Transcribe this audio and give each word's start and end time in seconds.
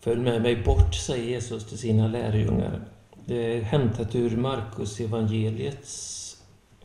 Följ 0.00 0.20
med 0.20 0.42
mig 0.42 0.62
bort, 0.62 0.94
säger 0.94 1.24
Jesus 1.24 1.66
till 1.66 1.78
sina 1.78 2.08
lärjungar. 2.08 2.80
Det 3.24 3.56
är 3.56 3.62
hämtat 3.62 4.14
ur 4.14 4.36
Markus 4.36 5.00
evangeliets 5.00 6.36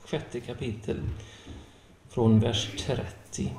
sjätte 0.05 0.39
kapitel 0.39 0.97
från 2.09 2.39
vers 2.39 2.69
30. 2.79 3.53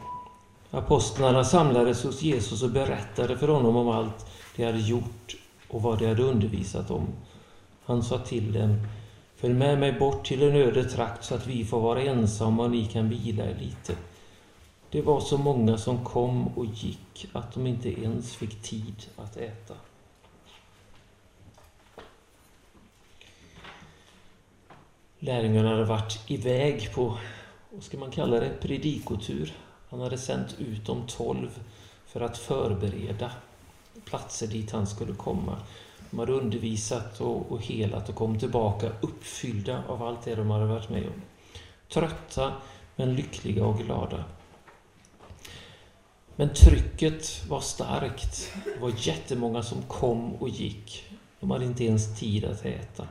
Apostlarna 0.71 1.45
samlades 1.45 2.04
hos 2.04 2.22
Jesus 2.22 2.62
och 2.62 2.71
berättade 2.71 3.37
för 3.38 3.48
honom 3.48 3.77
om 3.77 3.88
allt 3.88 4.27
de 4.56 4.64
hade 4.64 4.80
gjort 4.80 5.37
och 5.68 5.82
vad 5.82 5.98
de 5.98 6.06
hade 6.06 6.22
undervisat 6.22 6.90
om. 6.90 7.06
Han 7.84 8.02
sa 8.02 8.18
till 8.18 8.52
dem, 8.52 8.80
följ 9.36 9.54
med 9.54 9.78
mig 9.78 9.92
bort 9.92 10.26
till 10.26 10.42
en 10.42 10.56
öde 10.56 10.84
trakt 10.84 11.24
så 11.24 11.34
att 11.34 11.46
vi 11.46 11.64
får 11.64 11.80
vara 11.80 12.02
ensamma 12.02 12.62
och 12.62 12.70
ni 12.70 12.86
kan 12.86 13.08
vila 13.08 13.44
er 13.44 13.56
lite. 13.60 13.92
Det 14.97 15.03
var 15.03 15.21
så 15.21 15.38
många 15.38 15.78
som 15.78 16.05
kom 16.05 16.48
och 16.48 16.65
gick 16.65 17.27
att 17.33 17.52
de 17.55 17.66
inte 17.66 18.02
ens 18.02 18.34
fick 18.34 18.62
tid 18.62 19.06
att 19.16 19.37
äta. 19.37 19.74
Lärjungarna 25.19 25.69
hade 25.69 25.84
varit 25.84 26.30
iväg 26.30 26.95
på, 26.95 27.19
vad 27.70 27.83
ska 27.83 27.98
man 27.98 28.11
kalla 28.11 28.41
det, 28.41 28.61
predikotur. 28.61 29.56
Han 29.89 30.01
hade 30.01 30.19
sänt 30.19 30.56
ut 30.59 30.87
de 30.87 31.06
tolv 31.06 31.61
för 32.06 32.20
att 32.20 32.39
förbereda 32.39 33.31
platser 34.05 34.47
dit 34.47 34.70
han 34.70 34.87
skulle 34.87 35.15
komma. 35.15 35.56
De 36.11 36.19
hade 36.19 36.33
undervisat 36.33 37.20
och, 37.20 37.53
och 37.53 37.62
helat 37.62 38.09
och 38.09 38.15
kom 38.15 38.39
tillbaka 38.39 38.92
uppfyllda 39.01 39.83
av 39.89 40.03
allt 40.03 40.23
det 40.25 40.34
de 40.34 40.51
hade 40.51 40.67
varit 40.67 40.91
med 40.91 41.06
om. 41.06 41.23
Trötta 41.89 42.53
men 42.97 43.15
lyckliga 43.15 43.67
och 43.67 43.78
glada. 43.78 44.25
Men 46.37 46.55
trycket 46.55 47.47
var 47.49 47.61
starkt. 47.61 48.53
Det 48.65 48.81
var 48.81 48.93
jättemånga 48.97 49.63
som 49.63 49.83
kom 49.83 50.35
och 50.35 50.49
gick. 50.49 51.05
De 51.41 51.51
hade 51.51 51.65
inte 51.65 51.85
ens 51.85 52.19
tid 52.19 52.45
att 52.45 52.65
äta. 52.65 53.09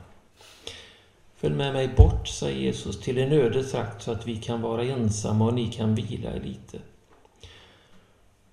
Följ 1.35 1.55
med 1.55 1.73
mig 1.73 1.87
bort, 1.87 2.27
sa 2.27 2.49
Jesus, 2.49 3.01
till 3.01 3.17
en 3.17 3.31
öde 3.31 3.63
trakt 3.63 4.03
så 4.03 4.11
att 4.11 4.27
vi 4.27 4.35
kan 4.35 4.61
vara 4.61 4.83
ensamma 4.83 5.45
och 5.45 5.53
ni 5.53 5.71
kan 5.71 5.95
vila 5.95 6.35
er 6.35 6.39
lite. 6.39 6.79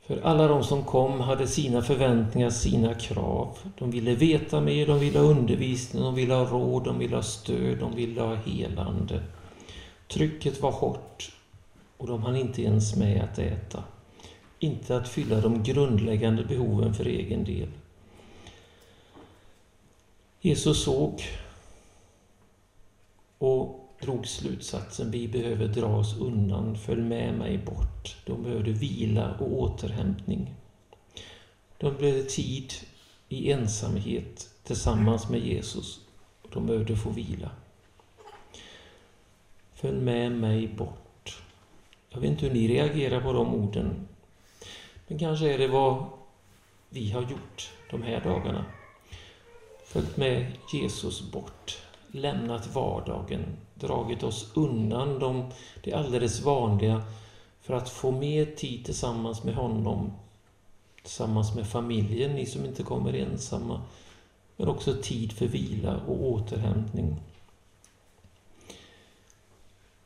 För 0.06 0.20
alla 0.22 0.48
de 0.48 0.64
som 0.64 0.84
kom 0.84 1.20
hade 1.20 1.46
sina 1.46 1.82
förväntningar, 1.82 2.50
sina 2.50 2.94
krav. 2.94 3.58
De 3.78 3.90
ville 3.90 4.14
veta 4.14 4.60
mer, 4.60 4.86
de 4.86 5.00
ville 5.00 5.18
ha 5.18 5.26
undervisning, 5.26 6.02
de 6.02 6.14
ville 6.14 6.34
ha 6.34 6.44
råd, 6.44 6.84
de 6.84 6.98
ville 6.98 7.16
ha 7.16 7.22
stöd, 7.22 7.78
de 7.78 7.94
ville 7.96 8.20
ha 8.20 8.34
helande. 8.34 9.22
Trycket 10.08 10.62
var 10.62 10.72
hårt 10.72 11.32
och 11.96 12.06
de 12.06 12.22
hann 12.22 12.36
inte 12.36 12.62
ens 12.62 12.96
med 12.96 13.22
att 13.24 13.38
äta. 13.38 13.84
Inte 14.62 14.96
att 14.96 15.08
fylla 15.08 15.40
de 15.40 15.62
grundläggande 15.62 16.44
behoven 16.44 16.94
för 16.94 17.04
egen 17.04 17.44
del. 17.44 17.68
Jesus 20.40 20.84
såg 20.84 21.22
och 23.38 23.94
drog 24.00 24.26
slutsatsen 24.26 25.10
vi 25.10 25.28
behöver 25.28 25.68
dra 25.68 25.86
oss 25.86 26.16
undan, 26.20 26.76
följ 26.76 27.02
med 27.02 27.34
mig 27.34 27.58
bort. 27.58 28.16
De 28.26 28.42
behövde 28.42 28.72
vila 28.72 29.34
och 29.40 29.52
återhämtning. 29.52 30.54
De 31.78 31.96
behövde 31.96 32.24
tid 32.24 32.72
i 33.28 33.52
ensamhet 33.52 34.50
tillsammans 34.62 35.28
med 35.28 35.40
Jesus. 35.40 36.00
De 36.52 36.66
behövde 36.66 36.96
få 36.96 37.10
vila. 37.10 37.50
Följ 39.74 40.00
med 40.00 40.32
mig 40.32 40.68
bort. 40.68 41.42
Jag 42.10 42.20
vet 42.20 42.30
inte 42.30 42.46
hur 42.46 42.54
ni 42.54 42.68
reagerar 42.68 43.20
på 43.20 43.32
de 43.32 43.54
orden. 43.54 44.08
Men 45.12 45.18
kanske 45.18 45.54
är 45.54 45.58
det 45.58 45.68
vad 45.68 46.04
vi 46.88 47.10
har 47.10 47.22
gjort 47.22 47.70
de 47.90 48.02
här 48.02 48.20
dagarna. 48.20 48.64
Följt 49.84 50.16
med 50.16 50.52
Jesus 50.72 51.30
bort 51.32 51.78
lämnat 52.12 52.74
vardagen, 52.74 53.44
dragit 53.74 54.22
oss 54.22 54.52
undan 54.54 55.18
de, 55.18 55.50
det 55.82 55.92
alldeles 55.92 56.40
vanliga 56.40 57.02
för 57.60 57.74
att 57.74 57.88
få 57.88 58.10
mer 58.10 58.46
tid 58.46 58.84
tillsammans 58.84 59.44
med 59.44 59.54
honom, 59.54 60.12
tillsammans 61.02 61.54
med 61.54 61.66
familjen, 61.66 62.34
ni 62.34 62.46
som 62.46 62.64
inte 62.64 62.82
kommer 62.82 63.12
ensamma, 63.12 63.82
men 64.56 64.68
också 64.68 64.94
tid 65.02 65.32
för 65.32 65.46
vila 65.46 66.00
och 66.06 66.22
återhämtning. 66.22 67.20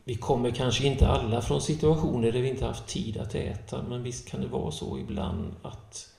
Vi 0.09 0.15
kommer 0.15 0.51
kanske 0.51 0.87
inte 0.87 1.09
alla 1.09 1.43
från 1.43 1.61
situationer 1.61 2.33
där 2.33 2.41
vi 2.41 2.49
inte 2.49 2.67
haft 2.67 2.87
tid 2.87 3.17
att 3.17 3.35
äta, 3.35 3.83
men 3.83 4.03
visst 4.03 4.29
kan 4.29 4.41
det 4.41 4.47
vara 4.47 4.71
så 4.71 4.99
ibland 4.99 5.55
att 5.63 6.15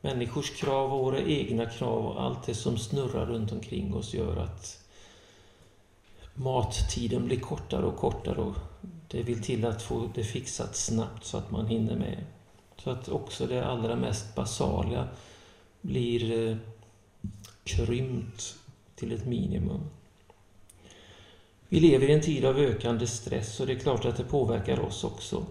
människors 0.00 0.50
krav 0.50 0.92
och 0.92 1.04
våra 1.04 1.20
egna 1.20 1.66
krav 1.66 2.06
och 2.06 2.22
allt 2.22 2.46
det 2.46 2.54
som 2.54 2.78
snurrar 2.78 3.26
runt 3.26 3.52
omkring 3.52 3.94
oss 3.94 4.14
gör 4.14 4.36
att 4.36 4.84
mattiden 6.34 7.26
blir 7.26 7.40
kortare 7.40 7.86
och 7.86 7.96
kortare 7.96 8.40
och 8.40 8.54
det 9.08 9.22
vill 9.22 9.42
till 9.42 9.66
att 9.66 9.82
få 9.82 10.10
det 10.14 10.24
fixat 10.24 10.76
snabbt 10.76 11.24
så 11.24 11.38
att 11.38 11.50
man 11.50 11.66
hinner 11.66 11.96
med. 11.96 12.24
Så 12.76 12.90
att 12.90 13.08
också 13.08 13.46
det 13.46 13.66
allra 13.66 13.96
mest 13.96 14.34
basala 14.34 15.08
blir 15.80 16.48
eh, 16.48 16.56
krympt 17.64 18.56
till 18.94 19.12
ett 19.12 19.26
minimum. 19.26 19.80
Vi 21.68 21.80
lever 21.80 22.10
i 22.10 22.12
en 22.12 22.20
tid 22.20 22.44
av 22.44 22.58
ökande 22.58 23.06
stress 23.06 23.60
och 23.60 23.66
det 23.66 23.72
är 23.72 23.78
klart 23.78 24.04
att 24.04 24.16
det 24.16 24.24
påverkar 24.24 24.80
oss 24.80 25.04
också. 25.04 25.46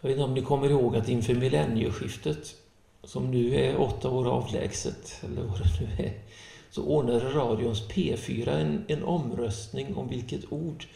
Jag 0.00 0.08
vet 0.08 0.16
inte 0.16 0.24
om 0.24 0.34
ni 0.34 0.42
kommer 0.42 0.70
ihåg 0.70 0.96
att 0.96 1.08
inför 1.08 1.34
millennieskiftet, 1.34 2.56
som 3.04 3.30
nu 3.30 3.54
är 3.54 3.80
åtta 3.80 4.10
år 4.10 4.28
avlägset, 4.28 5.20
eller 5.22 5.42
vad 5.42 5.58
det 5.58 5.80
nu 5.80 6.04
är, 6.04 6.20
så 6.70 6.84
ordnade 6.84 7.34
radions 7.34 7.88
P4 7.88 8.48
en, 8.48 8.84
en 8.88 9.02
omröstning 9.02 9.94
om 9.94 10.08
vilket 10.08 10.52
ord 10.52 10.86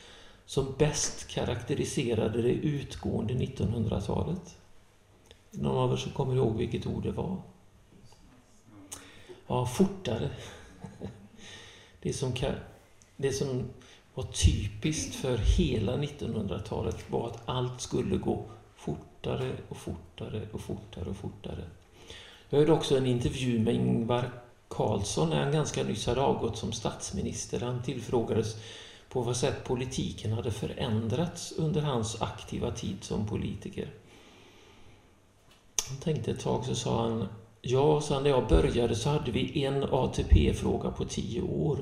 som 0.47 0.75
bäst 0.79 1.29
karaktäriserade 1.29 2.43
det 2.43 2.53
utgående 2.53 3.35
1900-talet. 3.35 4.57
Någon 5.51 5.77
av 5.77 5.93
er 5.93 5.97
som 5.97 6.13
kommer 6.13 6.37
ihåg 6.37 6.57
vilket 6.57 6.87
ord 6.87 7.03
det 7.03 7.13
var? 7.13 7.37
Ja, 9.47 9.67
fortare. 9.67 10.31
Det 12.03 12.13
som, 12.13 12.33
det 13.17 13.33
som 13.33 13.65
var 14.15 14.25
typiskt 14.25 15.15
för 15.15 15.37
hela 15.37 15.97
1900-talet 15.97 17.11
var 17.11 17.27
att 17.27 17.43
allt 17.45 17.81
skulle 17.81 18.17
gå 18.17 18.45
fortare 18.77 19.53
och 19.69 19.77
fortare 19.77 20.43
och 20.53 20.61
fortare 20.61 21.11
och 21.11 21.17
fortare. 21.17 21.65
Jag 22.49 22.59
hörde 22.59 22.73
också 22.73 22.97
en 22.97 23.07
intervju 23.07 23.59
med 23.59 23.75
Ingvar 23.75 24.31
Carlsson 24.69 25.31
när 25.31 25.43
han 25.43 25.53
ganska 25.53 25.85
nyss 25.85 26.07
hade 26.07 26.21
avgått 26.21 26.59
som 26.59 26.73
statsminister. 26.73 27.61
Han 27.61 27.83
tillfrågades 27.83 28.57
på 29.09 29.21
vad 29.21 29.37
sätt 29.37 29.65
politiken 29.65 30.33
hade 30.33 30.51
förändrats 30.51 31.53
under 31.53 31.81
hans 31.81 32.23
aktiva 32.23 32.71
tid 32.71 32.97
som 33.01 33.27
politiker. 33.27 33.91
Han 35.89 35.99
tänkte 35.99 36.31
ett 36.31 36.41
tag 36.41 36.65
så 36.65 36.75
sa 36.75 37.03
han 37.03 37.29
Ja, 37.63 38.01
så 38.01 38.21
när 38.21 38.31
jag 38.31 38.49
började 38.49 38.95
så 38.95 39.09
hade 39.09 39.31
vi 39.31 39.65
en 39.65 39.85
ATP-fråga 39.85 40.91
på 40.91 41.05
tio 41.05 41.43
år. 41.43 41.79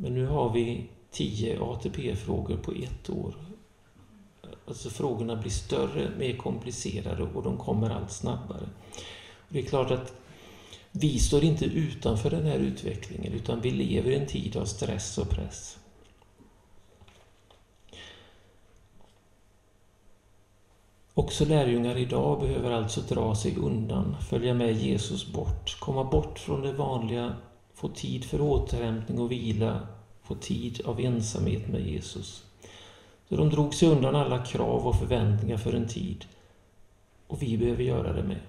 Men 0.00 0.14
nu 0.14 0.26
har 0.26 0.52
vi 0.52 0.88
tio 1.10 1.60
ATP-frågor 1.60 2.56
på 2.56 2.72
ett 2.72 3.10
år. 3.10 3.34
Alltså 4.66 4.90
frågorna 4.90 5.36
blir 5.36 5.50
större, 5.50 6.10
mer 6.18 6.36
komplicerade 6.36 7.22
och 7.22 7.42
de 7.42 7.56
kommer 7.56 7.90
allt 7.90 8.10
snabbare. 8.10 8.68
Och 9.38 9.48
det 9.48 9.58
är 9.58 9.62
klart 9.62 9.90
att 9.90 10.12
vi 10.90 11.18
står 11.18 11.44
inte 11.44 11.64
utanför 11.64 12.30
den 12.30 12.46
här 12.46 12.58
utvecklingen 12.58 13.32
utan 13.32 13.60
vi 13.60 13.70
lever 13.70 14.10
i 14.10 14.14
en 14.14 14.26
tid 14.26 14.56
av 14.56 14.64
stress 14.64 15.18
och 15.18 15.30
press. 15.30 15.78
Också 21.14 21.44
lärjungar 21.44 21.96
idag 21.96 22.40
behöver 22.40 22.70
alltså 22.70 23.00
dra 23.00 23.34
sig 23.34 23.56
undan, 23.56 24.16
följa 24.30 24.54
med 24.54 24.76
Jesus 24.76 25.26
bort, 25.32 25.76
komma 25.80 26.04
bort 26.04 26.38
från 26.38 26.62
det 26.62 26.72
vanliga, 26.72 27.36
få 27.78 27.88
tid 27.88 28.24
för 28.24 28.40
återhämtning 28.40 29.18
och 29.18 29.32
vila, 29.32 29.86
få 30.22 30.34
tid 30.34 30.80
av 30.84 31.00
ensamhet 31.00 31.68
med 31.68 31.80
Jesus. 31.80 32.44
Så 33.28 33.36
de 33.36 33.50
drog 33.50 33.74
sig 33.74 33.88
undan 33.88 34.16
alla 34.16 34.44
krav 34.44 34.86
och 34.86 34.98
förväntningar 34.98 35.56
för 35.56 35.72
en 35.72 35.88
tid. 35.88 36.24
Och 37.26 37.42
vi 37.42 37.58
behöver 37.58 37.82
göra 37.82 38.12
det 38.12 38.22
med. 38.22 38.40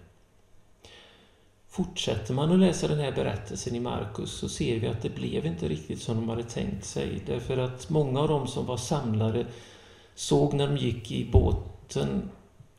Fortsätter 1.68 2.34
man 2.34 2.52
att 2.52 2.60
läsa 2.60 2.88
den 2.88 3.00
här 3.00 3.12
berättelsen 3.12 3.76
i 3.76 3.80
Markus 3.80 4.32
så 4.32 4.50
ser 4.50 4.80
vi 4.80 4.88
att 4.88 5.02
det 5.02 5.16
blev 5.16 5.46
inte 5.46 5.68
riktigt 5.68 6.02
som 6.02 6.16
de 6.16 6.30
hade 6.30 6.44
tänkt 6.44 6.86
sig. 6.86 7.24
Därför 7.26 7.58
att 7.58 7.90
många 7.90 8.20
av 8.20 8.28
dem 8.28 8.48
som 8.48 8.66
var 8.66 8.78
samlare 8.78 9.46
såg 10.16 10.54
när 10.54 10.68
de 10.68 10.78
gick 10.78 11.12
i 11.12 11.32
båten, 11.32 12.30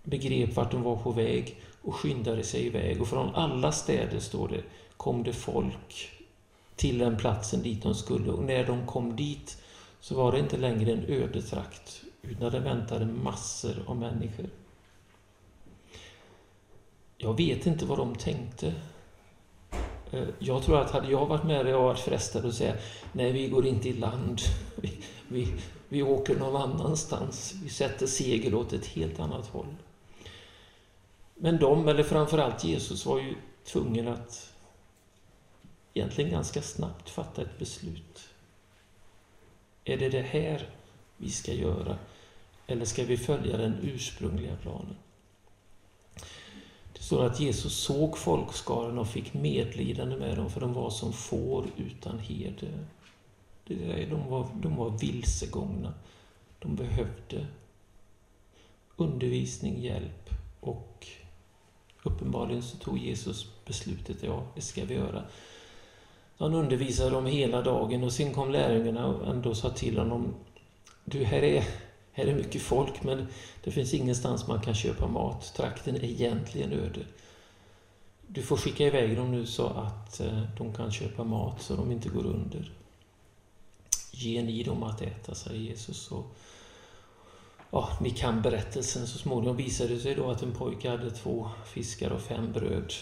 begrep 0.03 0.57
vart 0.57 0.71
de 0.71 0.83
var 0.83 0.97
på 0.97 1.11
väg 1.11 1.61
och 1.83 1.95
skyndade 1.95 2.43
sig 2.43 2.67
iväg. 2.67 3.01
Och 3.01 3.09
från 3.09 3.35
alla 3.35 3.73
städer, 3.73 4.19
står 4.19 4.49
det, 4.49 4.63
kom 4.97 5.23
det 5.23 5.33
folk 5.33 6.17
till 6.81 6.99
den 6.99 7.17
platsen 7.17 7.63
dit 7.63 7.83
de 7.83 7.95
skulle. 7.95 8.31
Och 8.31 8.45
när 8.45 8.67
de 8.67 8.87
kom 8.87 9.17
dit 9.17 9.63
så 10.01 10.15
var 10.15 10.33
det 10.33 10.39
inte 10.39 10.57
längre 10.57 10.93
en 10.93 11.05
ödetrakt, 11.05 12.03
utan 12.23 12.53
det 12.53 12.61
väntade 12.61 13.07
massor 13.07 13.85
av 13.87 13.97
människor. 13.97 14.47
jag 17.19 17.37
vet 17.37 17.67
inte 17.67 17.85
vad 17.85 17.99
de 17.99 18.15
tänkte. 18.15 18.75
Eh, 20.11 20.29
jag 20.39 20.63
tror 20.63 20.81
att 20.81 20.91
hade 20.91 21.11
jag 21.11 21.27
varit 21.27 21.45
med 21.45 21.57
hade 21.57 21.71
jag 21.71 21.83
varit 21.83 21.99
frestad 21.99 22.47
att 22.47 22.55
säga 22.55 22.75
nej, 23.13 23.33
vi 23.33 23.49
går 23.49 23.67
inte 23.67 23.89
i 23.89 23.93
land. 23.93 24.41
Vi, 24.77 25.03
vi, 25.29 25.49
vi 25.89 26.03
åker 26.03 26.37
någon 26.37 26.63
annanstans. 26.63 27.55
Vi 27.63 27.69
sätter 27.69 28.07
segel 28.07 28.55
åt 28.55 28.73
ett 28.73 28.87
helt 28.87 29.21
annat 29.21 29.47
håll. 29.47 29.75
Men 31.35 31.59
de, 31.59 31.89
eller 31.89 32.03
framförallt 32.03 32.65
Jesus, 32.65 33.07
var 33.07 33.19
ju 33.19 33.35
tvungen 33.65 34.09
att 34.09 34.50
egentligen 35.95 36.31
ganska 36.31 36.63
snabbt 36.63 37.11
fatta 37.11 37.43
ett 37.43 37.59
beslut. 37.59 38.29
Är 39.85 39.97
det 39.97 40.09
det 40.09 40.23
här 40.23 40.69
vi 41.17 41.31
ska 41.31 41.53
göra? 41.53 41.99
Eller 42.67 42.85
ska 42.85 43.05
vi 43.05 43.17
följa 43.17 43.57
den 43.57 43.77
ursprungliga 43.83 44.57
planen? 44.57 44.97
Det 46.93 47.03
står 47.03 47.25
att 47.25 47.41
Jesus 47.41 47.75
såg 47.75 48.19
folkskaran 48.19 48.99
och 48.99 49.09
fick 49.09 49.35
medlidande 49.35 50.17
med 50.17 50.37
dem, 50.37 50.51
för 50.51 50.61
de 50.61 50.73
var 50.73 50.91
som 50.91 51.13
får 51.13 51.67
utan 51.77 52.19
herde. 52.19 52.69
De 54.11 54.31
var, 54.31 54.49
de 54.63 54.77
var 54.77 54.91
vilsegångna. 54.91 55.95
De 56.59 56.77
behövde 56.77 57.47
undervisning, 58.97 59.83
hjälp 59.83 60.31
och 60.61 61.07
uppenbarligen 62.03 62.63
så 62.63 62.77
tog 62.77 62.99
Jesus 62.99 63.47
beslutet, 63.65 64.23
ja, 64.23 64.47
det 64.55 64.61
ska 64.61 64.85
vi 64.85 64.95
göra. 64.95 65.25
Han 66.41 66.55
undervisade 66.55 67.11
dem 67.11 67.27
hela 67.27 67.63
dagen 67.63 68.05
och 68.05 68.13
sen 68.13 68.35
kom 68.35 68.51
lärjungarna 68.51 69.07
och 69.07 69.27
ändå 69.27 69.55
sa 69.55 69.71
till 69.71 69.99
honom, 69.99 70.35
du, 71.05 71.25
här 71.25 71.43
är, 71.43 71.65
här 72.13 72.27
är 72.27 72.35
mycket 72.35 72.63
folk 72.63 73.03
men 73.03 73.27
det 73.65 73.71
finns 73.71 73.95
ingenstans 73.95 74.49
man 74.49 74.61
kan 74.61 74.75
köpa 74.75 75.07
mat. 75.07 75.55
Trakten 75.57 75.97
är 75.97 76.05
egentligen 76.05 76.73
öde. 76.73 77.01
Du 78.27 78.43
får 78.43 78.57
skicka 78.57 78.87
iväg 78.87 79.17
dem 79.17 79.31
nu 79.31 79.47
så 79.47 79.67
att 79.67 80.21
eh, 80.21 80.43
de 80.59 80.75
kan 80.75 80.93
köpa 80.93 81.25
mat 81.25 81.63
så 81.63 81.77
de 81.77 81.93
inte 81.93 82.09
går 82.09 82.27
under. 82.27 82.73
Ge 84.11 84.43
ni 84.43 84.63
dem 84.63 84.83
att 84.83 85.03
äta, 85.03 85.35
säger 85.35 85.61
Jesus. 85.61 86.11
Och, 86.11 86.37
ja, 87.71 87.89
ni 88.01 88.11
kan 88.11 88.43
berättelsen. 88.43 89.07
Så 89.07 89.19
småningom 89.19 89.57
visade 89.57 89.95
det 89.95 90.01
sig 90.01 90.15
då 90.15 90.31
att 90.31 90.43
en 90.43 90.53
pojke 90.53 90.91
hade 90.91 91.11
två 91.11 91.51
fiskar 91.67 92.11
och 92.11 92.23
fem 92.23 92.53
bröd 92.53 92.93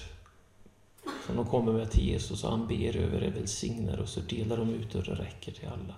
som 1.27 1.37
de 1.37 1.47
kommer 1.47 1.73
med 1.73 1.91
till 1.91 2.09
Jesus 2.09 2.45
och 2.45 2.51
han 2.51 2.67
ber 2.67 2.97
över 2.97 3.21
det, 3.21 3.31
välsignar 3.31 3.99
och 3.99 4.09
så 4.09 4.21
delar 4.21 4.57
de 4.57 4.75
ut 4.75 4.95
och 4.95 5.03
det 5.03 5.15
räcker 5.15 5.53
till 5.53 5.69
alla. 5.69 5.95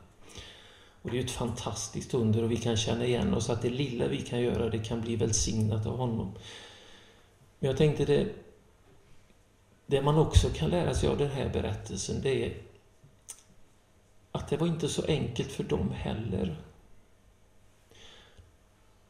Och 1.02 1.10
Det 1.10 1.18
är 1.18 1.24
ett 1.24 1.30
fantastiskt 1.30 2.14
under 2.14 2.42
och 2.42 2.50
vi 2.50 2.56
kan 2.56 2.76
känna 2.76 3.04
igen 3.04 3.34
oss 3.34 3.50
att 3.50 3.62
det 3.62 3.70
lilla 3.70 4.08
vi 4.08 4.22
kan 4.22 4.40
göra 4.40 4.70
det 4.70 4.78
kan 4.78 5.00
bli 5.00 5.16
välsignat 5.16 5.86
av 5.86 5.96
honom. 5.96 6.32
Men 7.58 7.68
jag 7.68 7.76
tänkte 7.76 8.04
det, 8.04 8.28
det 9.86 10.02
man 10.02 10.18
också 10.18 10.48
kan 10.48 10.70
lära 10.70 10.94
sig 10.94 11.08
av 11.08 11.18
den 11.18 11.30
här 11.30 11.48
berättelsen 11.48 12.22
det 12.22 12.46
är 12.46 12.54
att 14.32 14.48
det 14.48 14.56
var 14.56 14.66
inte 14.66 14.88
så 14.88 15.04
enkelt 15.04 15.52
för 15.52 15.64
dem 15.64 15.90
heller. 15.90 16.56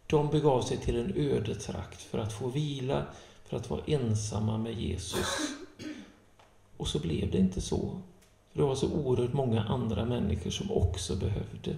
De 0.06 0.30
begav 0.30 0.62
sig 0.62 0.76
till 0.76 0.96
en 0.96 1.12
ödetrakt 1.16 2.02
för 2.02 2.18
att 2.18 2.32
få 2.32 2.48
vila, 2.48 3.06
för 3.44 3.56
att 3.56 3.70
vara 3.70 3.80
ensamma 3.86 4.58
med 4.58 4.74
Jesus. 4.74 5.26
Och 6.80 6.88
så 6.88 6.98
blev 6.98 7.30
det 7.30 7.38
inte 7.38 7.60
så. 7.60 8.00
För 8.52 8.58
det 8.58 8.66
var 8.66 8.74
så 8.74 8.92
oerhört 8.92 9.32
många 9.32 9.62
andra 9.62 10.04
människor 10.04 10.50
som 10.50 10.70
också 10.70 11.16
behövde. 11.16 11.76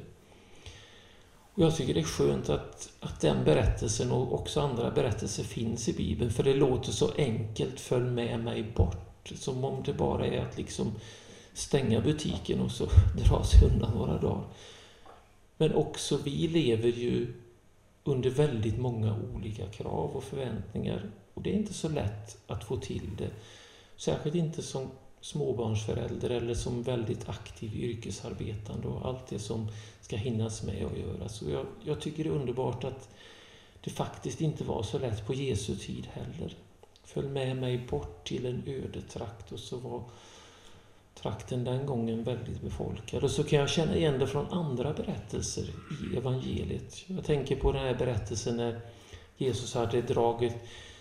Och 1.54 1.62
Jag 1.62 1.76
tycker 1.76 1.94
det 1.94 2.00
är 2.00 2.04
skönt 2.04 2.48
att, 2.48 2.92
att 3.00 3.20
den 3.20 3.44
berättelsen 3.44 4.12
och 4.12 4.34
också 4.34 4.60
andra 4.60 4.90
berättelser 4.90 5.44
finns 5.44 5.88
i 5.88 5.92
Bibeln, 5.92 6.30
för 6.30 6.42
det 6.42 6.54
låter 6.54 6.92
så 6.92 7.10
enkelt, 7.16 7.80
följ 7.80 8.10
med 8.10 8.44
mig 8.44 8.62
bort. 8.76 9.32
Som 9.34 9.64
om 9.64 9.82
det 9.82 9.92
bara 9.92 10.26
är 10.26 10.40
att 10.40 10.58
liksom 10.58 10.92
stänga 11.54 12.00
butiken 12.00 12.60
och 12.60 12.70
så 12.70 12.84
dra 13.24 13.44
sig 13.44 13.68
undan 13.68 13.94
några 13.94 14.18
dagar. 14.18 14.44
Men 15.56 15.74
också 15.74 16.18
vi 16.24 16.48
lever 16.48 16.88
ju 16.88 17.34
under 18.04 18.30
väldigt 18.30 18.78
många 18.78 19.16
olika 19.34 19.66
krav 19.66 20.10
och 20.10 20.24
förväntningar. 20.24 21.10
Och 21.34 21.42
det 21.42 21.50
är 21.50 21.54
inte 21.54 21.74
så 21.74 21.88
lätt 21.88 22.38
att 22.46 22.64
få 22.64 22.76
till 22.76 23.10
det. 23.18 23.30
Särskilt 24.02 24.34
inte 24.34 24.62
som 24.62 24.90
småbarnsförälder 25.20 26.30
eller 26.30 26.54
som 26.54 26.82
väldigt 26.82 27.28
aktiv 27.28 27.74
yrkesarbetande 27.74 28.88
och 28.88 29.08
allt 29.08 29.26
det 29.26 29.38
som 29.38 29.68
ska 30.00 30.16
hinnas 30.16 30.62
med 30.62 30.86
att 30.86 30.98
göras. 30.98 31.36
Så 31.36 31.50
jag, 31.50 31.66
jag 31.84 32.00
tycker 32.00 32.24
det 32.24 32.30
är 32.30 32.34
underbart 32.34 32.84
att 32.84 33.08
det 33.80 33.90
faktiskt 33.90 34.40
inte 34.40 34.64
var 34.64 34.82
så 34.82 34.98
lätt 34.98 35.26
på 35.26 35.34
Jesu 35.34 35.76
tid 35.76 36.08
heller. 36.12 36.56
Följ 37.04 37.28
med 37.28 37.56
mig 37.56 37.78
bort 37.90 38.28
till 38.28 38.46
en 38.46 38.62
öde 38.66 39.02
trakt 39.02 39.52
och 39.52 39.58
så 39.58 39.76
var 39.76 40.02
trakten 41.14 41.64
den 41.64 41.86
gången 41.86 42.24
väldigt 42.24 42.60
befolkad. 42.60 43.24
Och 43.24 43.30
så 43.30 43.44
kan 43.44 43.58
jag 43.58 43.70
känna 43.70 43.96
igen 43.96 44.18
det 44.18 44.26
från 44.26 44.46
andra 44.46 44.92
berättelser 44.92 45.64
i 46.12 46.16
evangeliet. 46.16 47.04
Jag 47.06 47.24
tänker 47.24 47.56
på 47.56 47.72
den 47.72 47.82
här 47.82 47.94
berättelsen 47.94 48.56
när 48.56 48.80
Jesus 49.36 49.74
hade 49.74 50.02
dragit 50.02 50.54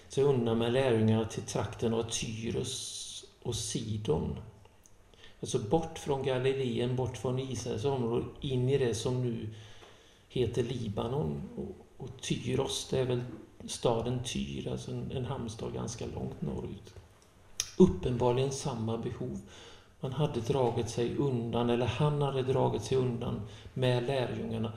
sig 0.08 0.24
undan 0.24 0.58
med 0.58 0.74
lärjungarna 0.74 1.26
till 1.26 1.44
trakten 1.44 1.94
av 1.94 2.04
Tyrus 2.04 2.91
och 3.44 3.56
Sidon. 3.56 4.38
Alltså 5.42 5.60
bort 5.60 6.00
från 6.00 6.24
Galileen, 6.24 6.96
bort 6.96 7.18
från 7.18 7.40
Israels 7.40 7.86
område, 7.86 8.26
in 8.42 8.70
i 8.70 8.78
det 8.78 8.96
som 8.96 9.22
nu 9.22 9.50
heter 10.30 10.64
Libanon. 10.64 11.42
Och, 11.56 12.04
och 12.06 12.22
Tyros, 12.22 12.88
det 12.90 13.00
är 13.00 13.06
väl 13.06 13.22
staden 13.66 14.20
Tyr, 14.24 14.68
alltså 14.72 14.92
en, 14.92 15.12
en 15.12 15.26
hamnstad 15.26 15.74
ganska 15.74 16.06
långt 16.06 16.42
norrut. 16.42 16.94
Uppenbarligen 17.78 18.52
samma 18.52 18.98
behov. 18.98 19.40
Man 20.00 20.14
hade 20.14 20.40
dragit 20.40 20.90
sig 20.90 21.18
undan, 21.18 21.70
eller 21.70 21.86
han 21.86 22.22
hade 22.22 22.42
dragit 22.44 22.84
sig 22.84 22.98
undan 22.98 23.42
med 23.74 24.04
lärjungarna 24.04 24.74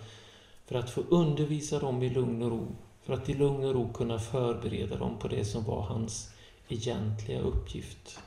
för 0.67 0.75
att 0.75 0.91
få 0.91 1.01
undervisa 1.09 1.79
dem 1.79 2.03
i 2.03 2.09
lugn 2.09 2.43
och 2.43 2.51
ro, 2.51 2.67
för 3.03 3.13
att 3.15 3.29
i 3.29 3.35
lugn 3.35 3.65
och 3.65 3.75
ro 3.75 3.93
kunna 3.93 4.19
förbereda 4.19 4.97
dem 4.97 5.19
på 5.19 5.29
det 5.29 5.45
som 5.45 5.65
var 5.65 5.83
hans 5.83 6.31
egentliga 6.69 7.41
uppgift 7.41 8.21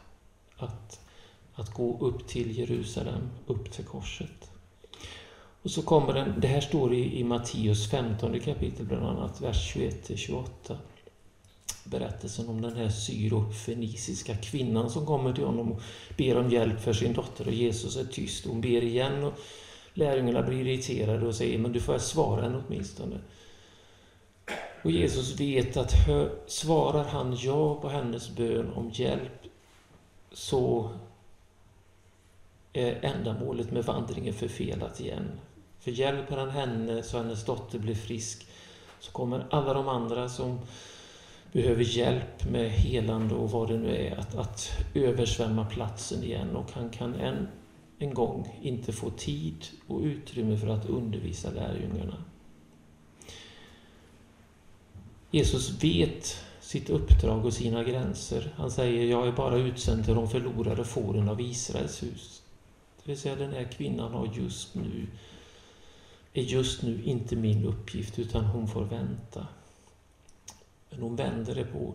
att, 0.57 0.99
att 1.53 1.73
gå 1.73 1.97
upp 1.99 2.27
till 2.27 2.57
Jerusalem, 2.57 3.29
upp 3.47 3.71
till 3.71 3.85
korset. 3.85 4.51
Och 5.61 5.71
så 5.71 5.81
kommer 5.81 6.13
den, 6.13 6.39
det 6.39 6.47
här 6.47 6.61
står 6.61 6.93
i, 6.93 7.19
i 7.19 7.23
Matteus 7.23 7.89
15 7.89 8.39
kapitel 8.39 8.85
bland 8.85 9.05
annat, 9.05 9.41
vers 9.41 9.75
21-28. 9.75 10.43
Berättelsen 11.83 12.49
om 12.49 12.61
den 12.61 12.75
här 12.75 12.89
syrofenisiska 12.89 14.35
kvinnan 14.35 14.89
som 14.89 15.05
kommer 15.05 15.33
till 15.33 15.43
honom 15.43 15.71
och 15.71 15.81
ber 16.17 16.37
om 16.37 16.49
hjälp 16.49 16.81
för 16.81 16.93
sin 16.93 17.13
dotter 17.13 17.47
och 17.47 17.53
Jesus 17.53 17.97
är 17.97 18.05
tyst. 18.05 18.45
Hon 18.45 18.61
ber 18.61 18.83
igen 18.83 19.23
och 19.23 19.33
lärjungarna 19.93 20.43
blir 20.43 20.67
irriterade 20.67 21.27
och 21.27 21.35
säger 21.35 21.57
men 21.57 21.71
du 21.71 21.79
får 21.79 21.97
svara 21.97 22.41
henne 22.41 22.63
åtminstone. 22.67 23.19
Och 24.83 24.91
Jesus 24.91 25.39
vet 25.39 25.77
att 25.77 25.93
hör, 25.93 26.31
svarar 26.47 27.03
han 27.03 27.37
ja 27.39 27.75
på 27.75 27.89
hennes 27.89 28.29
bön 28.35 28.73
om 28.73 28.89
hjälp 28.93 29.46
så 30.37 30.89
är 32.73 33.05
ändamålet 33.05 33.71
med 33.71 33.83
vandringen 33.83 34.33
förfelat 34.33 34.99
igen. 34.99 35.31
För 35.79 35.91
hjälper 35.91 36.37
han 36.37 36.49
henne 36.49 37.03
så 37.03 37.17
hennes 37.17 37.45
dotter 37.45 37.79
blir 37.79 37.95
frisk 37.95 38.47
så 38.99 39.11
kommer 39.11 39.47
alla 39.49 39.73
de 39.73 39.87
andra 39.87 40.29
som 40.29 40.59
behöver 41.51 41.83
hjälp 41.83 42.49
med 42.51 42.71
helande 42.71 43.35
och 43.35 43.51
vad 43.51 43.67
det 43.67 43.77
nu 43.77 43.95
är 43.95 44.19
att, 44.19 44.35
att 44.35 44.69
översvämma 44.93 45.65
platsen 45.65 46.23
igen 46.23 46.55
och 46.55 46.71
han 46.71 46.89
kan 46.89 47.15
en, 47.15 47.47
en 47.99 48.13
gång 48.13 48.59
inte 48.61 48.91
få 48.91 49.09
tid 49.09 49.65
och 49.87 50.01
utrymme 50.01 50.57
för 50.57 50.67
att 50.67 50.89
undervisa 50.89 51.51
lärjungarna. 51.51 52.23
Jesus 55.31 55.83
vet 55.83 56.46
sitt 56.67 56.89
uppdrag 56.89 57.45
och 57.45 57.53
sina 57.53 57.83
gränser. 57.83 58.53
Han 58.57 58.71
säger, 58.71 59.05
jag 59.05 59.27
är 59.27 59.31
bara 59.31 59.57
utsänd 59.57 60.05
till 60.05 60.15
de 60.15 60.29
förlorade 60.29 60.83
fåren 60.83 61.29
av 61.29 61.41
Israels 61.41 62.03
hus. 62.03 62.41
Det 63.03 63.11
vill 63.11 63.19
säga, 63.19 63.35
den 63.35 63.53
här 63.53 63.63
kvinnan 63.63 64.13
har 64.13 64.29
just 64.33 64.75
nu, 64.75 65.07
är 66.33 66.41
just 66.41 66.81
nu 66.81 67.03
inte 67.03 67.35
min 67.35 67.65
uppgift, 67.65 68.19
utan 68.19 68.45
hon 68.45 68.67
får 68.67 68.83
vänta. 68.83 69.47
Men 70.89 71.01
hon 71.01 71.15
vänder 71.15 71.55
det 71.55 71.65
på. 71.65 71.93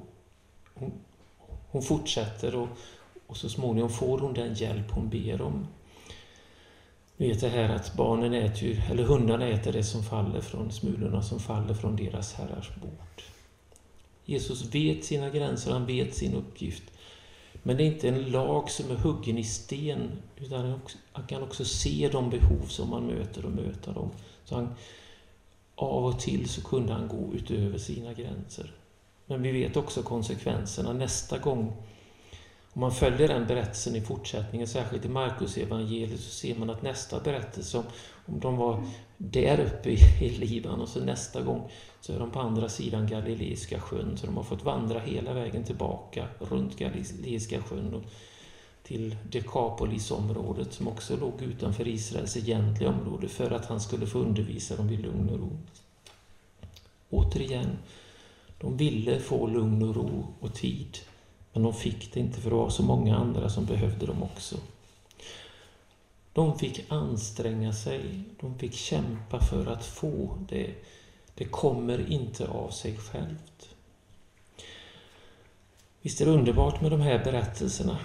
Hon, 0.75 0.93
hon 1.71 1.83
fortsätter 1.83 2.55
och, 2.55 2.69
och 3.27 3.37
så 3.37 3.49
småningom 3.49 3.91
får 3.91 4.19
hon 4.19 4.35
den 4.35 4.55
hjälp 4.55 4.91
hon 4.91 5.09
ber 5.09 5.43
om. 5.43 5.67
Ni 7.17 7.29
vet 7.29 7.41
det 7.41 7.49
här 7.49 7.69
att 7.69 7.95
barnen 7.95 8.35
äter, 8.35 8.85
eller 8.91 9.05
hundarna 9.05 9.49
äter 9.49 9.73
det 9.73 9.85
som 9.85 10.03
faller 10.03 10.41
från 10.41 10.73
smulorna 10.73 11.23
som 11.23 11.41
faller 11.41 11.75
från 11.75 11.97
deras 11.97 12.35
herrars 12.35 12.71
bord. 12.83 13.32
Jesus 14.25 14.75
vet 14.75 15.05
sina 15.05 15.31
gränser, 15.31 15.73
han 15.73 15.87
vet 15.87 16.15
sin 16.15 16.35
uppgift. 16.35 16.83
Men 17.63 17.77
det 17.77 17.83
är 17.83 17.87
inte 17.87 18.09
en 18.09 18.31
lag 18.31 18.71
som 18.71 18.91
är 18.91 18.95
huggen 18.95 19.39
i 19.39 19.45
sten, 19.45 20.11
utan 20.37 20.81
han 21.13 21.27
kan 21.27 21.43
också 21.43 21.65
se 21.65 22.09
de 22.13 22.31
behov 22.31 22.67
som 22.67 22.91
man 22.91 23.07
möter 23.07 23.45
och 23.45 23.53
möta 23.53 23.93
dem. 23.93 24.11
Så 24.45 24.55
han, 24.55 24.75
av 25.75 26.05
och 26.05 26.21
till 26.21 26.49
så 26.49 26.63
kunde 26.63 26.93
han 26.93 27.09
gå 27.09 27.35
utöver 27.35 27.79
sina 27.79 28.13
gränser. 28.13 28.73
Men 29.27 29.43
vi 29.43 29.53
vet 29.53 29.77
också 29.77 30.03
konsekvenserna 30.03 30.93
nästa 30.93 31.39
gång. 31.39 31.73
Om 32.73 32.81
man 32.81 32.93
följer 32.93 33.29
den 33.29 33.47
berättelsen 33.47 33.97
i 33.97 34.01
fortsättningen, 34.01 34.69
särskilt 34.69 35.05
i 35.05 35.09
Markus 35.09 35.57
evangeliet, 35.57 36.21
så 36.21 36.31
ser 36.31 36.55
man 36.55 36.71
att 36.71 36.83
nästa 36.83 37.21
berättelse 37.21 37.79
om, 37.79 37.85
om 38.27 38.41
de 38.41 38.57
var 38.57 38.85
där 39.17 39.61
uppe 39.61 39.91
i, 39.91 39.99
i 40.21 40.31
Libanon, 40.31 40.81
och 40.81 40.89
så 40.89 41.05
nästa 41.05 41.43
gång 41.43 41.71
så 42.01 42.13
är 42.13 42.19
de 42.19 42.31
på 42.31 42.41
andra 42.41 42.69
sidan 42.69 43.07
Galileiska 43.07 43.81
sjön, 43.81 44.17
så 44.17 44.27
de 44.27 44.37
har 44.37 44.45
fått 44.45 44.65
vandra 44.65 44.99
hela 44.99 45.33
vägen 45.33 45.65
tillbaka 45.65 46.29
runt 46.39 46.79
Galileiska 46.79 47.63
sjön 47.63 47.95
och 47.95 48.03
till 48.83 49.17
Dekapolisområdet 49.31 50.73
som 50.73 50.89
också 50.89 51.17
låg 51.17 51.43
utanför 51.43 51.89
Israels 51.89 52.37
egentliga 52.37 52.91
område 52.91 53.29
för 53.29 53.51
att 53.51 53.67
han 53.67 53.81
skulle 53.81 54.07
få 54.07 54.19
undervisa 54.19 54.77
dem 54.77 54.91
i 54.91 54.97
lugn 54.97 55.31
och 55.31 55.39
ro. 55.39 55.59
Återigen, 57.11 57.79
de 58.61 58.77
ville 58.77 59.21
få 59.21 59.47
lugn 59.47 59.83
och 59.83 59.97
ro 59.97 60.27
och 60.41 60.55
tid, 60.55 60.99
men 61.53 61.63
de 61.63 61.75
fick 61.75 62.15
det 62.15 62.21
inte 62.21 62.41
för 62.41 62.51
det 62.51 62.57
var 62.57 62.71
så 62.71 62.83
många 62.83 63.17
andra 63.17 63.49
som 63.49 63.65
behövde 63.65 64.07
dem 64.07 64.23
också. 64.23 64.57
De 66.33 66.59
fick 66.59 66.93
anstränga 66.93 67.73
sig, 67.73 68.25
de 68.41 68.59
fick 68.59 68.75
kämpa 68.75 69.41
för 69.41 69.67
att 69.67 69.85
få 69.85 70.39
det. 70.49 70.75
Det 71.35 71.45
kommer 71.45 72.11
inte 72.11 72.49
av 72.49 72.71
sig 72.71 72.97
självt. 72.97 73.75
Visst 76.03 76.21
är 76.21 76.27
det 76.27 76.33
underbart 76.33 76.81
med 76.81 76.91
de 76.91 77.01
här 77.01 77.25
berättelserna? 77.25 77.99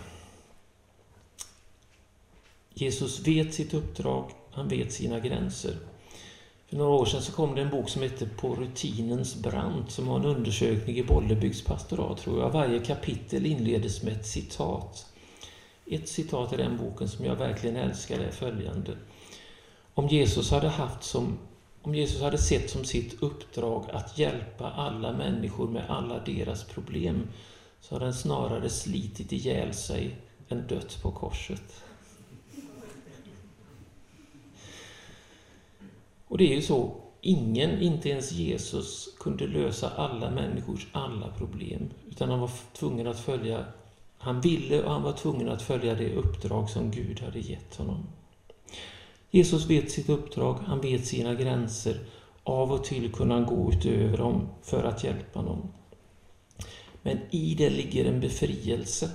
Jesus 2.74 3.28
vet 3.28 3.54
sitt 3.54 3.74
uppdrag, 3.74 4.32
han 4.52 4.68
vet 4.68 4.94
sina 4.94 5.20
gränser. 5.20 5.78
För 6.68 6.78
några 6.78 6.92
år 6.92 7.06
sedan 7.06 7.22
så 7.22 7.32
kom 7.32 7.56
det 7.56 7.62
en 7.62 7.70
bok 7.70 7.90
som 7.90 8.02
hette 8.02 8.28
På 8.28 8.56
rutinens 8.56 9.36
brant 9.36 9.92
som 9.92 10.08
var 10.08 10.20
en 10.20 10.26
undersökning 10.26 10.98
i 10.98 11.04
Bollebygds 11.04 11.62
pastorat, 11.62 12.18
tror 12.18 12.40
jag. 12.40 12.50
Varje 12.50 12.80
kapitel 12.80 13.46
inleddes 13.46 14.04
med 14.04 14.14
ett 14.14 14.28
citat. 14.28 15.06
Ett 15.90 16.10
citat 16.10 16.54
i 16.54 16.58
den 16.58 16.78
boken 16.78 17.08
som 17.08 17.26
jag 17.26 17.36
verkligen 17.36 17.76
älskar 17.76 18.20
är 18.20 18.32
följande. 18.32 18.98
Om 19.94 20.08
Jesus 20.08 20.52
hade 20.52 20.68
haft 20.68 21.04
som 21.04 21.38
om 21.82 21.96
Jesus 21.96 22.22
hade 22.22 22.38
sett 22.38 22.70
som 22.70 22.86
sitt 22.86 23.24
uppdrag 23.24 23.86
att 23.92 24.18
hjälpa 24.18 24.72
alla 24.72 25.14
människor 25.14 25.68
med 25.68 25.90
alla 25.90 26.20
deras 26.20 26.64
problem 26.64 27.28
så 27.82 27.96
hade 27.96 28.06
han 28.06 28.14
snarare 28.14 28.70
slitit 28.70 29.32
ihjäl 29.32 29.74
sig 29.74 30.16
än 30.50 30.68
dött 30.68 31.02
på 31.02 31.12
korset. 31.12 31.84
Och 36.28 36.38
det 36.38 36.52
är 36.52 36.56
ju 36.56 36.62
så, 36.62 36.96
ingen, 37.22 37.82
inte 37.82 38.10
ens 38.10 38.32
Jesus, 38.32 39.10
kunde 39.20 39.48
lösa 39.48 39.90
alla 39.90 40.32
människors 40.32 40.88
alla 40.92 41.28
problem. 41.28 41.90
Utan 42.10 42.30
han 42.30 42.40
var 42.40 42.52
tvungen 42.74 43.08
att 43.08 43.20
följa, 43.20 43.66
han 44.28 44.42
ville 44.42 44.84
och 44.84 44.92
han 44.92 45.04
var 45.04 45.14
tvungen 45.14 45.50
att 45.50 45.62
följa 45.62 45.96
det 45.96 46.16
uppdrag 46.16 46.70
som 46.70 46.92
Gud 46.92 47.20
hade 47.20 47.40
gett 47.40 47.76
honom. 47.76 48.08
Jesus 49.32 49.70
vet 49.70 49.92
sitt 49.92 50.10
uppdrag, 50.10 50.60
han 50.66 50.82
vet 50.82 51.06
sina 51.06 51.34
gränser. 51.34 52.00
Av 52.44 52.72
och 52.72 52.84
till 52.84 53.12
kunde 53.12 53.34
han 53.34 53.46
gå 53.46 53.72
utöver 53.72 54.18
dem 54.18 54.48
för 54.64 54.84
att 54.84 55.04
hjälpa 55.04 55.42
någon. 55.42 55.68
Men 57.02 57.18
i 57.32 57.56
det 57.56 57.70
ligger 57.70 58.06
en 58.06 58.20
befrielse 58.20 59.10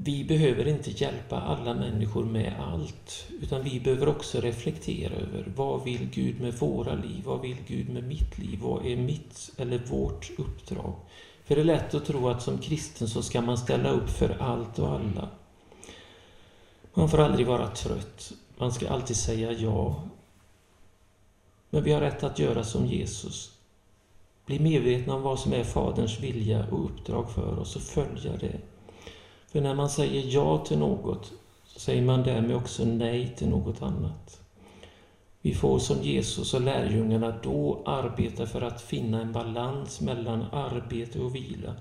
vi 0.00 0.24
behöver 0.24 0.68
inte 0.68 0.90
hjälpa 0.90 1.40
alla 1.40 1.74
människor 1.74 2.24
med 2.24 2.54
allt, 2.60 3.26
utan 3.40 3.62
vi 3.62 3.80
behöver 3.80 4.08
också 4.08 4.40
reflektera 4.40 5.14
över 5.14 5.52
vad 5.56 5.84
vill 5.84 6.08
Gud 6.10 6.40
med 6.40 6.54
våra 6.54 6.94
liv? 6.94 7.22
Vad 7.24 7.40
vill 7.40 7.56
Gud 7.66 7.88
med 7.88 8.04
mitt 8.04 8.38
liv? 8.38 8.58
Vad 8.62 8.86
är 8.86 8.96
mitt 8.96 9.50
eller 9.56 9.78
vårt 9.78 10.30
uppdrag? 10.38 10.94
För 11.44 11.54
det 11.54 11.60
är 11.60 11.64
lätt 11.64 11.94
att 11.94 12.04
tro 12.04 12.28
att 12.28 12.42
som 12.42 12.58
kristen 12.58 13.08
så 13.08 13.22
ska 13.22 13.40
man 13.40 13.58
ställa 13.58 13.90
upp 13.90 14.10
för 14.10 14.36
allt 14.40 14.78
och 14.78 14.88
alla. 14.88 15.28
Man 16.94 17.08
får 17.08 17.18
aldrig 17.18 17.46
vara 17.46 17.68
trött. 17.68 18.32
Man 18.56 18.72
ska 18.72 18.88
alltid 18.88 19.16
säga 19.16 19.52
ja. 19.52 20.02
Men 21.70 21.82
vi 21.82 21.92
har 21.92 22.00
rätt 22.00 22.22
att 22.22 22.38
göra 22.38 22.64
som 22.64 22.86
Jesus. 22.86 23.52
Bli 24.46 24.58
medvetna 24.58 25.14
om 25.14 25.22
vad 25.22 25.38
som 25.38 25.52
är 25.52 25.64
Faderns 25.64 26.20
vilja 26.20 26.66
och 26.70 26.84
uppdrag 26.84 27.30
för 27.30 27.58
oss 27.58 27.76
och 27.76 27.82
följa 27.82 28.36
det. 28.36 28.60
För 29.52 29.60
när 29.60 29.74
man 29.74 29.90
säger 29.90 30.34
ja 30.34 30.64
till 30.64 30.78
något 30.78 31.32
så 31.66 31.80
säger 31.80 32.02
man 32.02 32.22
därmed 32.22 32.56
också 32.56 32.84
nej 32.84 33.34
till 33.36 33.48
något 33.48 33.82
annat. 33.82 34.40
Vi 35.40 35.54
får 35.54 35.78
som 35.78 36.02
Jesus 36.02 36.54
och 36.54 36.60
lärjungarna 36.60 37.38
då 37.42 37.82
arbeta 37.86 38.46
för 38.46 38.62
att 38.62 38.82
finna 38.82 39.20
en 39.20 39.32
balans 39.32 40.00
mellan 40.00 40.42
arbete 40.42 41.20
och 41.20 41.34
vila. 41.34 41.74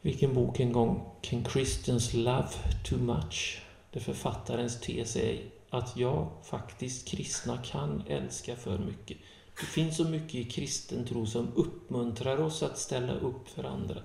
Vilken 0.00 0.34
bok 0.34 0.60
en 0.60 0.72
gång, 0.72 1.04
Can 1.20 1.44
Christians 1.44 2.14
Love 2.14 2.48
Too 2.84 2.98
Much? 2.98 3.62
Där 3.90 4.00
författarens 4.00 4.80
tes 4.80 5.16
är 5.16 5.40
att 5.70 5.96
ja, 5.96 6.30
faktiskt 6.42 7.08
kristna 7.08 7.56
kan 7.56 8.02
älska 8.08 8.56
för 8.56 8.78
mycket. 8.78 9.16
Det 9.60 9.66
finns 9.66 9.96
så 9.96 10.04
mycket 10.04 10.34
i 10.34 10.44
kristen 10.44 11.06
tro 11.06 11.26
som 11.26 11.52
uppmuntrar 11.54 12.40
oss 12.40 12.62
att 12.62 12.78
ställa 12.78 13.12
upp 13.12 13.48
för 13.48 13.64
andra. 13.64 14.00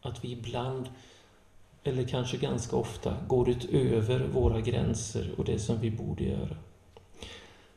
Att 0.00 0.24
vi 0.24 0.32
ibland 0.32 0.88
eller 1.84 2.04
kanske 2.04 2.36
ganska 2.36 2.76
ofta, 2.76 3.16
går 3.26 3.48
utöver 3.48 4.26
våra 4.26 4.60
gränser 4.60 5.34
och 5.38 5.44
det 5.44 5.58
som 5.58 5.80
vi 5.80 5.90
borde 5.90 6.24
göra. 6.24 6.56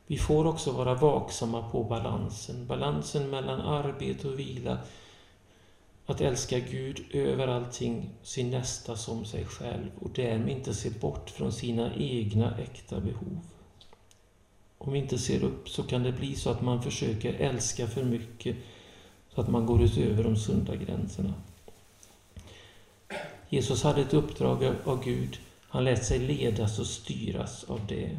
Vi 0.07 0.17
får 0.17 0.47
också 0.47 0.71
vara 0.71 0.93
vaksamma 0.93 1.69
på 1.69 1.83
balansen, 1.83 2.67
balansen 2.67 3.29
mellan 3.29 3.62
arbete 3.62 4.27
och 4.27 4.39
vila, 4.39 4.77
att 6.05 6.21
älska 6.21 6.59
Gud 6.59 7.05
över 7.12 7.47
allting, 7.47 8.09
sin 8.24 8.50
nästa 8.51 8.95
som 8.95 9.25
sig 9.25 9.45
själv 9.45 9.89
och 10.00 10.09
därmed 10.15 10.50
inte 10.50 10.74
se 10.74 10.89
bort 10.89 11.29
från 11.29 11.51
sina 11.51 11.95
egna 11.95 12.57
äkta 12.57 13.00
behov. 13.00 13.39
Om 14.77 14.93
vi 14.93 15.00
inte 15.00 15.17
ser 15.17 15.43
upp 15.43 15.69
så 15.69 15.83
kan 15.83 16.03
det 16.03 16.12
bli 16.12 16.35
så 16.35 16.50
att 16.50 16.62
man 16.62 16.81
försöker 16.81 17.33
älska 17.33 17.88
för 17.88 18.03
mycket 18.03 18.55
så 19.35 19.41
att 19.41 19.50
man 19.50 19.65
går 19.65 19.83
utöver 19.83 20.24
de 20.24 20.35
sunda 20.35 20.75
gränserna. 20.75 21.33
Jesus 23.49 23.83
hade 23.83 24.01
ett 24.01 24.13
uppdrag 24.13 24.73
av 24.85 25.03
Gud. 25.03 25.37
Han 25.69 25.83
lät 25.83 26.05
sig 26.05 26.19
ledas 26.19 26.79
och 26.79 26.87
styras 26.87 27.63
av 27.63 27.79
det. 27.87 28.17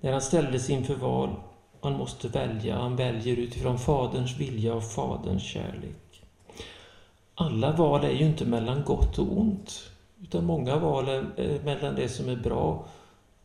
När 0.00 0.12
han 0.12 0.20
ställdes 0.20 0.70
inför 0.70 0.94
val, 0.94 1.36
han 1.80 1.92
måste 1.92 2.28
välja, 2.28 2.78
han 2.78 2.96
väljer 2.96 3.36
utifrån 3.36 3.78
Faderns 3.78 4.36
vilja 4.36 4.74
och 4.74 4.92
Faderns 4.92 5.42
kärlek. 5.42 6.22
Alla 7.34 7.72
val 7.72 8.04
är 8.04 8.10
ju 8.10 8.24
inte 8.24 8.44
mellan 8.44 8.84
gott 8.84 9.18
och 9.18 9.38
ont, 9.38 9.90
utan 10.22 10.44
många 10.44 10.76
val 10.76 11.08
är 11.08 11.64
mellan 11.64 11.94
det 11.94 12.08
som 12.08 12.28
är 12.28 12.36
bra 12.36 12.86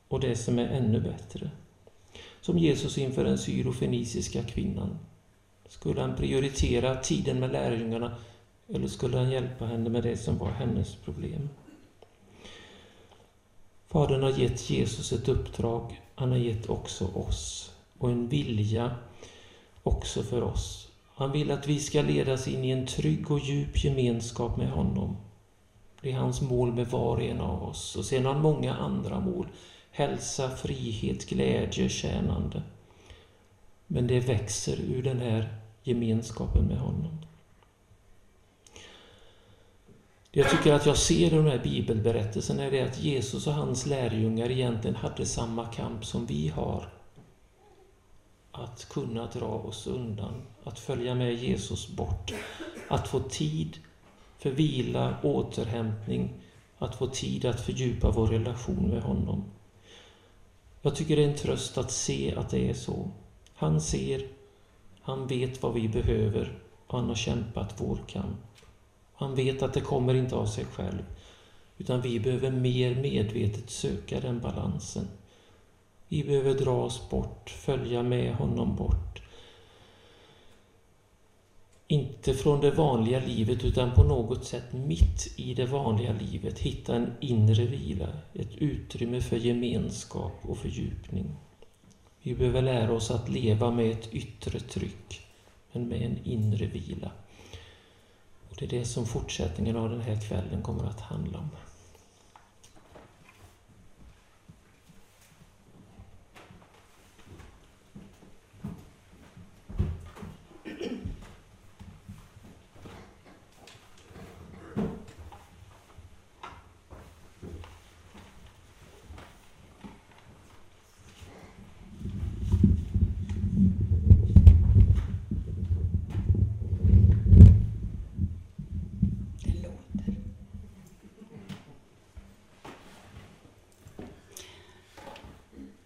och 0.08 0.20
det 0.20 0.36
som 0.36 0.60
är 0.60 0.68
ännu 0.68 1.00
bättre. 1.00 1.50
Som 2.42 2.58
Jesus 2.58 2.98
inför 2.98 3.24
den 3.24 3.38
syrofenisiska 3.38 4.44
kvinnan. 4.44 5.00
Skulle 5.68 6.02
han 6.02 6.16
prioritera 6.16 6.96
tiden 6.96 7.40
med 7.40 7.52
lärjungarna 7.52 8.16
eller 8.70 8.88
skulle 8.88 9.18
han 9.18 9.32
hjälpa 9.32 9.66
henne 9.66 9.90
med 9.90 10.04
det 10.04 10.18
som 10.18 10.38
var 10.38 10.52
hennes 10.52 10.96
problem? 10.96 11.50
Fadern 13.88 14.24
har 14.24 14.30
gett 14.30 14.70
Jesus 14.70 15.12
ett 15.12 15.28
uppdrag. 15.28 16.02
Han 16.16 16.32
har 16.32 16.38
gett 16.38 16.70
också 16.70 17.06
oss 17.06 17.72
och 17.98 18.12
en 18.12 18.28
vilja 18.28 18.96
också 19.84 20.24
för 20.24 20.44
oss. 20.44 20.88
Han 21.16 21.32
vill 21.32 21.52
att 21.52 21.68
vi 21.68 21.80
ska 21.80 22.02
ledas 22.02 22.48
in 22.48 22.64
i 22.64 22.70
en 22.70 22.88
trygg 22.88 23.32
och 23.32 23.40
djup 23.40 23.84
gemenskap 23.84 24.58
med 24.58 24.72
honom. 24.72 25.18
Det 26.02 26.12
är 26.12 26.16
hans 26.16 26.42
mål 26.42 26.74
med 26.74 26.88
var 26.88 27.16
och 27.16 27.24
en 27.24 27.42
av 27.42 27.64
oss. 27.64 27.96
Och 27.96 28.06
sen 28.06 28.26
har 28.26 28.34
han 28.34 28.42
många 28.42 28.74
andra 28.74 29.20
mål. 29.20 29.48
Hälsa, 29.92 30.50
frihet, 30.50 31.30
glädje, 31.30 31.90
tjänande. 31.90 32.64
Men 33.88 34.08
det 34.08 34.20
växer 34.20 34.82
ur 34.82 35.04
den 35.04 35.20
här 35.20 35.56
gemenskapen 35.84 36.66
med 36.66 36.78
honom. 36.78 37.18
Det 40.34 40.40
jag 40.40 40.50
tycker 40.50 40.74
att 40.74 40.86
jag 40.86 40.98
ser 40.98 41.26
i 41.26 41.30
de 41.30 41.46
här 41.46 41.60
bibelberättelserna 41.64 42.64
är 42.64 42.72
det 42.72 42.82
att 42.82 43.00
Jesus 43.00 43.48
och 43.48 43.54
hans 43.54 43.86
lärjungar 43.86 44.52
egentligen 44.52 44.96
hade 44.96 45.26
samma 45.26 45.66
kamp 45.66 46.06
som 46.06 46.26
vi 46.26 46.48
har. 46.48 46.90
Att 48.52 48.90
kunna 48.90 49.26
dra 49.26 49.46
oss 49.46 49.88
undan, 49.88 50.42
att 50.64 50.80
följa 50.80 51.16
med 51.16 51.34
Jesus 51.34 51.88
bort, 51.88 52.34
att 52.88 53.08
få 53.08 53.20
tid 53.20 53.78
för 54.38 54.52
vila, 54.52 55.18
återhämtning, 55.24 56.34
att 56.78 56.96
få 56.96 57.08
tid 57.08 57.46
att 57.46 57.62
fördjupa 57.62 58.12
vår 58.12 58.28
relation 58.28 58.90
med 58.90 59.02
honom. 59.04 59.44
Jag 60.82 60.96
tycker 60.96 61.16
det 61.16 61.24
är 61.24 61.30
en 61.30 61.38
tröst 61.38 61.78
att 61.78 61.92
se 61.92 62.36
att 62.36 62.50
det 62.50 62.70
är 62.70 62.74
så. 62.74 63.12
Han 63.56 63.82
ser, 63.82 64.28
han 65.02 65.28
vet 65.28 65.64
vad 65.64 65.74
vi 65.74 65.88
behöver 65.88 66.60
och 66.88 67.00
han 67.00 67.08
har 67.08 67.16
kämpat 67.16 67.82
vår 67.82 68.00
kamp. 68.08 68.53
Han 69.24 69.36
vet 69.36 69.64
att 69.64 69.74
det 69.74 69.82
kommer 69.82 70.14
inte 70.14 70.36
av 70.36 70.46
sig 70.46 70.66
själv, 70.66 71.04
utan 71.78 72.02
vi 72.02 72.20
behöver 72.20 72.52
mer 72.52 72.96
medvetet 72.96 73.70
söka 73.70 74.20
den 74.20 74.40
balansen. 74.40 75.08
Vi 76.08 76.24
behöver 76.24 76.54
dra 76.54 76.84
oss 76.84 77.10
bort, 77.10 77.50
följa 77.50 78.04
med 78.04 78.36
honom 78.36 78.76
bort. 78.76 79.14
inte 81.88 82.34
från 82.34 82.62
det 82.62 82.72
vanliga 82.72 83.20
livet 83.20 83.66
utan 83.66 83.92
på 83.92 84.04
något 84.04 84.46
sätt 84.46 84.74
mitt 84.74 85.34
i 85.36 85.54
det 85.54 85.66
vanliga 85.66 86.14
livet 86.14 86.60
hitta 86.60 86.96
en 86.96 87.14
inre 87.20 87.66
vila, 87.66 88.08
ett 88.34 88.56
utrymme 88.58 89.22
för 89.22 89.38
gemenskap 89.38 90.34
och 90.42 90.58
fördjupning. 90.58 91.36
Vi 92.22 92.36
behöver 92.36 92.62
lära 92.62 92.94
oss 92.94 93.12
att 93.12 93.30
leva 93.30 93.72
med 93.72 93.92
ett 93.92 94.14
yttre 94.14 94.60
tryck, 94.60 95.22
men 95.72 95.88
med 95.88 96.02
en 96.02 96.18
inre 96.24 96.66
vila. 96.66 97.12
Och 98.54 98.60
det 98.60 98.66
är 98.66 98.80
det 98.80 98.86
som 98.86 99.06
fortsättningen 99.06 99.76
av 99.76 99.90
den 99.90 100.02
här 100.02 100.22
kvällen 100.22 100.62
kommer 100.62 100.84
att 100.84 101.00
handla 101.00 101.40
om. 101.40 101.50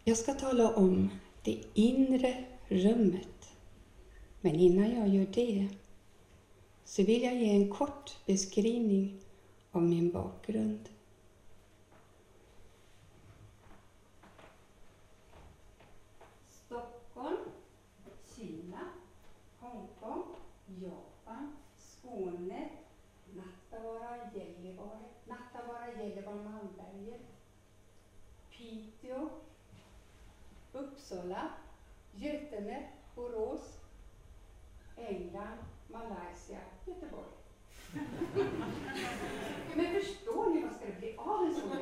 Jag 0.07 0.17
ska 0.17 0.33
tala 0.33 0.75
om 0.75 1.09
det 1.43 1.63
inre 1.73 2.45
rummet. 2.67 3.55
Men 4.41 4.55
innan 4.55 4.91
jag 4.95 5.07
gör 5.07 5.25
det 5.33 5.69
så 6.83 7.03
vill 7.03 7.23
jag 7.23 7.35
ge 7.35 7.49
en 7.49 7.69
kort 7.69 8.17
beskrivning 8.25 9.19
av 9.71 9.81
min 9.81 10.11
bakgrund. 10.11 10.89
Stockholm, 16.49 17.51
Kina, 18.35 18.89
Hongkong, 19.59 20.35
Japan, 20.81 21.55
Skåne, 21.77 22.69
Nattavaara, 23.33 24.29
Gällivare, 24.35 24.99
Nattavaara, 25.25 26.03
Gällivare, 26.03 26.35
Malmberget, 26.35 27.21
Piteå, 28.51 29.29
Uppsala, 30.77 31.49
Götene, 32.15 32.83
Borås, 33.15 33.79
England, 34.97 35.57
Malaysia, 35.87 36.59
Göteborg. 36.85 37.25
Men 39.75 39.93
förstår 39.93 40.49
ni 40.49 40.61
vad 40.61 40.73
ska 40.73 40.85
det 40.85 40.99
bli 40.99 41.15
av 41.17 41.45
en 41.45 41.55
sån 41.55 41.77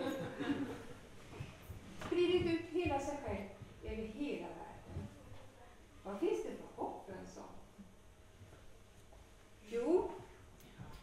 Spridit 2.05 2.53
ut 2.53 2.69
hela 2.69 2.99
sig 2.99 3.17
själv 3.25 3.47
över 3.83 4.03
hela 4.03 4.47
världen. 4.47 5.07
Vad 6.03 6.19
finns 6.19 6.43
det 6.43 6.49
för 6.49 6.83
hopp 6.83 7.05
för 7.05 7.13
en 7.13 7.27
sån? 7.27 7.43
Jo, 9.67 10.09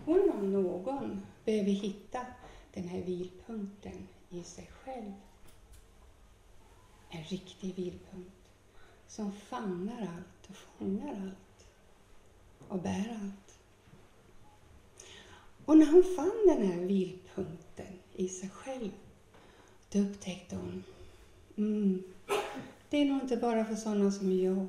hon 0.05 0.31
om 0.31 0.53
någon 0.53 1.27
behöver 1.45 1.71
hitta 1.71 2.27
den 2.75 2.89
här 2.89 3.03
vilpunkten 3.03 4.09
i 4.31 4.43
sig 4.43 4.71
själv 4.85 5.13
en 7.15 7.22
riktig 7.33 7.75
vilpunkt 7.75 8.51
som 9.09 9.33
famnar 9.33 10.01
allt 10.01 10.49
och 10.49 10.57
fångar 10.57 11.09
allt 11.09 11.67
och 12.69 12.83
bär 12.83 13.19
allt. 13.23 13.59
Och 15.65 15.79
när 15.79 15.93
hon 15.93 16.05
fann 16.17 16.47
den 16.47 16.67
här 16.67 16.87
vilpunkten 16.87 17.99
i 18.17 18.29
sig 18.29 18.49
själv, 18.49 18.91
då 19.91 19.99
upptäckte 19.99 20.57
hon, 20.57 20.85
mm, 21.57 22.03
det 22.91 22.97
är 22.97 23.05
nog 23.05 23.23
inte 23.23 23.37
bara 23.37 23.65
för 23.65 23.75
sådana 23.75 24.11
som 24.11 24.39
jag. 24.39 24.67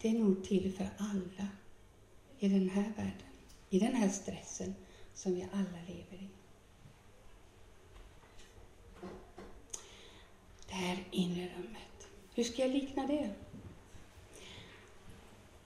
Det 0.00 0.08
är 0.08 0.18
nog 0.18 0.44
till 0.44 0.72
för 0.72 0.88
alla 0.98 1.48
i 2.38 2.48
den 2.48 2.68
här 2.68 2.92
världen, 2.96 3.32
i 3.70 3.78
den 3.78 3.94
här 3.94 4.08
stressen 4.08 4.74
som 5.14 5.34
vi 5.34 5.48
alla 5.52 5.78
lever 5.86 6.24
i. 6.24 6.37
det 10.68 10.74
här 10.74 11.04
inre 11.10 11.48
rummet. 11.56 12.08
Hur 12.34 12.44
ska 12.44 12.62
jag 12.62 12.70
likna 12.70 13.06
det? 13.06 13.30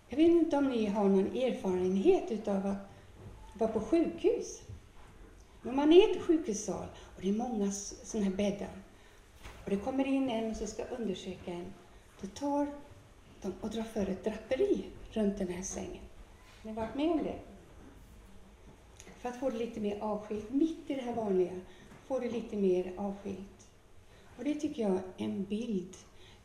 Jag 0.09 0.17
vet 0.17 0.29
inte 0.29 0.57
om 0.57 0.69
ni 0.69 0.87
har 0.87 1.05
någon 1.05 1.37
erfarenhet 1.37 2.31
utav 2.31 2.67
att 2.67 2.77
vara 3.55 3.73
på 3.73 3.81
sjukhus. 3.81 4.63
Men 5.63 5.77
man 5.77 5.93
är 5.93 6.09
i 6.09 6.17
ett 6.17 6.23
sjukhussal 6.23 6.87
och 7.17 7.23
det 7.23 7.29
är 7.29 7.33
många 7.33 7.73
sådana 7.73 8.31
här 8.31 8.37
bäddar 8.37 8.83
och 9.65 9.71
det 9.71 9.77
kommer 9.77 10.05
in 10.05 10.31
en 10.31 10.55
som 10.55 10.67
ska 10.67 10.85
undersöka 10.85 11.53
en, 11.53 11.73
då 12.21 12.27
tar 12.27 12.67
de 13.41 13.53
och 13.61 13.71
drar 13.71 13.83
för 13.83 14.07
ett 14.07 14.25
draperi 14.25 14.85
runt 15.11 15.39
den 15.39 15.49
här 15.49 15.63
sängen. 15.63 16.03
Har 16.63 16.71
ni 16.71 16.77
varit 16.77 16.95
med 16.95 17.11
om 17.11 17.19
det? 17.19 17.39
För 19.21 19.29
att 19.29 19.41
få 19.41 19.51
det 19.51 19.57
lite 19.57 19.81
mer 19.81 19.99
avskilt, 20.01 20.51
mitt 20.51 20.91
i 20.91 20.95
det 20.95 21.01
här 21.01 21.15
vanliga, 21.15 21.61
få 22.07 22.19
det 22.19 22.31
lite 22.31 22.57
mer 22.57 22.93
avskilt. 22.97 23.62
Och 24.43 24.49
det 24.49 24.55
tycker 24.55 24.83
jag 24.83 24.93
är 24.93 25.03
en 25.17 25.45
bild 25.45 25.97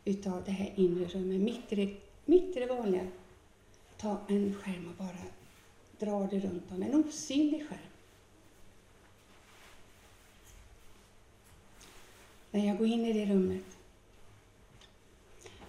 utav 0.04 0.44
det 0.44 0.50
här 0.50 0.72
inre 0.76 1.04
rummet, 1.04 1.40
mitt 1.40 1.72
i 1.72 1.76
det, 1.76 1.96
mitt 2.24 2.56
i 2.56 2.60
det 2.60 2.66
vanliga. 2.66 3.06
Ta 3.96 4.20
en 4.28 4.54
skärm 4.54 4.88
och 4.88 4.94
bara 4.94 5.16
dra 5.98 6.26
det 6.26 6.40
runt 6.40 6.72
om, 6.72 6.82
en 6.82 6.94
osynlig 6.94 7.68
skärm. 7.68 7.78
När 12.50 12.66
jag 12.66 12.78
går 12.78 12.86
in 12.86 13.04
i 13.04 13.12
det 13.12 13.32
rummet, 13.32 13.78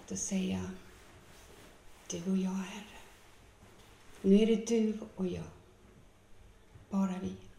då 0.08 0.16
säger 0.16 0.52
jag, 0.52 0.70
du 2.10 2.30
och 2.30 2.36
jag, 2.36 2.50
Herre. 2.50 2.98
Nu 4.22 4.34
är 4.34 4.46
det 4.46 4.66
du 4.66 4.98
och 5.16 5.26
jag. 5.26 5.50
Bara 6.90 7.14
vi. 7.22 7.49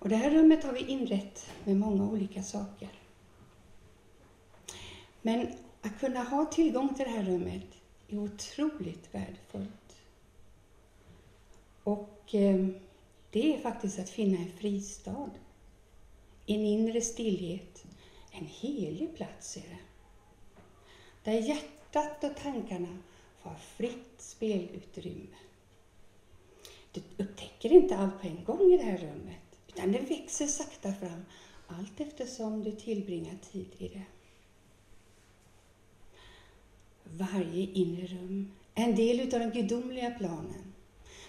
Och 0.00 0.08
det 0.08 0.16
här 0.16 0.30
rummet 0.30 0.64
har 0.64 0.72
vi 0.72 0.80
inrett 0.80 1.46
med 1.64 1.76
många 1.76 2.10
olika 2.10 2.42
saker. 2.42 2.88
Men 5.22 5.52
att 5.82 6.00
kunna 6.00 6.22
ha 6.22 6.44
tillgång 6.44 6.94
till 6.94 7.04
det 7.04 7.10
här 7.10 7.24
rummet 7.24 7.66
är 8.08 8.18
otroligt 8.18 9.14
värdefullt. 9.14 9.96
Och 11.84 12.34
eh, 12.34 12.66
det 13.30 13.54
är 13.54 13.58
faktiskt 13.58 13.98
att 13.98 14.10
finna 14.10 14.38
en 14.38 14.52
fristad, 14.52 15.30
en 16.46 16.60
inre 16.60 17.00
stillhet, 17.00 17.84
en 18.30 18.46
helig 18.46 19.16
plats 19.16 19.56
är 19.56 19.60
det. 19.60 19.78
Där 21.24 21.48
hjärtat 21.48 22.24
och 22.24 22.36
tankarna 22.36 22.98
får 23.42 23.54
fritt 23.54 24.14
spelutrymme. 24.18 25.36
Du 26.92 27.02
upptäcker 27.16 27.72
inte 27.72 27.96
allt 27.96 28.20
på 28.20 28.26
en 28.26 28.44
gång 28.44 28.72
i 28.72 28.76
det 28.76 28.84
här 28.84 28.98
rummet. 28.98 29.39
Utan 29.80 29.92
det 29.92 29.98
växer 29.98 30.46
sakta 30.46 30.92
fram 30.92 31.24
allt 31.66 32.00
eftersom 32.00 32.62
du 32.62 32.72
tillbringar 32.72 33.36
tid 33.52 33.66
i 33.78 33.88
det. 33.88 34.02
Varje 37.04 37.72
inre 37.72 38.06
rum 38.06 38.52
är 38.74 38.84
en 38.84 38.94
del 38.94 39.20
av 39.20 39.40
den 39.40 39.50
gudomliga 39.50 40.10
planen. 40.10 40.72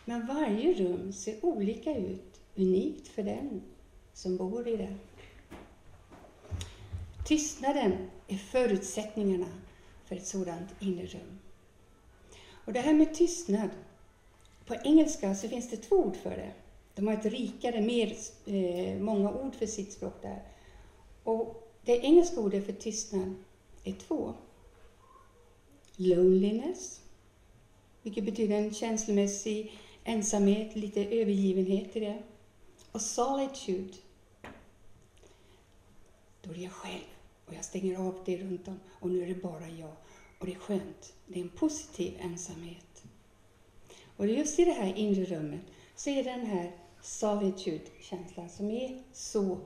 Men 0.06 0.28
varje 0.28 0.74
rum 0.74 1.14
ser 1.14 1.46
olika 1.46 1.98
ut, 1.98 2.42
unikt 2.56 3.08
för 3.08 3.24
den 3.24 3.62
som 4.14 4.38
bor 4.38 4.68
i 4.68 4.78
det. 4.78 4.96
Tystnaden 7.26 8.10
är 8.28 8.38
förutsättningarna 8.38 9.62
för 10.06 10.16
ett 10.16 10.28
sådant 10.28 10.70
inre 10.80 11.06
rum. 11.06 11.40
Och 12.66 12.74
det 12.74 12.80
här 12.80 12.94
med 12.94 13.16
tystnad, 13.16 13.70
på 14.66 14.76
engelska 14.76 15.36
så 15.36 15.50
finns 15.50 15.70
det 15.70 15.78
två 15.78 15.96
ord 15.96 16.16
för 16.16 16.30
det. 16.30 16.54
De 16.96 17.08
har 17.08 17.14
ett 17.14 17.26
rikare, 17.26 17.82
mer, 17.82 18.18
eh, 18.46 19.00
många 19.00 19.32
ord 19.32 19.56
för 19.56 19.66
sitt 19.66 19.94
språk 19.94 20.14
där. 20.22 20.44
Och 21.24 21.72
det 21.86 21.98
engelska 21.98 22.40
ordet 22.40 22.66
för 22.66 22.74
tystnad 22.74 23.36
är 23.84 23.94
två. 23.94 24.34
Loneliness, 25.96 27.02
vilket 28.02 28.24
betyder 28.24 28.56
en 28.56 28.74
känslomässig 28.74 29.72
ensamhet, 30.04 30.76
lite 30.76 31.06
övergivenhet 31.06 31.96
i 31.96 32.00
det. 32.00 32.24
Och 32.92 33.02
solitude, 33.02 33.94
då 36.42 36.52
är 36.52 36.64
jag 36.64 36.72
själv 36.72 37.04
och 37.46 37.54
jag 37.54 37.66
stänger 37.66 37.98
av 37.98 38.22
det 38.26 38.38
runt 38.38 38.68
om 38.68 38.80
och 38.90 39.10
nu 39.10 39.24
är 39.24 39.28
det 39.28 39.42
bara 39.42 39.70
jag. 39.70 39.96
Och 40.40 40.46
det 40.46 40.54
är 40.54 40.60
skönt. 40.60 41.14
Det 41.28 41.40
är 41.40 41.44
en 41.44 41.50
positiv 41.50 42.14
ensamhet. 42.20 43.04
Och 44.18 44.28
just 44.28 44.60
i 44.60 44.66
det 44.66 44.72
här 44.72 44.98
inre 44.98 45.26
rummet 45.26 45.62
så 46.04 46.10
är 46.10 46.24
den 46.24 46.46
här 46.46 46.72
solitude-känslan 47.02 48.50
som 48.50 48.72
är 48.72 49.04
så 49.14 49.58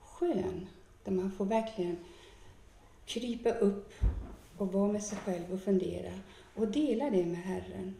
skön. 0.00 0.66
Där 1.04 1.12
man 1.12 1.32
får 1.32 1.44
verkligen 1.44 1.96
krypa 3.06 3.50
upp 3.50 3.94
och 4.56 4.72
vara 4.72 4.92
med 4.92 5.02
sig 5.02 5.18
själv 5.18 5.52
och 5.52 5.60
fundera 5.60 6.12
och 6.54 6.68
dela 6.68 7.10
det 7.10 7.26
med 7.26 7.42
Herren. 7.42 7.94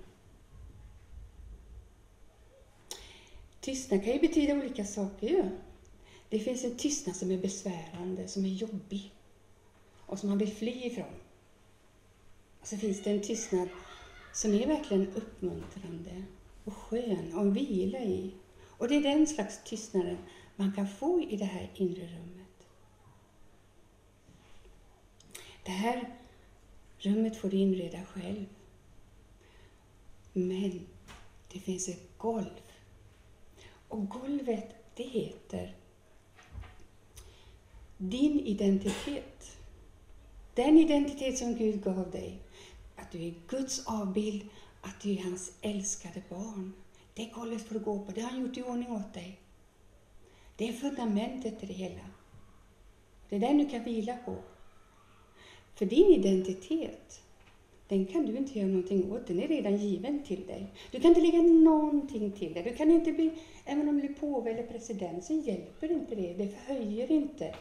Tystnad 3.61 4.05
kan 4.05 4.13
ju 4.13 4.21
betyda 4.21 4.55
olika 4.55 4.85
saker 4.85 5.29
ju. 5.29 5.45
Det 6.29 6.39
finns 6.39 6.65
en 6.65 6.77
tystnad 6.77 7.17
som 7.17 7.31
är 7.31 7.39
besvärande, 7.39 8.29
som 8.29 8.45
är 8.45 8.49
jobbig 8.49 9.13
och 9.97 10.19
som 10.19 10.29
man 10.29 10.39
vill 10.39 10.55
fly 10.55 10.85
ifrån. 10.85 11.15
Och 12.61 12.67
så 12.67 12.77
finns 12.77 13.03
det 13.03 13.11
en 13.11 13.23
tystnad 13.23 13.69
som 14.33 14.55
är 14.55 14.67
verkligen 14.67 15.15
uppmuntrande 15.15 16.25
och 16.65 16.77
skön 16.77 17.35
och 17.35 17.57
vila 17.57 17.99
i. 17.99 18.35
Och 18.79 18.89
det 18.89 18.97
är 18.97 19.03
den 19.03 19.27
slags 19.27 19.65
tystnaden 19.65 20.19
man 20.57 20.73
kan 20.73 20.89
få 20.89 21.21
i 21.21 21.37
det 21.37 21.45
här 21.45 21.71
inre 21.75 22.07
rummet. 22.07 22.69
Det 25.65 25.71
här 25.71 26.15
rummet 26.99 27.37
får 27.37 27.51
du 27.51 27.57
inreda 27.57 28.05
själv. 28.05 28.47
Men 30.33 30.87
det 31.53 31.59
finns 31.59 31.89
ett 31.89 32.19
golv. 32.19 32.61
Och 33.89 34.09
golvet, 34.09 34.75
det 34.95 35.05
heter 35.05 35.75
din 37.99 38.41
identitet. 38.41 39.57
Den 40.55 40.79
identitet 40.79 41.39
som 41.39 41.55
Gud 41.55 41.83
gav 41.83 42.11
dig. 42.11 42.39
Att 42.97 43.13
du 43.13 43.27
är 43.27 43.35
Guds 43.49 43.87
avbild, 43.87 44.49
att 44.85 45.01
du 45.01 45.13
är 45.13 45.23
hans 45.23 45.53
älskade 45.61 46.23
barn. 46.29 46.73
Det 47.15 47.31
kollet 47.31 47.63
får 47.63 47.75
du 47.75 47.81
gå 47.81 47.99
på. 47.99 48.13
Det 48.13 48.21
har 48.21 48.31
han 48.31 48.41
gjort 48.41 48.57
i 48.57 48.63
ordning 48.63 48.93
åt 48.93 49.15
dig. 49.15 49.41
Det 50.57 50.69
är 50.69 50.73
fundamentet 50.73 51.63
i 51.63 51.67
det 51.67 51.73
hela. 51.73 52.01
Det 53.29 53.37
är 53.37 53.41
den 53.41 53.59
du 53.59 53.69
kan 53.69 53.85
vila 53.85 54.17
på. 54.17 54.37
För 55.75 55.87
din 55.87 56.07
identitet, 56.07 57.23
den 57.89 58.07
kan 58.07 58.27
du 58.27 58.37
inte 58.37 58.59
göra 58.59 58.69
någonting 58.69 59.13
åt. 59.13 59.27
Den 59.27 59.43
är 59.43 59.49
redan 59.49 59.77
given 59.77 60.23
till 60.23 60.47
dig. 60.47 60.73
Du 60.91 61.01
kan 61.01 61.09
inte 61.09 61.21
lägga 61.21 61.43
någonting 61.43 62.33
till 62.33 62.55
det. 62.55 62.63
Du 62.63 62.77
kan 62.77 62.91
inte 62.91 63.13
bli, 63.13 63.33
även 63.65 63.89
om 63.89 64.01
du 64.01 64.07
blir 64.07 64.15
påve 64.15 64.51
eller 64.51 64.67
president, 64.67 65.25
så 65.25 65.33
hjälper 65.33 65.93
inte 65.93 66.15
det. 66.15 66.35
Det 66.35 66.49
förhöjer 66.49 67.11
inte 67.11 67.55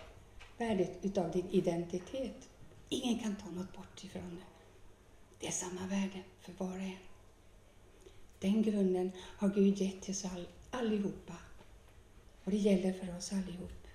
värdet 0.57 0.99
utav 1.01 1.31
din 1.31 1.49
identitet. 1.51 2.49
Ingen 2.89 3.19
kan 3.19 3.35
ta 3.35 3.49
något 3.49 3.73
bort 3.75 4.03
ifrån 4.03 4.29
det. 4.35 4.45
Det 5.39 5.47
är 5.47 5.51
samma 5.51 5.87
värde 5.87 6.19
för 6.39 6.51
var 6.57 6.75
och 6.75 6.81
en. 6.81 7.12
Den 8.43 8.61
grunden 8.63 9.11
har 9.17 9.49
Gud 9.49 9.77
gett 9.77 10.01
till 10.01 10.11
oss 10.11 10.25
all, 10.25 10.47
allihopa. 10.71 11.33
Och 12.43 12.51
det 12.51 12.57
gäller 12.57 12.93
för 12.93 13.17
oss 13.17 13.33
allihop. 13.33 13.87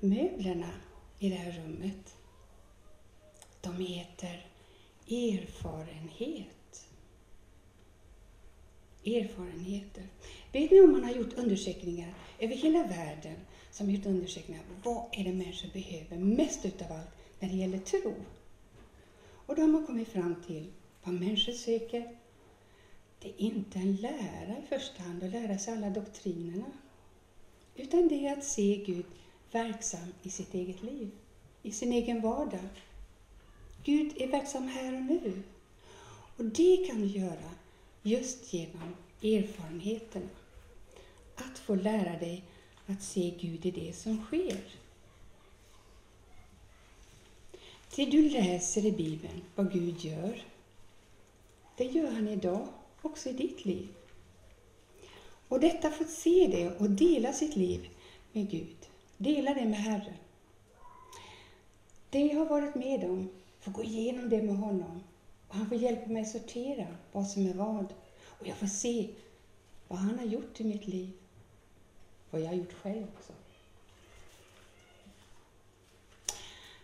Möblerna 0.00 0.70
i 1.18 1.28
det 1.28 1.34
här 1.34 1.52
rummet, 1.52 2.16
de 3.60 3.76
heter 3.76 4.46
erfarenhet. 5.08 6.88
Erfarenheter. 9.04 10.08
Vet 10.52 10.70
ni 10.70 10.80
om 10.80 10.92
man 10.92 11.04
har 11.04 11.12
gjort 11.12 11.32
undersökningar 11.32 12.14
över 12.38 12.54
hela 12.54 12.86
världen 12.86 13.36
som 13.70 13.90
gjort 13.90 14.06
undersökningar. 14.06 14.62
Vad 14.82 15.04
är 15.12 15.24
det 15.24 15.32
människor 15.32 15.68
behöver 15.72 16.16
mest 16.16 16.64
utav 16.64 16.92
allt 16.92 17.10
när 17.40 17.48
det 17.48 17.56
gäller 17.56 17.78
tro? 17.78 18.14
Och 19.46 19.56
då 19.56 19.62
har 19.62 19.68
man 19.68 19.86
kommit 19.86 20.08
fram 20.08 20.34
till 20.46 20.72
vad 21.02 21.14
människor 21.14 21.52
söker. 21.52 22.16
Det 23.18 23.28
är 23.28 23.40
inte 23.40 23.78
en 23.78 23.96
lära 23.96 24.58
i 24.58 24.66
första 24.68 25.02
hand, 25.02 25.22
att 25.22 25.30
lära 25.30 25.58
sig 25.58 25.74
alla 25.74 25.90
doktrinerna. 25.90 26.72
Utan 27.76 28.08
det 28.08 28.26
är 28.26 28.36
att 28.36 28.44
se 28.44 28.84
Gud 28.86 29.04
verksam 29.52 30.14
i 30.22 30.30
sitt 30.30 30.54
eget 30.54 30.82
liv, 30.82 31.10
i 31.62 31.72
sin 31.72 31.92
egen 31.92 32.20
vardag. 32.20 32.68
Gud 33.84 34.12
är 34.16 34.28
verksam 34.28 34.68
här 34.68 34.96
och 34.96 35.02
nu. 35.02 35.42
Och 36.36 36.44
det 36.44 36.86
kan 36.86 37.00
du 37.00 37.06
göra 37.06 37.50
just 38.02 38.52
genom 38.52 38.96
erfarenheterna. 39.22 40.28
Att 41.34 41.58
få 41.58 41.74
lära 41.74 42.18
dig 42.18 42.44
att 42.86 43.02
se 43.02 43.30
Gud 43.40 43.66
i 43.66 43.70
det 43.70 43.96
som 43.96 44.24
sker. 44.24 44.60
Det 47.96 48.04
du 48.04 48.28
läser 48.28 48.84
i 48.86 48.92
Bibeln, 48.92 49.42
vad 49.54 49.72
Gud 49.72 50.04
gör, 50.04 50.44
det 51.76 51.84
gör 51.84 52.10
han 52.10 52.28
idag 52.28 52.68
också 53.02 53.28
i 53.28 53.32
ditt 53.32 53.64
liv. 53.64 53.88
Och 55.48 55.60
detta 55.60 55.90
får 55.90 56.04
se 56.04 56.48
det 56.50 56.80
och 56.80 56.90
dela 56.90 57.32
sitt 57.32 57.56
liv 57.56 57.88
med 58.32 58.50
Gud. 58.50 58.76
Dela 59.16 59.54
det 59.54 59.64
med 59.64 59.78
Herren. 59.78 60.14
Det 62.10 62.20
jag 62.20 62.38
har 62.38 62.46
varit 62.46 62.74
med 62.74 63.04
om, 63.04 63.28
får 63.60 63.72
gå 63.72 63.84
igenom 63.84 64.28
det 64.28 64.42
med 64.42 64.56
honom. 64.56 65.00
Och 65.48 65.54
han 65.54 65.68
får 65.68 65.78
hjälpa 65.78 66.10
mig 66.10 66.24
sortera 66.24 66.86
vad 67.12 67.26
som 67.26 67.46
är 67.46 67.54
vad. 67.54 67.94
Och 68.24 68.46
jag 68.46 68.56
får 68.56 68.66
se 68.66 69.08
vad 69.88 69.98
han 69.98 70.18
har 70.18 70.26
gjort 70.26 70.60
i 70.60 70.64
mitt 70.64 70.86
liv. 70.86 71.10
Vad 72.30 72.40
jag 72.42 72.48
har 72.48 72.54
gjort 72.54 72.72
själv 72.72 73.06
också. 73.16 73.32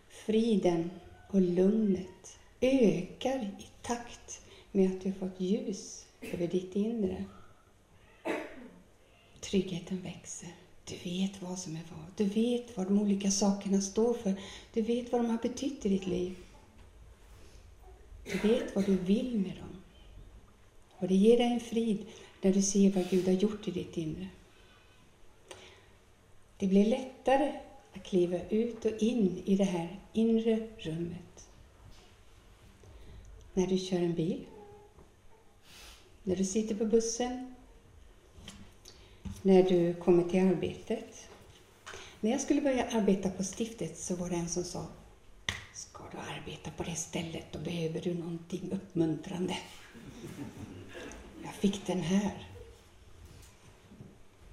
Friden 0.09 0.91
och 1.33 1.41
lugnet 1.41 2.39
ökar 2.61 3.39
i 3.59 3.67
takt 3.83 4.47
med 4.73 4.91
att 4.91 5.01
du 5.01 5.13
fått 5.13 5.41
ljus 5.41 6.07
över 6.21 6.47
ditt 6.47 6.77
inre. 6.77 7.25
Tryggheten 9.41 10.03
växer. 10.03 10.49
Du 10.85 11.11
vet 11.11 11.43
vad 11.43 11.59
som 11.59 11.77
är 11.77 11.83
vad. 11.91 12.07
Du 12.17 12.25
vet 12.25 12.77
vad 12.77 12.87
de 12.87 13.01
olika 13.01 13.31
sakerna 13.31 13.81
står 13.81 14.15
för. 14.15 14.35
Du 14.73 14.83
vet 14.83 15.13
vad 15.13 15.21
de 15.21 15.31
har 15.31 15.39
betytt 15.39 15.87
i 15.87 15.89
ditt 15.89 16.07
liv. 16.07 16.37
Du 18.25 18.49
vet 18.49 18.75
vad 18.75 18.87
du 18.87 18.97
vill 18.97 19.39
med 19.39 19.57
dem. 19.57 19.83
Och 20.99 21.09
det 21.09 21.15
ger 21.15 21.39
dig 21.39 21.47
en 21.47 21.61
frid 21.61 22.07
när 22.43 22.53
du 22.53 22.63
ser 22.63 22.91
vad 22.91 23.11
Gud 23.11 23.27
har 23.27 23.33
gjort 23.33 23.69
i 23.69 23.71
ditt 23.71 23.97
inre. 23.97 24.29
Det 26.59 26.67
blir 26.67 26.85
lättare 26.85 27.53
att 27.95 28.05
kliva 28.05 28.39
ut 28.49 28.85
och 28.85 28.93
in 28.99 29.43
i 29.45 29.57
det 29.57 29.65
här 29.65 30.01
inre 30.13 30.69
rummet. 30.79 31.49
När 33.55 33.67
du 33.67 33.79
kör 33.79 33.99
en 33.99 34.15
bil, 34.15 34.47
när 36.23 36.37
du 36.37 36.45
sitter 36.45 36.75
på 36.75 36.85
bussen, 36.85 37.55
när 39.43 39.63
du 39.63 39.95
kommer 39.95 40.29
till 40.29 40.41
arbetet. 40.41 41.29
När 42.21 42.31
jag 42.31 42.41
skulle 42.41 42.61
börja 42.61 42.85
arbeta 42.85 43.31
på 43.31 43.43
stiftet 43.43 43.99
så 43.99 44.15
var 44.15 44.31
det 44.31 44.37
en 44.37 44.49
som 44.49 44.65
sa 44.65 44.87
Ska 45.75 46.05
du 46.13 46.19
arbeta 46.19 46.71
på 46.71 46.83
det 46.83 46.95
stället 46.95 47.53
då 47.53 47.59
behöver 47.59 48.01
du 48.01 48.15
någonting 48.15 48.73
uppmuntrande. 48.73 49.57
Jag 51.43 51.55
fick 51.55 51.87
den 51.87 52.01
här. 52.01 52.49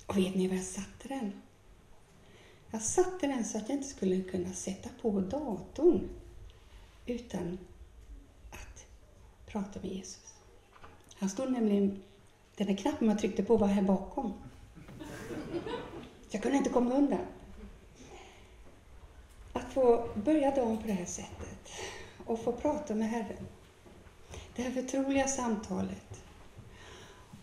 Och 0.06 0.18
vet 0.18 0.36
ni 0.36 0.48
var 0.48 0.56
jag 0.56 0.66
satte 0.66 1.08
den? 1.08 1.32
Jag 2.72 2.82
satte 2.82 3.28
den 3.28 3.46
så 3.46 3.58
att 3.58 3.70
jag 3.70 3.78
inte 3.78 3.90
skulle 3.90 4.22
kunna 4.22 4.54
sätta 4.54 4.90
på 5.02 5.20
datorn 5.20 6.10
utan 7.06 7.58
att 8.52 8.86
prata 9.46 9.80
med 9.82 9.92
Jesus. 9.92 10.34
Han 11.16 11.30
stod 11.30 11.52
nämligen, 11.52 12.02
den 12.56 12.68
där 12.68 12.76
knappen 12.76 13.08
man 13.08 13.18
tryckte 13.18 13.44
på 13.44 13.58
var 13.58 13.68
här 13.68 13.82
bakom. 13.82 14.34
Jag 16.30 16.42
kunde 16.42 16.58
inte 16.58 16.70
komma 16.70 16.96
undan. 16.96 17.26
Att 19.54 19.74
få 19.74 20.10
börja 20.16 20.52
dagen 20.52 20.78
på 20.78 20.88
det 20.88 20.94
här 20.94 21.06
sättet 21.06 21.70
och 22.26 22.40
få 22.40 22.52
prata 22.52 22.96
med 22.96 23.10
Herren. 23.10 23.48
Det 24.56 24.62
här 24.62 24.72
förtroliga 24.72 25.28
samtalet. 25.28 26.24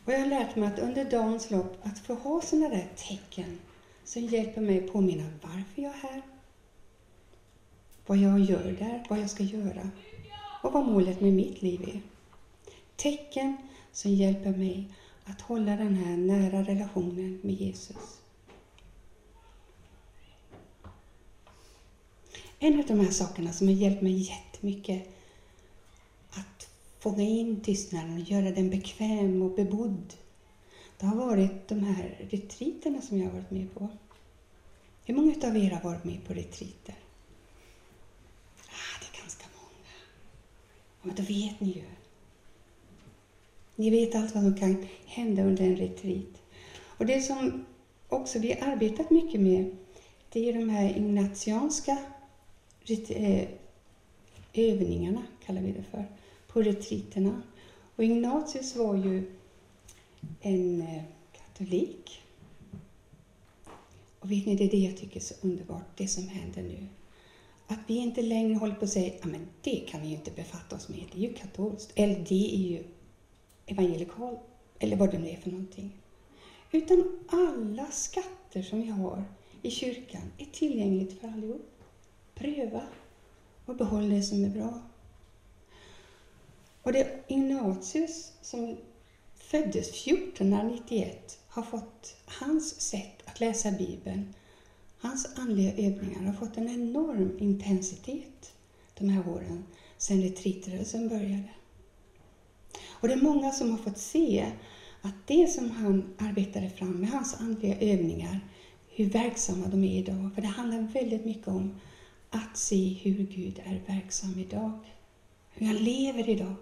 Och 0.04 0.12
jag 0.12 0.18
har 0.18 0.26
lärt 0.26 0.56
mig 0.56 0.68
att 0.68 0.78
under 0.78 1.04
dagens 1.04 1.50
lopp 1.50 1.76
att 1.82 1.98
få 1.98 2.14
ha 2.14 2.40
sådana 2.40 2.68
där 2.68 2.88
tecken 2.96 3.58
som 4.06 4.22
hjälper 4.22 4.60
mig 4.60 4.80
påminna 4.80 5.24
varför 5.42 5.82
jag 5.82 5.92
är 5.92 5.98
här, 5.98 6.22
vad 8.06 8.18
jag 8.18 8.40
gör 8.40 8.72
där, 8.78 9.06
vad 9.10 9.18
jag 9.18 9.30
ska 9.30 9.42
göra 9.42 9.90
och 10.62 10.72
vad 10.72 10.84
målet 10.84 11.20
med 11.20 11.32
mitt 11.32 11.62
liv 11.62 11.82
är. 11.82 12.00
Tecken 12.96 13.56
som 13.92 14.10
hjälper 14.10 14.50
mig 14.50 14.88
att 15.24 15.40
hålla 15.40 15.76
den 15.76 15.94
här 15.94 16.16
nära 16.16 16.62
relationen 16.62 17.40
med 17.42 17.54
Jesus. 17.54 18.20
En 22.58 22.78
av 22.78 22.86
de 22.86 23.00
här 23.00 23.10
sakerna 23.10 23.52
som 23.52 23.66
har 23.66 23.74
hjälpt 23.74 24.02
mig 24.02 24.12
jättemycket 24.12 25.08
att 26.30 26.68
fånga 26.98 27.22
in 27.22 27.60
tystnaden 27.60 28.14
och 28.14 28.30
göra 28.30 28.50
den 28.50 28.70
bekväm 28.70 29.42
och 29.42 29.54
bebodd 29.54 30.14
det 30.98 31.06
har 31.06 31.16
varit 31.16 31.68
de 31.68 31.80
här 31.80 32.26
retriterna 32.30 33.02
som 33.02 33.18
jag 33.18 33.26
har 33.26 33.32
varit 33.32 33.50
med 33.50 33.74
på. 33.74 33.88
Hur 35.04 35.14
många 35.14 35.34
av 35.44 35.56
er 35.56 35.70
har 35.70 35.90
varit 35.90 36.04
med 36.04 36.24
på 36.26 36.34
retriter? 36.34 36.94
Ah, 38.68 39.00
det 39.00 39.18
är 39.18 39.22
ganska 39.22 39.44
många. 39.54 39.92
Ja, 41.00 41.02
men 41.02 41.14
då 41.14 41.22
vet 41.22 41.60
ni 41.60 41.72
ju. 41.72 41.84
Ni 43.76 43.90
vet 43.90 44.14
allt 44.14 44.34
vad 44.34 44.42
som 44.42 44.56
kan 44.56 44.86
hända 45.06 45.42
under 45.42 45.64
en 45.64 45.76
retreat. 45.76 46.42
Och 46.82 47.06
det 47.06 47.20
som 47.20 47.66
också 48.08 48.38
vi 48.38 48.52
har 48.52 48.72
arbetat 48.72 49.10
mycket 49.10 49.40
med, 49.40 49.76
det 50.32 50.48
är 50.48 50.52
de 50.52 50.68
här 50.68 50.96
ignatianska 50.96 51.98
eh, 53.08 53.48
övningarna, 54.52 55.22
kallar 55.46 55.60
vi 55.60 55.72
det 55.72 55.82
för, 55.82 56.04
på 56.46 56.62
retriterna. 56.62 57.42
Och 57.96 58.04
Ignatius 58.04 58.76
var 58.76 58.96
ju 58.96 59.35
en 60.40 60.80
eh, 60.80 61.02
katolik. 61.32 62.22
Och 64.20 64.30
vet 64.30 64.46
ni, 64.46 64.56
det 64.56 64.64
är 64.64 64.70
det 64.70 64.76
jag 64.76 64.96
tycker 64.96 65.16
är 65.16 65.24
så 65.24 65.34
underbart, 65.40 65.96
det 65.96 66.08
som 66.08 66.28
händer 66.28 66.62
nu. 66.62 66.86
Att 67.66 67.78
vi 67.86 67.96
inte 67.96 68.22
längre 68.22 68.54
håller 68.54 68.74
på 68.74 68.84
att 68.84 68.90
säga, 68.90 69.14
ja 69.20 69.26
men 69.26 69.46
det 69.62 69.76
kan 69.76 70.00
vi 70.00 70.08
ju 70.08 70.14
inte 70.14 70.30
befatta 70.30 70.76
oss 70.76 70.88
med, 70.88 71.04
det 71.12 71.18
är 71.18 71.28
ju 71.28 71.34
katolskt, 71.34 71.92
eller 71.94 72.24
det 72.28 72.54
är 72.54 72.70
ju 72.70 72.84
evangelikal, 73.66 74.38
eller 74.78 74.96
vad 74.96 75.10
det 75.10 75.18
nu 75.18 75.28
är 75.28 75.36
för 75.36 75.50
någonting. 75.50 75.92
Utan 76.72 77.18
alla 77.28 77.86
skatter 77.86 78.62
som 78.62 78.82
vi 78.82 78.88
har 78.88 79.24
i 79.62 79.70
kyrkan 79.70 80.32
är 80.38 80.44
tillgängligt 80.44 81.20
för 81.20 81.28
allihop. 81.28 81.82
Pröva 82.34 82.82
och 83.64 83.76
behåll 83.76 84.10
det 84.10 84.22
som 84.22 84.44
är 84.44 84.48
bra. 84.48 84.80
Och 86.82 86.92
det 86.92 87.24
Ignatius 87.28 88.32
som 88.42 88.76
föddes 89.50 90.06
1491 90.06 91.38
har 91.48 91.62
fått 91.62 92.16
hans 92.26 92.80
sätt 92.80 93.22
att 93.24 93.40
läsa 93.40 93.70
Bibeln, 93.70 94.34
hans 94.98 95.38
andliga 95.38 95.72
övningar 95.72 96.22
har 96.22 96.32
fått 96.32 96.56
en 96.56 96.68
enorm 96.68 97.38
intensitet 97.38 98.52
de 98.98 99.08
här 99.08 99.28
åren 99.28 99.64
sedan 99.98 100.22
retreatrörelsen 100.22 101.08
började. 101.08 101.50
Och 102.88 103.08
det 103.08 103.14
är 103.14 103.22
många 103.22 103.52
som 103.52 103.70
har 103.70 103.78
fått 103.78 103.98
se 103.98 104.52
att 105.02 105.26
det 105.26 105.50
som 105.50 105.70
han 105.70 106.14
arbetade 106.18 106.70
fram 106.70 107.00
med 107.00 107.10
hans 107.10 107.40
andliga 107.40 107.76
övningar, 107.80 108.40
hur 108.88 109.10
verksamma 109.10 109.66
de 109.66 109.84
är 109.84 109.98
idag. 109.98 110.30
För 110.34 110.42
det 110.42 110.48
handlar 110.48 110.78
väldigt 110.78 111.24
mycket 111.24 111.48
om 111.48 111.80
att 112.30 112.56
se 112.56 112.88
hur 113.02 113.26
Gud 113.26 113.62
är 113.64 113.82
verksam 113.86 114.38
idag. 114.38 114.78
Hur 115.50 115.66
han 115.66 115.76
lever 115.76 116.28
idag. 116.28 116.54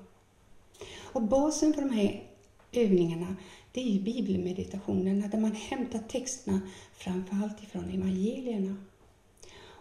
Och 1.13 1.23
basen 1.23 1.75
för 1.75 1.83
de 1.83 1.91
här 1.91 2.34
övningarna, 2.77 3.37
det 3.73 3.81
är 3.81 3.91
ju 3.91 4.01
bibelmeditationerna 4.01 5.29
där 5.29 5.39
man 5.39 5.53
hämtar 5.53 5.99
texterna 6.09 6.61
framförallt 6.93 7.63
ifrån 7.63 7.91
evangelierna. 7.91 8.77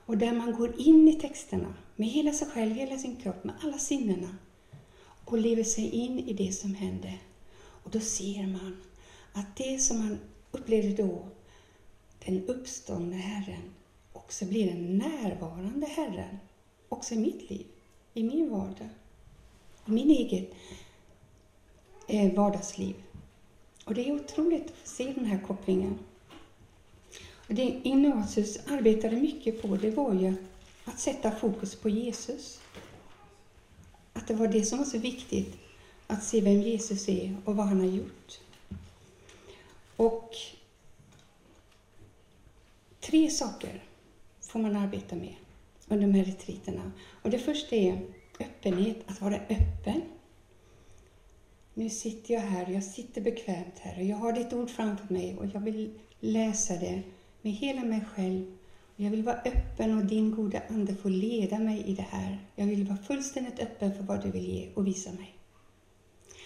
Och 0.05 0.17
där 0.17 0.33
man 0.33 0.53
går 0.53 0.81
in 0.81 1.07
i 1.07 1.13
texterna 1.13 1.73
med 1.95 2.07
hela 2.07 2.33
sig 2.33 2.47
själv, 2.47 2.75
hela 2.75 2.97
sin 2.97 3.15
kropp, 3.15 3.43
med 3.43 3.55
alla 3.63 3.77
sinnena 3.77 4.35
och 5.25 5.37
lever 5.37 5.63
sig 5.63 5.89
in 5.89 6.19
i 6.19 6.33
det 6.33 6.51
som 6.51 6.75
hände. 6.75 7.13
Och 7.55 7.91
då 7.91 7.99
ser 7.99 8.47
man 8.47 8.77
att 9.33 9.55
det 9.57 9.79
som 9.79 9.99
man 9.99 10.19
upplevde 10.51 11.03
då, 11.03 11.27
den 12.25 12.45
uppståndne 12.47 13.15
Herren, 13.15 13.73
också 14.13 14.45
blir 14.45 14.67
den 14.67 14.97
närvarande 14.97 15.85
Herren, 15.85 16.37
också 16.89 17.13
i 17.13 17.17
mitt 17.17 17.49
liv, 17.49 17.65
i 18.13 18.23
min 18.23 18.49
vardag, 18.49 18.89
i 19.87 19.91
min 19.91 20.09
eget 20.11 20.53
Eh, 22.07 22.33
vardagsliv. 22.33 22.95
Och 23.85 23.93
det 23.93 24.09
är 24.09 24.13
otroligt 24.13 24.65
att 24.65 24.77
få 24.77 24.87
se 24.87 25.13
den 25.15 25.25
här 25.25 25.39
kopplingen. 25.47 25.99
Och 27.47 27.53
det 27.53 27.81
Ignatius 27.83 28.57
arbetade 28.67 29.15
mycket 29.15 29.61
på, 29.61 29.75
det 29.75 29.91
var 29.91 30.13
ju 30.13 30.33
att 30.85 30.99
sätta 30.99 31.31
fokus 31.31 31.75
på 31.75 31.89
Jesus. 31.89 32.59
Att 34.13 34.27
det 34.27 34.33
var 34.33 34.47
det 34.47 34.63
som 34.63 34.77
var 34.77 34.85
så 34.85 34.97
viktigt, 34.97 35.57
att 36.07 36.23
se 36.23 36.41
vem 36.41 36.61
Jesus 36.61 37.09
är 37.09 37.37
och 37.45 37.55
vad 37.55 37.65
han 37.65 37.79
har 37.79 37.87
gjort. 37.87 38.39
Och 39.95 40.35
tre 42.99 43.29
saker 43.29 43.83
får 44.41 44.59
man 44.59 44.75
arbeta 44.75 45.15
med 45.15 45.35
under 45.87 46.07
de 46.07 46.13
här 46.13 46.25
retriterna. 46.25 46.91
Och 47.21 47.29
det 47.29 47.39
första 47.39 47.75
är 47.75 48.01
öppenhet, 48.39 48.97
att 49.07 49.21
vara 49.21 49.35
öppen. 49.35 50.01
Nu 51.73 51.89
sitter 51.89 52.33
jag 52.33 52.41
här, 52.41 52.71
jag 52.71 52.83
sitter 52.83 53.21
bekvämt 53.21 53.79
här 53.79 53.97
och 53.97 54.03
jag 54.03 54.17
har 54.17 54.33
ditt 54.33 54.53
ord 54.53 54.69
framför 54.69 55.13
mig 55.13 55.37
och 55.37 55.45
jag 55.45 55.59
vill 55.59 55.99
läsa 56.19 56.73
det 56.73 57.01
med 57.41 57.53
hela 57.53 57.81
mig 57.81 58.05
själv. 58.15 58.57
Jag 58.95 59.11
vill 59.11 59.23
vara 59.23 59.41
öppen 59.45 59.97
och 59.97 60.05
din 60.05 60.31
goda 60.31 60.61
Ande 60.69 60.95
får 60.95 61.09
leda 61.09 61.59
mig 61.59 61.83
i 61.85 61.95
det 61.95 62.05
här. 62.09 62.37
Jag 62.55 62.65
vill 62.65 62.87
vara 62.87 62.97
fullständigt 62.97 63.59
öppen 63.59 63.93
för 63.95 64.03
vad 64.03 64.23
du 64.23 64.31
vill 64.31 64.47
ge 64.47 64.69
och 64.73 64.87
visa 64.87 65.11
mig. 65.11 65.35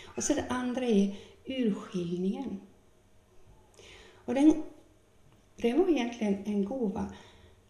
Och 0.05 0.23
så 0.23 0.33
det 0.33 0.45
andra 0.49 0.85
är 0.85 1.15
urskiljningen. 1.45 2.59
Och 4.25 4.33
den, 4.33 4.63
det 5.55 5.73
var 5.73 5.89
egentligen 5.89 6.43
en 6.45 6.65
gåva 6.65 7.13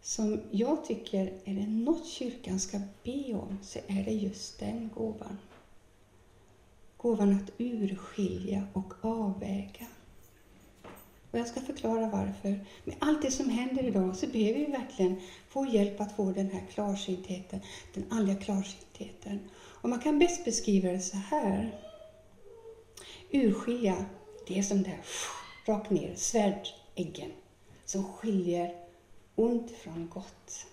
som 0.01 0.41
jag 0.51 0.85
tycker, 0.85 1.33
är 1.45 1.53
det 1.53 1.67
något 1.67 2.07
kyrkan 2.07 2.59
ska 2.59 2.79
be 3.03 3.33
om, 3.33 3.57
så 3.61 3.79
är 3.87 4.03
det 4.03 4.11
just 4.11 4.59
den 4.59 4.89
gåvan. 4.95 5.37
Gåvan 6.97 7.35
att 7.35 7.51
urskilja 7.57 8.67
och 8.73 8.93
avväga. 9.01 9.87
Och 11.31 11.39
jag 11.39 11.47
ska 11.47 11.61
förklara 11.61 12.09
varför. 12.09 12.65
Med 12.83 12.95
allt 12.99 13.21
det 13.21 13.31
som 13.31 13.49
händer 13.49 13.83
idag 13.83 14.15
så 14.15 14.27
behöver 14.27 14.59
vi 14.59 14.65
verkligen 14.65 15.21
få 15.49 15.65
hjälp 15.65 16.01
att 16.01 16.15
få 16.15 16.31
den 16.31 16.49
här 16.49 16.65
klarsyntheten, 16.73 17.59
den 17.93 18.05
andliga 18.09 18.37
klarsyntheten. 18.37 19.39
Och 19.81 19.89
man 19.89 19.99
kan 19.99 20.19
bäst 20.19 20.45
beskriva 20.45 20.91
det 20.91 20.99
så 20.99 21.17
här. 21.17 21.81
Urskilja, 23.31 24.05
det 24.47 24.59
är 24.59 24.63
som 24.63 24.83
det 24.83 24.89
här, 24.89 25.01
rakt 25.65 25.89
ner, 25.89 26.13
svärdäggen 26.15 27.31
som 27.85 28.03
skiljer 28.03 28.75
ont 29.35 29.71
från 29.71 30.09
gott. 30.09 30.65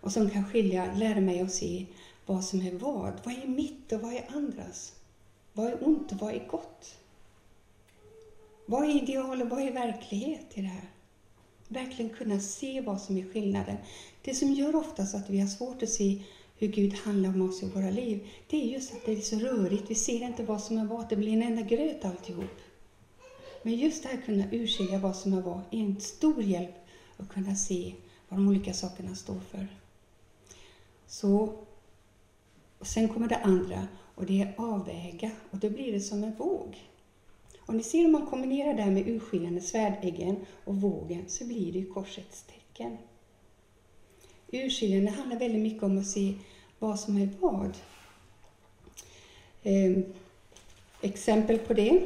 Och 0.00 0.12
som 0.12 0.30
kan 0.30 0.44
skilja, 0.44 0.94
lära 0.94 1.20
mig 1.20 1.40
att 1.40 1.52
se 1.52 1.86
vad 2.26 2.44
som 2.44 2.66
är 2.66 2.72
vad. 2.72 3.20
Vad 3.24 3.34
är 3.34 3.46
mitt 3.46 3.92
och 3.92 4.00
vad 4.00 4.12
är 4.12 4.26
andras? 4.28 4.92
Vad 5.52 5.66
är 5.66 5.86
ont 5.86 6.12
och 6.12 6.18
vad 6.18 6.34
är 6.34 6.48
gott? 6.50 6.98
Vad 8.66 8.84
är 8.84 9.02
ideal 9.02 9.42
och 9.42 9.48
vad 9.48 9.60
är 9.60 9.72
verklighet 9.72 10.46
i 10.54 10.60
det 10.60 10.66
här? 10.66 10.90
Verkligen 11.68 12.10
kunna 12.10 12.40
se 12.40 12.80
vad 12.80 13.00
som 13.00 13.16
är 13.16 13.32
skillnaden. 13.32 13.76
Det 14.22 14.34
som 14.34 14.52
gör 14.52 14.76
oftast 14.76 15.14
att 15.14 15.30
vi 15.30 15.40
har 15.40 15.46
svårt 15.46 15.82
att 15.82 15.88
se 15.88 16.22
hur 16.56 16.68
Gud 16.68 16.94
handlar 16.94 17.30
om 17.30 17.42
oss 17.42 17.62
i 17.62 17.68
våra 17.68 17.90
liv, 17.90 18.28
det 18.50 18.56
är 18.56 18.66
just 18.66 18.92
att 18.92 19.06
det 19.06 19.12
är 19.12 19.20
så 19.20 19.38
rörigt. 19.38 19.90
Vi 19.90 19.94
ser 19.94 20.22
inte 20.22 20.44
vad 20.44 20.60
som 20.60 20.78
är 20.78 20.84
vad, 20.84 21.08
det 21.08 21.16
blir 21.16 21.32
en 21.32 21.42
enda 21.42 21.62
gröt 21.62 22.04
alltihop. 22.04 22.60
Men 23.62 23.76
just 23.76 24.02
det 24.02 24.08
här 24.08 24.18
att 24.18 24.24
kunna 24.24 24.44
urskilja 24.52 24.98
vad 24.98 25.16
som 25.16 25.32
är 25.32 25.40
vad 25.40 25.60
är 25.70 25.78
en 25.78 26.00
stor 26.00 26.42
hjälp 26.42 26.74
att 27.16 27.28
kunna 27.28 27.54
se 27.54 27.94
vad 28.28 28.38
de 28.38 28.48
olika 28.48 28.74
sakerna 28.74 29.14
står 29.14 29.40
för. 29.50 29.68
Så, 31.06 31.58
och 32.82 32.88
sen 32.88 33.08
kommer 33.08 33.28
det 33.28 33.36
andra, 33.36 33.88
och 34.14 34.26
det 34.26 34.42
är 34.42 34.54
avväga, 34.56 35.30
och 35.50 35.58
då 35.58 35.70
blir 35.70 35.92
det 35.92 36.00
som 36.00 36.24
en 36.24 36.34
våg. 36.34 36.90
Och 37.60 37.74
ni 37.74 37.82
ser 37.82 38.04
om 38.04 38.12
man 38.12 38.26
kombinerar 38.26 38.74
det 38.74 38.82
här 38.82 38.90
med 38.90 39.08
urskiljande 39.08 39.60
svärdäggen 39.60 40.36
och 40.64 40.76
vågen 40.76 41.24
så 41.28 41.44
blir 41.44 41.72
det 41.72 41.78
ju 41.78 41.92
korsets 41.92 42.42
tecken. 42.42 42.98
Urskiljande 44.52 45.10
handlar 45.10 45.38
väldigt 45.38 45.62
mycket 45.62 45.82
om 45.82 45.98
att 45.98 46.06
se 46.06 46.34
vad 46.78 47.00
som 47.00 47.16
är 47.16 47.28
vad. 47.40 47.76
Eh, 49.62 49.98
exempel 51.00 51.58
på 51.58 51.74
det 51.74 52.02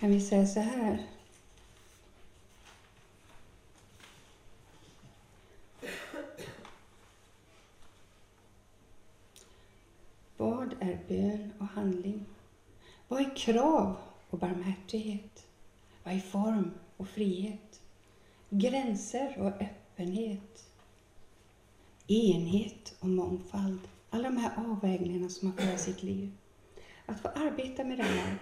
kan 0.00 0.10
vi 0.10 0.20
säga 0.20 0.46
så 0.46 0.60
här. 0.60 1.06
Vad 10.36 10.74
är 10.80 10.98
bön 11.08 11.52
och 11.58 11.66
handling? 11.66 12.24
Vad 13.08 13.20
är 13.20 13.36
krav 13.36 13.96
och 14.30 14.38
barmhärtighet? 14.38 15.46
Vad 16.04 16.14
är 16.14 16.18
form 16.18 16.70
och 16.96 17.08
frihet? 17.08 17.80
Gränser 18.50 19.36
och 19.38 19.62
öppenhet? 19.62 20.68
Enhet 22.06 22.94
och 23.00 23.08
mångfald? 23.08 23.80
Alla 24.10 24.22
de 24.22 24.36
här 24.36 24.70
avvägningarna 24.70 25.28
som 25.28 25.48
man 25.48 25.56
får 25.56 25.74
i 25.74 25.78
sitt 25.78 26.02
liv. 26.02 26.32
Att 27.06 27.20
få 27.20 27.28
arbeta 27.28 27.84
med 27.84 27.98
det 27.98 28.02
här 28.02 28.38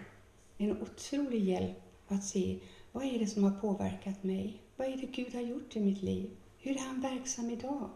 är 0.59 0.71
en 0.71 0.83
otrolig 0.83 1.45
hjälp 1.45 1.77
att 2.09 2.25
se 2.25 2.59
vad 2.93 3.05
är 3.05 3.19
det 3.19 3.27
som 3.27 3.45
har 3.45 3.61
påverkat 3.61 4.23
mig? 4.23 4.63
Vad 4.77 4.89
är 4.89 4.97
det 4.97 5.07
Gud 5.07 5.35
har 5.35 5.41
gjort 5.41 5.77
i 5.77 5.81
mitt 5.81 6.03
liv? 6.03 6.31
Hur 6.59 6.77
är 6.77 6.81
han 6.81 7.01
verksam 7.01 7.51
idag? 7.51 7.91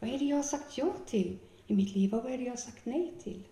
Vad 0.00 0.10
är 0.10 0.18
det 0.18 0.24
jag 0.24 0.36
har 0.36 0.42
sagt 0.42 0.78
ja 0.78 0.92
till 1.06 1.38
i 1.66 1.74
mitt 1.74 1.94
liv 1.94 2.14
och 2.14 2.22
vad 2.22 2.32
är 2.32 2.38
det 2.38 2.44
jag 2.44 2.52
har 2.52 2.56
sagt 2.56 2.86
nej 2.86 3.12
till? 3.22 3.42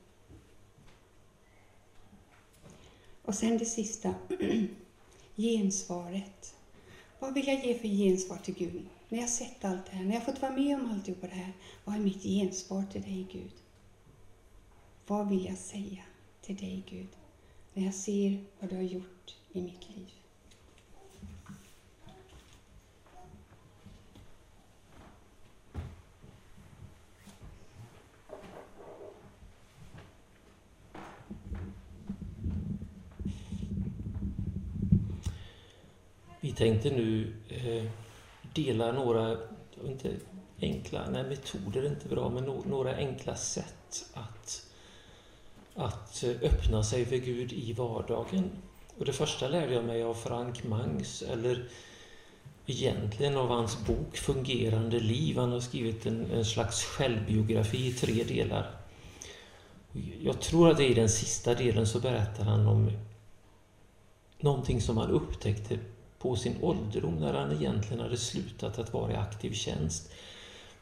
Och 3.22 3.35
sen 3.35 3.59
det 3.59 3.64
sista, 3.64 4.14
gensvaret. 5.37 6.55
Vad 7.18 7.35
vill 7.35 7.46
jag 7.46 7.64
ge 7.64 7.79
för 7.79 7.88
gensvar 7.88 8.37
till 8.37 8.55
Gud? 8.55 8.87
När 9.09 9.18
jag 9.18 9.29
sett 9.29 9.64
allt 9.64 9.87
det 9.87 9.96
här, 9.96 10.05
när 10.05 10.14
jag 10.14 10.24
fått 10.24 10.42
vara 10.42 10.53
med 10.53 10.81
om 10.81 10.90
allt 10.90 11.05
det 11.20 11.27
här, 11.27 11.53
vad 11.85 11.94
är 11.94 12.00
mitt 12.00 12.22
gensvar 12.22 12.85
till 12.92 13.03
dig 13.03 13.27
Gud? 13.33 13.53
Vad 15.07 15.29
vill 15.29 15.44
jag 15.44 15.59
säga 15.59 16.03
till 16.40 16.57
dig 16.57 16.85
Gud, 16.88 17.09
när 17.72 17.85
jag 17.85 17.94
ser 17.94 18.44
vad 18.61 18.70
du 18.70 18.77
har 18.77 18.83
gjort 18.83 19.37
i 19.53 19.62
mitt 19.62 19.88
liv? 19.88 20.23
Tänkte 36.55 36.90
nu 36.90 37.33
eh, 37.49 37.90
dela 38.55 38.93
några, 38.93 39.37
inte 39.85 40.11
enkla, 40.61 41.11
nej 41.11 41.25
metoder 41.25 41.83
är 41.83 41.88
inte 41.88 42.09
bra, 42.09 42.31
men 42.31 42.45
no, 42.45 42.62
några 42.67 42.97
enkla 42.97 43.37
sätt 43.37 44.07
att, 44.14 44.67
att 45.75 46.25
öppna 46.43 46.83
sig 46.83 47.05
för 47.05 47.17
Gud 47.17 47.53
i 47.53 47.73
vardagen. 47.73 48.51
Och 48.99 49.05
det 49.05 49.12
första 49.12 49.49
lärde 49.49 49.75
jag 49.75 49.85
mig 49.85 50.03
av 50.03 50.14
Frank 50.14 50.64
Mangs, 50.64 51.23
eller 51.23 51.69
egentligen 52.67 53.37
av 53.37 53.49
hans 53.49 53.87
bok 53.87 54.17
Fungerande 54.17 55.01
liv. 55.01 55.38
Han 55.38 55.53
har 55.53 55.61
skrivit 55.61 56.07
en, 56.07 56.31
en 56.31 56.45
slags 56.45 56.85
självbiografi 56.85 57.87
i 57.87 57.93
tre 57.93 58.25
delar. 58.25 58.71
Jag 60.23 60.40
tror 60.40 60.71
att 60.71 60.77
det 60.77 60.85
är 60.85 60.90
i 60.90 60.95
den 60.95 61.09
sista 61.09 61.55
delen 61.55 61.87
så 61.87 62.01
berättar 62.01 62.45
han 62.45 62.67
om 62.67 62.90
någonting 64.40 64.81
som 64.81 64.97
han 64.97 65.11
upptäckte 65.11 65.79
på 66.24 66.37
sin 66.37 66.56
ålderdom 66.62 67.14
när 67.14 67.34
han 67.34 67.52
egentligen 67.52 68.02
hade 68.02 68.16
slutat 68.16 68.78
att 68.78 68.92
vara 68.92 69.12
i 69.12 69.16
aktiv 69.16 69.52
tjänst. 69.52 70.12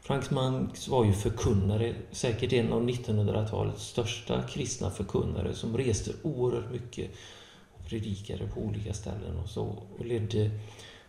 Frank 0.01 0.31
Mangs 0.31 0.87
var 0.87 1.05
ju 1.05 1.13
förkunnare, 1.13 1.95
säkert 2.11 2.53
en 2.53 2.73
av 2.73 2.89
1900-talets 2.89 3.83
största 3.83 4.43
kristna 4.43 4.89
förkunnare 4.89 5.53
som 5.53 5.77
reste 5.77 6.11
oerhört 6.21 6.71
mycket 6.71 7.11
och 7.73 7.85
predikade 7.89 8.47
på 8.47 8.59
olika 8.59 8.93
ställen 8.93 9.37
och 9.43 9.49
så 9.49 9.63
och 9.99 10.05
ledde 10.05 10.51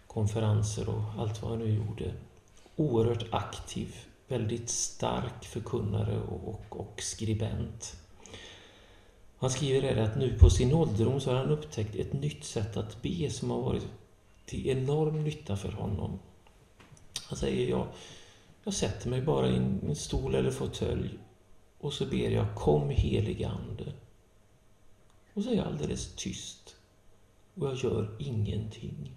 konferenser 0.06 0.88
och 0.88 1.02
allt 1.18 1.42
vad 1.42 1.50
han 1.50 1.60
nu 1.60 1.74
gjorde. 1.74 2.14
Oerhört 2.76 3.26
aktiv, 3.30 3.96
väldigt 4.28 4.70
stark 4.70 5.44
förkunnare 5.44 6.20
och, 6.20 6.48
och, 6.48 6.80
och 6.80 7.02
skribent. 7.02 7.96
Han 9.38 9.50
skriver 9.50 9.94
här 9.94 10.02
att 10.02 10.16
nu 10.16 10.38
på 10.38 10.50
sin 10.50 10.74
ålderdom 10.74 11.20
så 11.20 11.30
har 11.30 11.36
han 11.36 11.50
upptäckt 11.50 11.94
ett 11.94 12.12
nytt 12.12 12.44
sätt 12.44 12.76
att 12.76 13.02
be 13.02 13.30
som 13.30 13.50
har 13.50 13.60
varit 13.60 13.86
till 14.46 14.68
enorm 14.68 15.24
nytta 15.24 15.56
för 15.56 15.72
honom. 15.72 16.18
Han 17.28 17.38
säger, 17.38 17.70
jag, 17.70 17.86
jag 18.64 18.74
sätter 18.74 19.10
mig 19.10 19.22
bara 19.22 19.48
i 19.48 19.56
en 19.56 19.96
stol 19.96 20.34
eller 20.34 20.50
fåtölj 20.50 21.18
och 21.80 21.92
så 21.92 22.06
ber 22.06 22.30
jag 22.30 22.54
Kom 22.54 22.90
helige 22.90 23.48
Ande. 23.48 23.92
Och 25.34 25.42
så 25.42 25.50
är 25.50 25.54
jag 25.54 25.66
alldeles 25.66 26.14
tyst 26.14 26.76
och 27.54 27.66
jag 27.68 27.76
gör 27.76 28.16
ingenting. 28.18 29.16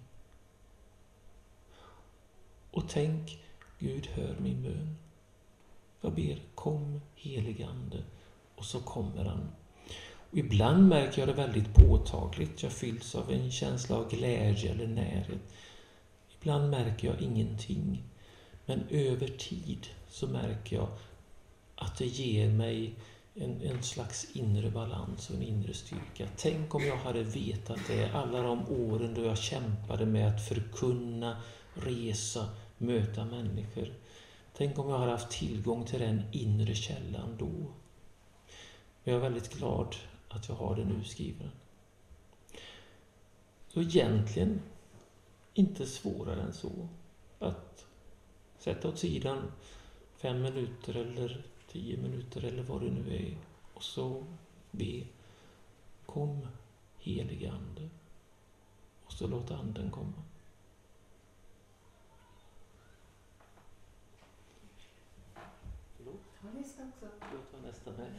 Och 2.70 2.88
tänk, 2.88 3.38
Gud 3.78 4.06
hör 4.06 4.36
min 4.40 4.62
bön. 4.62 4.96
Jag 6.00 6.14
ber 6.14 6.42
Kom 6.54 7.00
helige 7.14 7.66
Ande. 7.66 8.04
Och 8.56 8.64
så 8.64 8.80
kommer 8.80 9.24
han. 9.24 9.48
Och 10.30 10.38
ibland 10.38 10.88
märker 10.88 11.18
jag 11.18 11.28
det 11.28 11.42
väldigt 11.42 11.74
påtagligt. 11.74 12.62
Jag 12.62 12.72
fylls 12.72 13.14
av 13.14 13.32
en 13.32 13.50
känsla 13.50 13.96
av 13.96 14.10
glädje 14.10 14.70
eller 14.70 14.86
närhet. 14.86 15.40
Ibland 16.40 16.70
märker 16.70 17.08
jag 17.08 17.20
ingenting. 17.20 18.02
Men 18.66 18.88
över 18.90 19.28
tid 19.28 19.86
så 20.08 20.26
märker 20.26 20.76
jag 20.76 20.88
att 21.74 21.98
det 21.98 22.06
ger 22.06 22.50
mig 22.50 22.94
en, 23.34 23.62
en 23.62 23.82
slags 23.82 24.26
inre 24.32 24.70
balans 24.70 25.30
och 25.30 25.36
en 25.36 25.42
inre 25.42 25.74
styrka. 25.74 26.28
Tänk 26.36 26.74
om 26.74 26.84
jag 26.84 26.96
hade 26.96 27.22
vetat 27.22 27.78
det 27.88 28.10
alla 28.14 28.42
de 28.42 28.68
åren 28.68 29.14
då 29.14 29.24
jag 29.24 29.38
kämpade 29.38 30.06
med 30.06 30.28
att 30.28 30.48
förkunna, 30.48 31.42
resa, 31.74 32.48
möta 32.78 33.24
människor. 33.24 33.92
Tänk 34.56 34.78
om 34.78 34.90
jag 34.90 34.98
hade 34.98 35.12
haft 35.12 35.30
tillgång 35.30 35.84
till 35.84 36.00
den 36.00 36.22
inre 36.32 36.74
källan 36.74 37.36
då. 37.38 37.66
Jag 39.04 39.16
är 39.16 39.20
väldigt 39.20 39.58
glad 39.58 39.96
att 40.38 40.48
jag 40.48 40.56
har 40.56 40.76
det 40.76 40.84
nu, 40.84 41.04
skriver 41.04 41.44
han. 41.44 41.52
Så 43.68 43.80
egentligen 43.80 44.60
inte 45.54 45.86
svårare 45.86 46.42
än 46.42 46.52
så. 46.52 46.88
Att 47.38 47.86
sätta 48.58 48.88
åt 48.88 48.98
sidan 48.98 49.52
fem 50.16 50.42
minuter 50.42 50.96
eller 50.96 51.44
tio 51.72 51.96
minuter 51.96 52.44
eller 52.44 52.62
vad 52.62 52.80
det 52.80 52.90
nu 52.90 53.16
är 53.16 53.36
och 53.74 53.82
så 53.82 54.24
be 54.70 55.06
Kom 56.06 56.46
helige 56.98 57.52
Ande. 57.52 57.88
Och 59.04 59.12
så 59.12 59.26
låta 59.26 59.56
Anden 59.56 59.90
komma. 59.90 60.22
Nästa 66.54 66.82
också. 66.82 67.06
Jag 67.32 67.50
tar 67.50 67.68
nästa 67.68 67.90
med. 67.90 68.12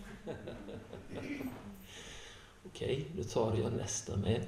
Okej, 2.66 3.06
då 3.18 3.24
tar 3.24 3.58
jag 3.58 3.74
nästa 3.74 4.18
med. 4.18 4.42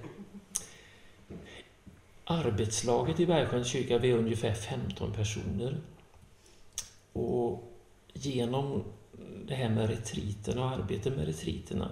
Arbetslaget 2.24 3.19
i 3.19 3.26
Bergsjöns 3.26 3.67
kyrka, 3.67 3.97
vi 3.97 4.12
är 4.12 4.17
ungefär 4.17 4.54
15 4.54 5.13
personer. 5.13 5.78
Och 7.13 7.63
genom 8.13 8.84
det 9.47 9.56
här 9.56 9.69
med 9.69 9.89
retriterna 9.89 10.63
och 10.63 10.69
arbetet 10.69 11.15
med 11.15 11.26
retriterna 11.26 11.89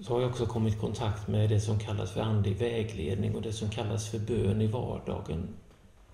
så 0.00 0.14
har 0.14 0.20
jag 0.20 0.30
också 0.30 0.46
kommit 0.46 0.74
i 0.74 0.78
kontakt 0.78 1.28
med 1.28 1.50
det 1.50 1.60
som 1.60 1.78
kallas 1.78 2.12
för 2.12 2.20
andlig 2.20 2.56
vägledning 2.56 3.34
och 3.34 3.42
det 3.42 3.52
som 3.52 3.70
kallas 3.70 4.10
för 4.10 4.18
bön 4.18 4.60
i 4.60 4.66
vardagen. 4.66 5.48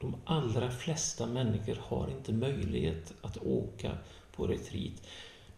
De 0.00 0.16
allra 0.24 0.70
flesta 0.70 1.26
människor 1.26 1.78
har 1.80 2.08
inte 2.10 2.32
möjlighet 2.32 3.12
att 3.22 3.36
åka 3.36 3.92
på 4.36 4.46
retreat. 4.46 5.02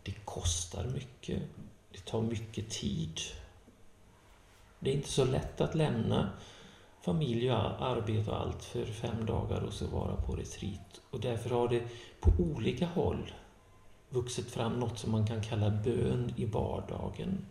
Det 0.02 0.12
kostar 0.24 0.84
mycket. 0.84 1.42
Det 1.94 2.04
tar 2.04 2.22
mycket 2.22 2.70
tid. 2.70 3.20
Det 4.78 4.90
är 4.90 4.94
inte 4.94 5.08
så 5.08 5.24
lätt 5.24 5.60
att 5.60 5.74
lämna 5.74 6.30
familj 7.00 7.52
och 7.52 7.86
arbete 7.86 8.30
och 8.30 8.40
allt 8.40 8.64
för 8.64 8.84
fem 8.84 9.26
dagar 9.26 9.60
och 9.60 9.72
så 9.72 9.86
vara 9.86 10.16
på 10.16 10.36
retreat. 10.36 11.00
Och 11.10 11.20
därför 11.20 11.50
har 11.50 11.68
det 11.68 11.82
på 12.20 12.30
olika 12.38 12.86
håll 12.86 13.32
vuxit 14.08 14.50
fram 14.50 14.80
något 14.80 14.98
som 14.98 15.12
man 15.12 15.26
kan 15.26 15.42
kalla 15.42 15.70
bön 15.70 16.32
i 16.36 16.44
vardagen. 16.44 17.46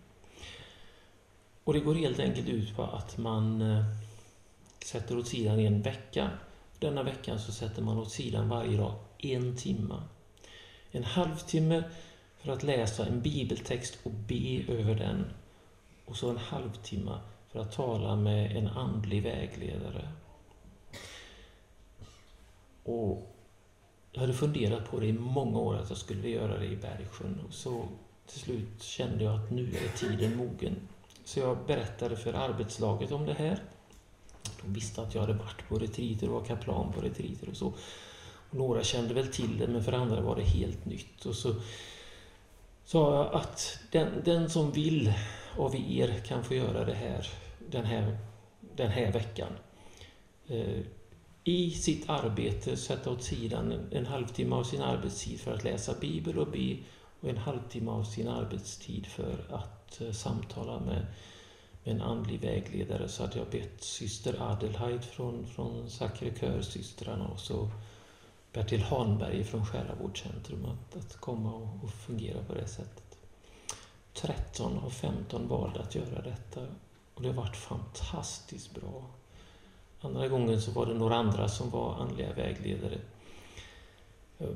Och 1.63 1.73
det 1.73 1.79
går 1.79 1.95
helt 1.95 2.19
enkelt 2.19 2.47
ut 2.47 2.75
på 2.75 2.83
att 2.83 3.17
man 3.17 3.61
eh, 3.61 3.85
sätter 4.85 5.17
åt 5.17 5.27
sidan 5.27 5.59
en 5.59 5.81
vecka. 5.81 6.29
Denna 6.79 7.03
veckan 7.03 7.39
så 7.39 7.51
sätter 7.51 7.81
man 7.81 7.97
åt 7.97 8.11
sidan 8.11 8.49
varje 8.49 8.77
dag 8.77 8.93
en 9.17 9.57
timme. 9.57 9.95
En 10.91 11.03
halvtimme 11.03 11.83
för 12.43 12.51
att 12.51 12.63
läsa 12.63 13.05
en 13.05 13.21
bibeltext 13.21 13.97
och 14.03 14.11
be 14.11 14.63
över 14.67 14.95
den. 14.95 15.25
Och 16.05 16.15
så 16.15 16.29
en 16.29 16.37
halvtimme 16.37 17.19
för 17.51 17.59
att 17.59 17.71
tala 17.71 18.15
med 18.15 18.57
en 18.57 18.67
andlig 18.67 19.23
vägledare. 19.23 20.07
Och 22.83 23.35
jag 24.11 24.21
hade 24.21 24.33
funderat 24.33 24.91
på 24.91 24.99
det 24.99 25.07
i 25.07 25.13
många 25.13 25.59
år 25.59 25.75
att 25.75 25.89
jag 25.89 25.97
skulle 25.97 26.29
göra 26.29 26.57
det 26.57 26.65
i 26.65 26.75
Bergsjön. 26.75 27.41
Och 27.47 27.53
så 27.53 27.85
till 28.27 28.39
slut 28.39 28.81
kände 28.81 29.23
jag 29.23 29.35
att 29.35 29.51
nu 29.51 29.69
är 29.69 29.97
tiden 29.97 30.35
mogen. 30.35 30.75
Så 31.25 31.39
jag 31.39 31.57
berättade 31.67 32.15
för 32.15 32.33
arbetslaget 32.33 33.11
om 33.11 33.25
det 33.25 33.33
här. 33.33 33.59
De 34.61 34.73
visste 34.73 35.01
att 35.01 35.15
jag 35.15 35.21
hade 35.21 35.33
varit 35.33 35.69
på 35.69 35.79
retriter 35.79 36.27
och 36.27 36.33
var 36.33 36.45
kaplan 36.45 36.93
på 36.93 37.01
retriter 37.01 37.49
och 37.49 37.57
så. 37.57 37.73
Och 38.49 38.57
några 38.57 38.83
kände 38.83 39.13
väl 39.13 39.27
till 39.27 39.57
det, 39.57 39.67
men 39.67 39.83
för 39.83 39.91
andra 39.91 40.21
var 40.21 40.35
det 40.35 40.43
helt 40.43 40.85
nytt. 40.85 41.25
Och 41.25 41.35
så 41.35 41.55
sa 42.85 43.15
jag 43.15 43.41
att 43.41 43.79
den, 43.91 44.21
den 44.25 44.49
som 44.49 44.71
vill 44.71 45.13
av 45.57 45.75
er 45.75 46.19
kan 46.27 46.43
få 46.43 46.53
göra 46.53 46.85
det 46.85 46.93
här 46.93 47.27
den 47.69 47.85
här, 47.85 48.17
den 48.75 48.91
här 48.91 49.11
veckan. 49.11 49.51
Eh, 50.47 50.79
I 51.43 51.71
sitt 51.71 52.09
arbete 52.09 52.77
sätta 52.77 53.11
åt 53.11 53.23
sidan 53.23 53.71
en, 53.71 53.87
en 53.91 54.05
halvtimme 54.05 54.55
av 54.55 54.63
sin 54.63 54.81
arbetstid 54.81 55.39
för 55.39 55.53
att 55.53 55.63
läsa 55.63 55.93
Bibel 56.01 56.39
och 56.39 56.51
be 56.51 56.77
och 57.21 57.29
en 57.29 57.37
halvtimme 57.37 57.91
av 57.91 58.03
sin 58.03 58.27
arbetstid 58.27 59.05
för 59.05 59.45
att 59.49 60.01
eh, 60.01 60.11
samtala 60.11 60.79
med, 60.79 61.05
med 61.83 61.95
en 61.95 62.01
andlig 62.01 62.41
vägledare 62.41 63.07
så 63.07 63.23
hade 63.23 63.37
jag 63.37 63.49
bett 63.49 63.83
syster 63.83 64.35
Adelheid 64.39 65.03
från, 65.03 65.47
från 65.47 65.89
Sacré-Cœur-systrarna 65.89 67.27
och 67.27 67.39
så 67.39 67.69
Bertil 68.53 68.81
Hanberg 68.81 69.43
från 69.43 69.65
Själavårdscentrum 69.65 70.65
att, 70.65 70.95
att 70.95 71.17
komma 71.17 71.53
och, 71.53 71.83
och 71.83 71.89
fungera 71.89 72.43
på 72.43 72.53
det 72.53 72.67
sättet. 72.67 73.17
13 74.13 74.77
av 74.77 74.89
15 74.89 75.47
valde 75.47 75.79
att 75.79 75.95
göra 75.95 76.21
detta 76.21 76.61
och 77.13 77.21
det 77.21 77.27
har 77.27 77.35
varit 77.35 77.55
fantastiskt 77.55 78.73
bra. 78.73 79.05
Andra 80.01 80.27
gången 80.27 80.61
så 80.61 80.71
var 80.71 80.85
det 80.85 80.93
några 80.93 81.15
andra 81.15 81.47
som 81.47 81.69
var 81.69 81.95
andliga 81.95 82.33
vägledare. 82.33 82.97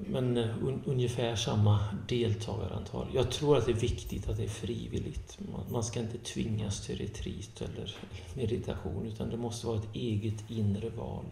Men 0.05 0.37
eh, 0.37 0.63
un, 0.63 0.83
ungefär 0.85 1.35
samma 1.35 1.79
deltagarantal. 2.07 3.07
Jag 3.13 3.31
tror 3.31 3.57
att 3.57 3.65
det 3.65 3.71
är 3.71 3.75
viktigt 3.75 4.29
att 4.29 4.37
det 4.37 4.43
är 4.43 4.49
frivilligt. 4.49 5.37
Man, 5.51 5.65
man 5.71 5.83
ska 5.83 5.99
inte 5.99 6.17
tvingas 6.17 6.85
till 6.85 6.97
retreat 6.97 7.61
eller 7.61 7.95
meditation 8.33 9.05
utan 9.05 9.29
det 9.29 9.37
måste 9.37 9.67
vara 9.67 9.77
ett 9.77 9.95
eget 9.95 10.49
inre 10.49 10.89
val. 10.89 11.25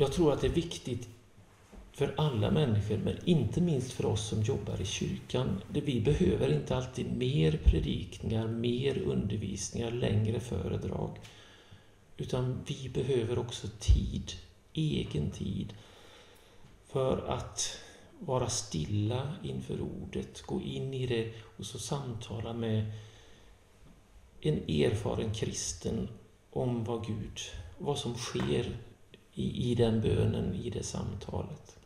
Jag 0.00 0.12
tror 0.12 0.32
att 0.32 0.40
det 0.40 0.46
är 0.46 0.50
viktigt 0.50 1.08
för 1.92 2.14
alla 2.16 2.50
människor, 2.50 2.96
men 2.96 3.16
inte 3.24 3.60
minst 3.60 3.92
för 3.92 4.06
oss 4.06 4.28
som 4.28 4.42
jobbar 4.42 4.80
i 4.80 4.84
kyrkan. 4.84 5.62
Vi 5.68 6.00
behöver 6.00 6.52
inte 6.52 6.76
alltid 6.76 7.16
mer 7.16 7.60
predikningar, 7.64 8.48
mer 8.48 8.98
undervisningar, 8.98 9.90
längre 9.90 10.40
föredrag. 10.40 11.18
Utan 12.16 12.60
vi 12.66 12.88
behöver 12.88 13.38
också 13.38 13.68
tid, 13.78 14.32
egen 14.72 15.30
tid, 15.30 15.72
för 16.86 17.28
att 17.28 17.78
vara 18.18 18.48
stilla 18.48 19.34
inför 19.42 19.80
ordet, 19.80 20.42
gå 20.42 20.60
in 20.60 20.94
i 20.94 21.06
det 21.06 21.32
och 21.56 21.66
så 21.66 21.78
samtala 21.78 22.52
med 22.52 22.92
en 24.40 24.58
erfaren 24.68 25.34
kristen 25.34 26.08
om 26.50 26.84
vad 26.84 27.06
Gud, 27.06 27.40
vad 27.78 27.98
som 27.98 28.14
sker 28.14 28.76
i, 29.40 29.70
i 29.70 29.74
den 29.74 30.00
bönen, 30.00 30.54
i 30.54 30.70
det 30.70 30.82
samtalet. 30.82 31.76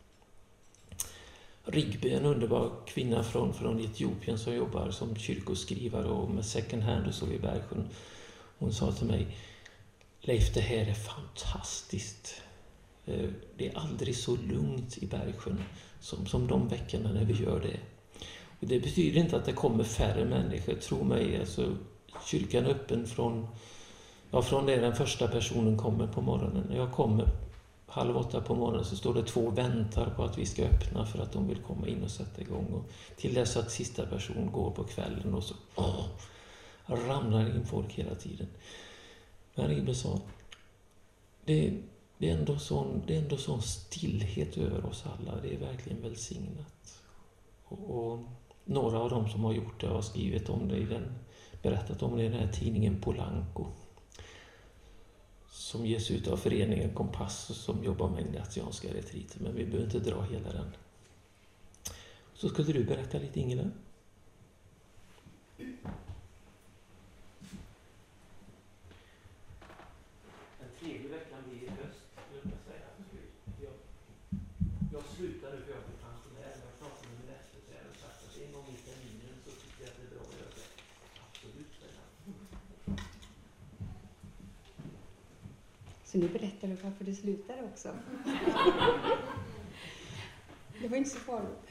Rigby, 1.63 2.09
en 2.09 2.25
underbar 2.25 2.71
kvinna 2.85 3.23
från, 3.23 3.53
från 3.53 3.79
Etiopien 3.79 4.37
som 4.37 4.55
jobbar 4.55 4.91
som 4.91 5.15
kyrkoskrivare 5.15 6.07
och 6.07 6.31
med 6.31 6.45
second 6.45 6.83
hand 6.83 7.07
och 7.07 7.13
så 7.13 7.31
i 7.31 7.39
Bergsjön. 7.39 7.87
Hon 8.57 8.73
sa 8.73 8.91
till 8.91 9.07
mig, 9.07 9.27
Leif, 10.21 10.53
det 10.53 10.61
här 10.61 10.85
är 10.85 10.93
fantastiskt. 10.93 12.41
Eh, 13.05 13.29
det 13.57 13.67
är 13.67 13.77
aldrig 13.77 14.15
så 14.15 14.35
lugnt 14.35 14.97
i 14.97 15.05
Bergsjön 15.05 15.61
som, 15.99 16.25
som 16.25 16.47
de 16.47 16.67
veckorna 16.67 17.11
när 17.11 17.25
vi 17.25 17.43
gör 17.43 17.59
det. 17.59 17.79
Och 18.59 18.67
det 18.67 18.79
betyder 18.79 19.21
inte 19.21 19.37
att 19.37 19.45
det 19.45 19.53
kommer 19.53 19.83
färre 19.83 20.25
människor, 20.25 20.73
tro 20.73 21.03
mig. 21.03 21.39
Alltså, 21.39 21.77
kyrkan 22.25 22.65
är 22.65 22.69
öppen 22.69 23.07
från, 23.07 23.47
ja, 24.35 24.41
från 24.41 24.65
det 24.65 24.75
den 24.75 24.95
första 24.95 25.27
personen 25.27 25.77
kommer 25.77 26.07
på 26.07 26.21
morgonen. 26.21 26.65
När 26.69 26.77
jag 26.77 26.91
kommer 26.91 27.27
halv 27.87 28.17
åtta 28.17 28.41
på 28.41 28.55
morgonen 28.55 28.85
så 28.85 28.95
står 28.95 29.13
det 29.13 29.23
två 29.23 29.41
och 29.41 29.57
väntar 29.57 30.09
på 30.09 30.23
att 30.23 30.37
vi 30.37 30.45
ska 30.45 30.63
öppna 30.63 31.05
för 31.05 31.19
att 31.19 31.31
de 31.31 31.47
vill 31.47 31.57
komma 31.57 31.87
in 31.87 32.03
och 32.03 32.11
sätta 32.11 32.41
igång. 32.41 32.65
Och 32.73 32.89
till 33.15 33.33
dess 33.33 33.57
att 33.57 33.71
sista 33.71 34.05
person 34.05 34.49
går 34.51 34.71
på 34.71 34.83
kvällen 34.83 35.33
och 35.33 35.43
så 35.43 35.55
åh, 35.75 36.05
ramlar 36.85 37.55
in 37.55 37.65
folk 37.65 37.93
hela 37.93 38.15
tiden. 38.15 38.47
Men 39.55 39.67
Ribbe 39.67 39.95
sa, 39.95 40.19
det, 41.45 41.73
det, 42.17 42.29
är 42.29 42.37
ändå 42.37 42.57
sån, 42.59 43.01
det 43.07 43.15
är 43.15 43.21
ändå 43.21 43.37
sån 43.37 43.61
stillhet 43.61 44.57
över 44.57 44.85
oss 44.85 45.03
alla. 45.05 45.41
Det 45.41 45.53
är 45.53 45.59
verkligen 45.59 46.01
välsignat. 46.01 47.01
Och, 47.65 48.11
och 48.11 48.19
några 48.65 48.99
av 48.99 49.09
dem 49.09 49.29
som 49.29 49.43
har 49.43 49.53
gjort 49.53 49.81
det 49.81 49.87
har 49.87 50.01
skrivit 50.01 50.49
om 50.49 50.67
det 50.67 50.77
i 50.77 50.85
den, 50.85 51.15
berättat 51.61 52.03
om 52.03 52.17
det 52.17 52.23
i 52.23 52.29
den 52.29 52.39
här 52.39 52.51
tidningen 52.51 53.01
Polanco 53.01 53.67
som 55.55 55.85
ges 55.85 56.11
ut 56.11 56.27
av 56.27 56.37
föreningen 56.37 56.93
Kompass 56.93 57.57
som 57.57 57.83
jobbar 57.83 58.09
med 58.09 58.25
ignatianska 58.25 58.87
retriter, 58.93 59.39
men 59.39 59.55
vi 59.55 59.65
behöver 59.65 59.85
inte 59.85 59.99
dra 59.99 60.21
hela 60.21 60.51
den. 60.51 60.75
Så 62.33 62.49
skulle 62.49 62.73
du 62.73 62.83
berätta 62.83 63.17
lite 63.17 63.39
Ingela? 63.39 63.63
Den 65.57 65.71
tredje 70.79 71.07
veckan 71.09 71.39
blir 71.49 71.63
i 71.63 71.69
höst, 71.69 72.05
jag 72.33 72.41
säga. 72.67 72.87
Jag, 73.61 73.73
jag 74.93 75.03
slutar 75.15 75.51
nu 75.51 75.57
för 75.65 75.71
jag 75.71 75.83
blir 75.87 75.99
pensionär, 76.07 76.53
jag 76.67 76.79
pratar 76.79 77.03
med 77.09 77.17
min 77.21 77.35
efterträdare 77.39 77.89
och 77.93 77.99
sagt 78.03 78.19
att 78.25 78.41
en 78.43 78.51
gång 78.53 78.67
i 78.75 78.77
terminen 78.87 79.35
så 79.45 79.51
tycker 79.61 79.79
jag 79.83 79.89
att 79.91 79.97
det 79.99 80.05
är 80.07 80.11
bra 80.15 80.23
att 80.29 80.37
göra 80.39 80.53
det. 80.59 80.67
Absolut, 81.25 81.71
säger 81.79 81.97
han. 81.99 82.05
Så 86.15 86.21
nu 86.21 86.29
berättar 86.29 86.67
du 86.67 86.75
varför 86.75 87.05
det 87.05 87.13
slutade 87.15 87.63
också. 87.63 87.87
det 90.81 90.87
var 90.87 90.97
inte 90.97 91.09
så 91.09 91.19
farligt. 91.19 91.69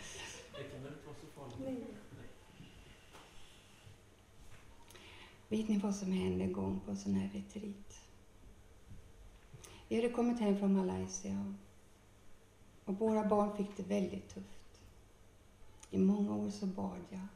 Det 0.53 0.62
kan 0.62 0.82
väl 0.82 0.92
inte 0.92 1.07
vara 1.07 1.16
så 1.20 1.26
farligt? 1.40 1.59
Nej. 1.64 1.84
Vet 5.49 5.68
ni 5.68 5.78
vad 5.78 5.95
som 5.95 6.12
hände 6.12 6.45
en 6.45 6.53
gång 6.53 6.80
på 6.84 6.90
en 6.90 6.97
sån 6.97 7.14
här 7.14 7.30
retreat? 7.34 8.09
Vi 9.88 9.97
hade 9.97 10.09
kommit 10.09 10.40
hem 10.40 10.59
från 10.59 10.76
Malaysia 10.76 11.55
och 12.84 12.99
våra 12.99 13.24
barn 13.28 13.57
fick 13.57 13.76
det 13.76 13.82
väldigt 13.82 14.28
tufft. 14.28 14.80
I 15.90 15.99
många 15.99 16.36
år 16.36 16.51
så 16.51 16.66
bad 16.66 17.01
jag 17.11 17.26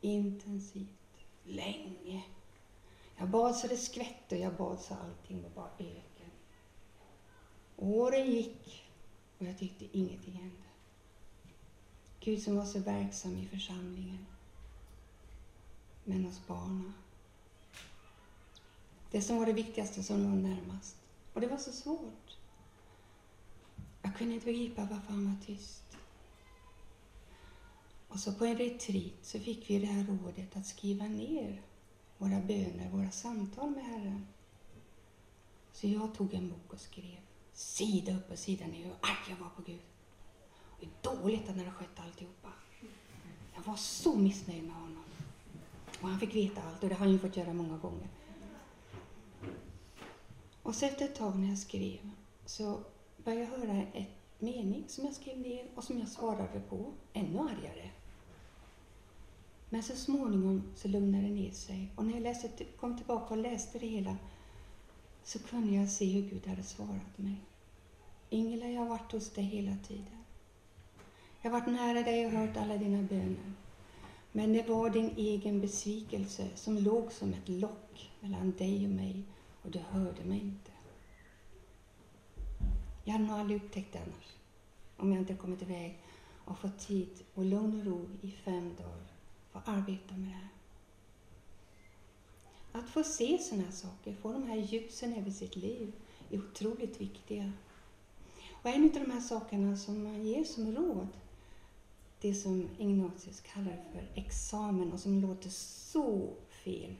intensivt, 0.00 1.24
länge. 1.44 2.22
Jag 3.16 3.28
bad 3.28 3.56
så 3.56 3.66
det 3.66 3.76
skvätte 3.76 4.36
och 4.36 4.40
jag 4.40 4.54
bad 4.54 4.80
så 4.80 4.94
allting 4.94 5.42
var 5.42 5.50
bara 5.50 5.70
öken. 5.78 6.07
Åren 7.80 8.30
gick 8.30 8.88
och 9.38 9.46
jag 9.46 9.58
tyckte 9.58 9.98
ingenting 9.98 10.34
hände. 10.34 10.56
Gud 12.20 12.42
som 12.42 12.56
var 12.56 12.64
så 12.64 12.78
verksam 12.78 13.36
i 13.36 13.46
församlingen. 13.46 14.26
Men 16.04 16.24
hos 16.24 16.46
barnen. 16.46 16.92
Det 19.10 19.22
som 19.22 19.38
var 19.38 19.46
det 19.46 19.52
viktigaste 19.52 20.02
som 20.02 20.22
låg 20.22 20.42
närmast. 20.42 20.96
Och 21.32 21.40
det 21.40 21.46
var 21.46 21.56
så 21.56 21.72
svårt. 21.72 22.36
Jag 24.02 24.16
kunde 24.16 24.34
inte 24.34 24.46
begripa 24.46 24.82
varför 24.82 25.12
han 25.12 25.24
var 25.24 25.46
tyst. 25.46 25.98
Och 28.08 28.20
så 28.20 28.32
på 28.32 28.44
en 28.44 28.58
retreat 28.58 29.18
så 29.22 29.40
fick 29.40 29.70
vi 29.70 29.78
det 29.78 29.86
här 29.86 30.04
rådet 30.04 30.56
att 30.56 30.66
skriva 30.66 31.04
ner 31.04 31.62
våra 32.18 32.40
böner, 32.40 32.90
våra 32.90 33.10
samtal 33.10 33.70
med 33.70 33.84
Herren. 33.84 34.26
Så 35.72 35.86
jag 35.86 36.14
tog 36.14 36.34
en 36.34 36.48
bok 36.48 36.72
och 36.72 36.80
skrev 36.80 37.27
sida 37.58 38.16
upp 38.16 38.30
och 38.30 38.38
sida 38.38 38.66
ner 38.66 38.84
hur 38.84 38.94
arg 39.00 39.30
jag 39.30 39.36
var 39.36 39.48
på 39.48 39.62
Gud. 39.62 39.80
Och 40.70 40.78
hur 40.80 40.90
dåligt 41.02 41.48
han 41.48 41.58
hade 41.58 41.70
skött 41.70 42.00
alltihopa. 42.00 42.48
Jag 43.54 43.62
var 43.62 43.76
så 43.76 44.16
missnöjd 44.16 44.64
med 44.64 44.74
honom. 44.74 45.04
Och 46.00 46.08
han 46.08 46.20
fick 46.20 46.34
veta 46.34 46.62
allt 46.62 46.82
och 46.82 46.88
det 46.88 46.94
har 46.94 47.04
han 47.04 47.12
ju 47.12 47.18
fått 47.18 47.36
göra 47.36 47.52
många 47.52 47.76
gånger. 47.76 48.08
Och 50.62 50.74
så 50.74 50.86
efter 50.86 51.04
ett 51.04 51.14
tag 51.14 51.38
när 51.38 51.48
jag 51.48 51.58
skrev 51.58 52.10
så 52.46 52.80
började 53.24 53.44
jag 53.44 53.58
höra 53.58 53.82
ett 53.92 54.08
mening 54.38 54.84
som 54.88 55.04
jag 55.04 55.14
skrev 55.14 55.38
ner 55.38 55.66
och 55.74 55.84
som 55.84 55.98
jag 55.98 56.08
svarade 56.08 56.60
på, 56.60 56.92
ännu 57.12 57.38
argare. 57.38 57.90
Men 59.70 59.82
så 59.82 59.96
småningom 59.96 60.62
så 60.76 60.88
lugnade 60.88 61.24
det 61.24 61.34
ner 61.34 61.52
sig 61.52 61.92
och 61.96 62.04
när 62.04 62.14
jag 62.14 62.22
läste, 62.22 62.64
kom 62.64 62.96
tillbaka 62.96 63.34
och 63.34 63.40
läste 63.40 63.78
det 63.78 63.86
hela 63.86 64.16
så 65.22 65.38
kunde 65.38 65.74
jag 65.74 65.88
se 65.88 66.12
hur 66.12 66.30
Gud 66.30 66.46
hade 66.46 66.62
svarat 66.62 67.18
mig. 67.18 67.36
Ingela, 68.30 68.66
jag 68.66 68.80
har 68.80 68.88
varit 68.88 69.12
hos 69.12 69.30
dig 69.30 69.44
hela 69.44 69.76
tiden. 69.76 70.24
Jag 71.42 71.50
har 71.50 71.60
varit 71.60 71.74
nära 71.74 72.02
dig 72.02 72.26
och 72.26 72.32
hört 72.32 72.56
alla 72.56 72.78
dina 72.78 73.02
böner. 73.02 73.52
Men 74.32 74.52
det 74.52 74.68
var 74.68 74.90
din 74.90 75.14
egen 75.16 75.60
besvikelse 75.60 76.48
som 76.54 76.78
låg 76.78 77.12
som 77.12 77.32
ett 77.32 77.48
lock 77.48 78.10
mellan 78.20 78.52
dig 78.52 78.84
och 78.84 78.92
mig 78.92 79.22
och 79.62 79.70
du 79.70 79.78
hörde 79.78 80.24
mig 80.24 80.40
inte. 80.40 80.70
Jag 83.04 83.12
hade 83.12 83.24
nog 83.24 83.36
aldrig 83.36 83.62
upptäckt 83.62 83.92
det 83.92 83.98
annars. 83.98 84.36
Om 84.96 85.12
jag 85.12 85.20
inte 85.22 85.34
kommit 85.34 85.62
iväg 85.62 85.98
och 86.44 86.58
fått 86.58 86.78
tid 86.78 87.24
och 87.34 87.44
lugn 87.44 87.80
och 87.80 87.86
ro 87.86 88.06
i 88.20 88.30
fem 88.30 88.74
dagar 88.78 89.06
för 89.52 89.58
att 89.58 89.68
arbeta 89.68 90.14
med 90.14 90.28
det 90.28 90.34
här. 90.34 90.48
Att 92.72 92.90
få 92.90 93.02
se 93.02 93.38
sådana 93.38 93.64
här 93.64 93.72
saker, 93.72 94.14
få 94.14 94.32
de 94.32 94.46
här 94.46 94.56
ljusen 94.56 95.14
över 95.14 95.30
sitt 95.30 95.56
liv, 95.56 95.92
är 96.30 96.38
otroligt 96.38 97.00
viktiga. 97.00 97.52
Och 98.62 98.70
en 98.70 98.84
av 98.84 98.92
de 98.92 99.10
här 99.10 99.20
sakerna 99.20 99.76
som 99.76 100.04
man 100.04 100.26
ger 100.26 100.44
som 100.44 100.76
råd, 100.76 101.08
det 102.20 102.34
som 102.34 102.68
Ignatius 102.78 103.40
kallar 103.40 103.84
för 103.92 104.08
examen 104.14 104.92
och 104.92 105.00
som 105.00 105.20
låter 105.20 105.48
så 105.50 106.28
fel 106.48 106.94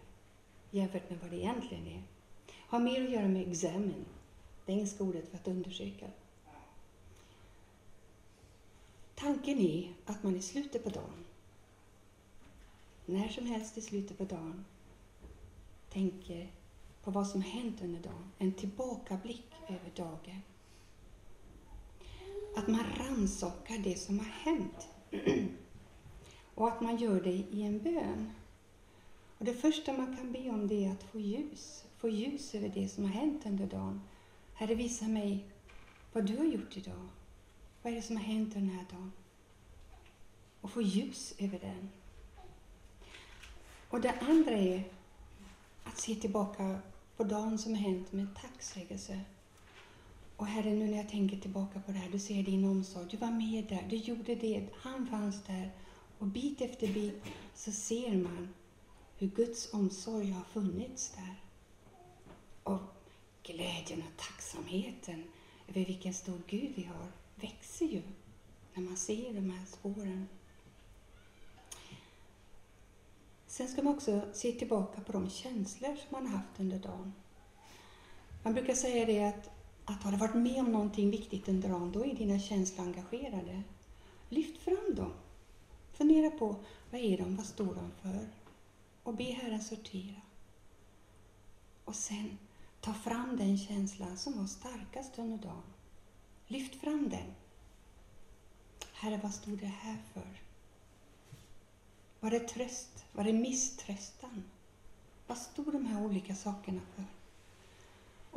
jämfört 0.70 1.10
med 1.10 1.18
vad 1.20 1.30
det 1.30 1.36
egentligen 1.36 1.86
är, 1.86 2.02
har 2.56 2.80
mer 2.80 3.04
att 3.04 3.10
göra 3.10 3.28
med 3.28 3.50
examen, 3.50 4.04
det 4.66 4.72
engelska 4.72 5.04
ordet 5.04 5.28
för 5.28 5.36
att 5.36 5.48
undersöka. 5.48 6.06
Tanken 9.14 9.58
är 9.58 9.92
att 10.04 10.22
man 10.22 10.36
i 10.36 10.42
slutet 10.42 10.84
på 10.84 10.90
dagen, 10.90 11.24
när 13.06 13.28
som 13.28 13.46
helst 13.46 13.78
i 13.78 13.80
slutet 13.80 14.18
på 14.18 14.24
dagen, 14.24 14.64
tänker 15.90 16.50
på 17.02 17.10
vad 17.10 17.26
som 17.26 17.42
hänt 17.42 17.82
under 17.82 18.00
dagen. 18.00 18.32
En 18.38 18.52
tillbakablick 18.52 19.52
över 19.68 19.90
dagen. 19.96 20.42
Att 22.58 22.68
man 22.68 22.84
rannsakar 22.98 23.78
det 23.78 23.98
som 23.98 24.18
har 24.18 24.26
hänt. 24.26 24.88
Och 26.54 26.68
att 26.68 26.80
man 26.80 26.96
gör 26.96 27.20
det 27.20 27.30
i 27.30 27.62
en 27.62 27.78
bön. 27.78 28.30
Och 29.38 29.44
det 29.44 29.54
första 29.54 29.92
man 29.92 30.16
kan 30.16 30.32
be 30.32 30.50
om 30.50 30.68
det 30.68 30.84
är 30.84 30.92
att 30.92 31.02
få 31.02 31.20
ljus. 31.20 31.84
Få 31.96 32.08
ljus 32.08 32.54
över 32.54 32.68
det 32.68 32.88
som 32.88 33.04
har 33.04 33.10
hänt 33.10 33.46
under 33.46 33.66
dagen. 33.66 34.02
Herre, 34.54 34.74
visa 34.74 35.08
mig 35.08 35.46
vad 36.12 36.26
du 36.26 36.36
har 36.36 36.44
gjort 36.44 36.76
idag. 36.76 37.08
Vad 37.82 37.92
är 37.92 37.96
det 37.96 38.02
som 38.02 38.16
har 38.16 38.24
hänt 38.24 38.54
den 38.54 38.68
här 38.68 38.86
dagen? 38.90 39.12
Och 40.60 40.70
få 40.70 40.82
ljus 40.82 41.34
över 41.38 41.58
den. 41.58 41.90
Och 43.88 44.00
det 44.00 44.14
andra 44.20 44.52
är 44.52 44.84
att 45.84 45.98
se 45.98 46.14
tillbaka 46.14 46.78
på 47.16 47.24
dagen 47.24 47.58
som 47.58 47.74
har 47.74 47.80
hänt 47.80 48.12
med 48.12 48.26
tacksägelse. 48.42 49.20
Och 50.38 50.46
Herre, 50.46 50.70
nu 50.70 50.86
när 50.86 50.96
jag 50.96 51.08
tänker 51.08 51.36
tillbaka 51.36 51.80
på 51.80 51.92
det 51.92 51.98
här, 51.98 52.10
du 52.10 52.18
ser 52.18 52.42
din 52.42 52.64
omsorg. 52.64 53.06
Du 53.10 53.16
var 53.16 53.30
med 53.30 53.66
där, 53.68 53.86
du 53.90 53.96
gjorde 53.96 54.34
det, 54.34 54.68
han 54.74 55.06
fanns 55.06 55.42
där. 55.42 55.72
Och 56.18 56.26
bit 56.26 56.60
efter 56.60 56.94
bit 56.94 57.22
så 57.54 57.72
ser 57.72 58.16
man 58.16 58.54
hur 59.16 59.26
Guds 59.26 59.74
omsorg 59.74 60.30
har 60.30 60.44
funnits 60.44 61.10
där. 61.16 61.34
Och 62.62 62.80
glädjen 63.42 64.02
och 64.02 64.16
tacksamheten 64.16 65.24
över 65.68 65.84
vilken 65.84 66.14
stor 66.14 66.40
Gud 66.46 66.72
vi 66.76 66.84
har 66.84 67.06
växer 67.34 67.86
ju 67.86 68.02
när 68.74 68.82
man 68.82 68.96
ser 68.96 69.34
de 69.34 69.50
här 69.50 69.66
spåren. 69.66 70.28
Sen 73.46 73.68
ska 73.68 73.82
man 73.82 73.94
också 73.94 74.20
se 74.32 74.52
tillbaka 74.52 75.00
på 75.00 75.12
de 75.12 75.30
känslor 75.30 75.96
som 75.96 76.08
man 76.10 76.26
har 76.26 76.38
haft 76.38 76.60
under 76.60 76.78
dagen. 76.78 77.12
Man 78.42 78.54
brukar 78.54 78.74
säga 78.74 79.06
det 79.06 79.24
att, 79.24 79.50
att 79.90 80.02
har 80.02 80.10
du 80.10 80.16
varit 80.16 80.34
med 80.34 80.60
om 80.60 80.72
någonting 80.72 81.10
viktigt 81.10 81.48
under 81.48 81.68
dagen, 81.68 81.92
då 81.92 82.04
är 82.04 82.14
dina 82.14 82.38
känslor 82.38 82.86
engagerade. 82.86 83.62
Lyft 84.28 84.62
fram 84.62 84.94
dem. 84.94 85.12
Fundera 85.92 86.30
på 86.30 86.56
vad 86.90 87.00
är 87.00 87.18
de, 87.18 87.36
vad 87.36 87.46
står 87.46 87.74
de 87.74 87.90
för? 88.02 88.28
Och 89.02 89.14
be 89.14 89.24
Herren 89.24 89.62
sortera. 89.62 90.20
Och 91.84 91.94
sen 91.94 92.38
ta 92.80 92.94
fram 92.94 93.36
den 93.36 93.58
känslan 93.58 94.16
som 94.16 94.38
var 94.38 94.46
starkast 94.46 95.18
under 95.18 95.38
dagen. 95.38 95.62
Lyft 96.46 96.74
fram 96.74 97.08
den. 97.08 97.34
Herre, 98.92 99.20
vad 99.22 99.34
stod 99.34 99.58
det 99.58 99.66
här 99.66 99.96
för? 100.12 100.42
Var 102.20 102.30
det 102.30 102.40
tröst? 102.40 103.04
Var 103.12 103.24
det 103.24 103.32
misströstan? 103.32 104.44
Vad 105.26 105.38
stod 105.38 105.72
de 105.72 105.86
här 105.86 106.04
olika 106.04 106.34
sakerna 106.34 106.80
för? 106.94 107.04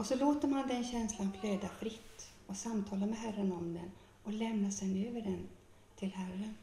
Och 0.01 0.07
så 0.07 0.15
låter 0.15 0.47
man 0.47 0.67
den 0.67 0.83
känslan 0.83 1.31
flöda 1.41 1.69
fritt 1.69 2.33
och 2.47 2.55
samtala 2.55 3.05
med 3.05 3.17
Herren 3.17 3.51
om 3.51 3.73
den 3.73 3.91
och 4.23 4.33
lämna 4.33 4.71
sen 4.71 5.07
över 5.07 5.21
den 5.21 5.47
till 5.95 6.13
Herren. 6.13 6.55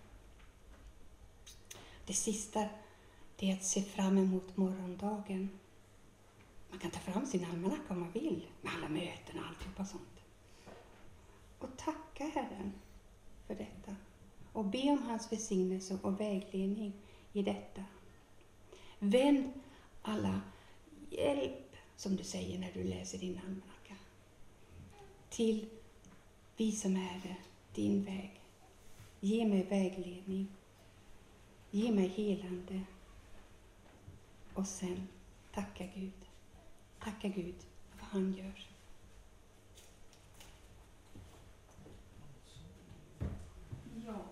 Det 2.07 2.13
sista 2.13 2.69
det 3.37 3.51
är 3.51 3.55
att 3.55 3.65
se 3.65 3.83
fram 3.83 4.19
emot 4.19 4.57
morgondagen. 4.57 5.51
Man 6.71 6.79
kan 6.79 6.91
ta 6.91 6.99
fram 6.99 7.27
sin 7.27 7.45
almanacka 7.45 7.83
om 7.89 8.01
man 8.01 8.13
vill, 8.13 8.47
med 8.63 8.73
alla 8.77 8.89
möten 8.89 9.39
och 9.39 9.47
alltihopa 9.47 9.85
sånt. 9.85 10.21
Och 11.59 11.77
tacka 11.77 12.25
Herren 12.25 12.73
för 13.47 13.55
detta 13.55 13.97
och 14.53 14.65
be 14.65 14.91
om 14.91 15.03
hans 15.03 15.33
välsignelse 15.33 15.99
och 16.03 16.21
vägledning 16.21 16.93
i 17.33 17.43
detta. 17.43 17.85
Vänd 18.99 19.53
alla 20.03 20.41
hjälp, 21.11 21.68
som 21.99 22.17
du 22.17 22.25
säger 22.25 22.59
när 22.59 22.73
du 22.73 22.85
läser 22.85 23.19
din 23.19 23.39
almanacka, 23.39 23.97
till 25.29 25.69
vi 26.57 26.73
som 26.73 26.97
är 26.97 27.37
din 27.75 28.05
väg. 28.05 28.41
Ge 29.21 29.47
mig 29.47 29.63
vägledning. 29.63 30.49
Ge 31.71 31.93
mig 31.93 32.09
helande. 32.09 32.81
Och 34.55 34.67
sen 34.67 35.09
tacka 35.55 35.87
Gud. 35.95 36.13
Tacka 37.01 37.29
Gud 37.29 37.55
för 37.91 37.99
vad 37.99 38.09
han 38.09 38.35
gör. 38.35 38.69
Ja. 44.07 44.25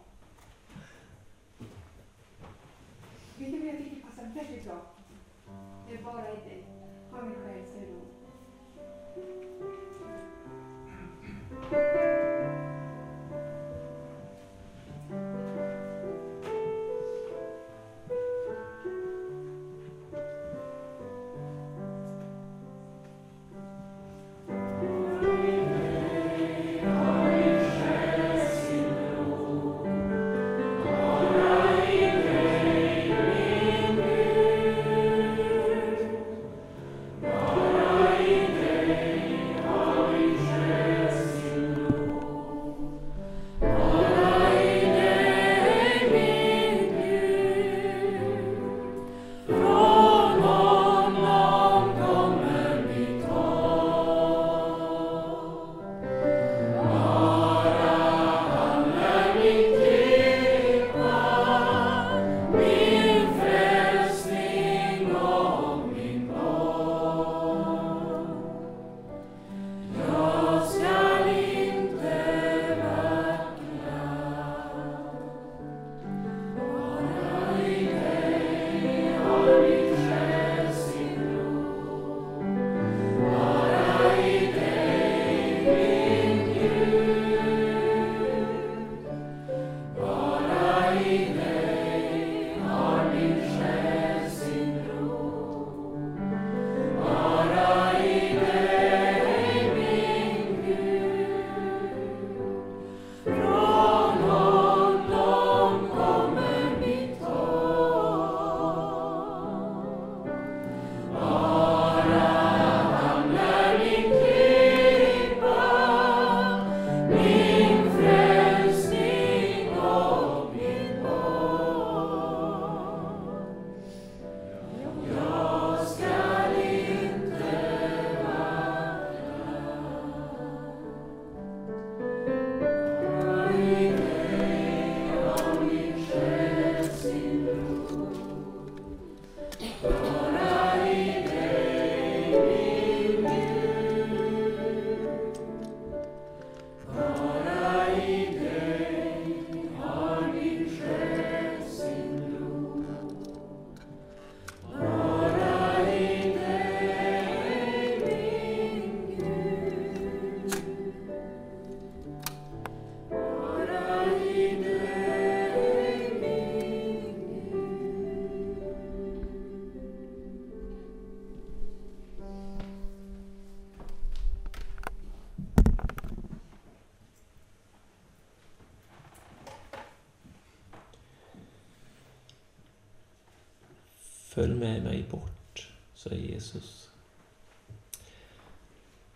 Följ 184.36 184.54
med 184.54 184.82
mig 184.82 185.04
bort, 185.10 185.68
säger 185.94 186.32
Jesus. 186.32 186.90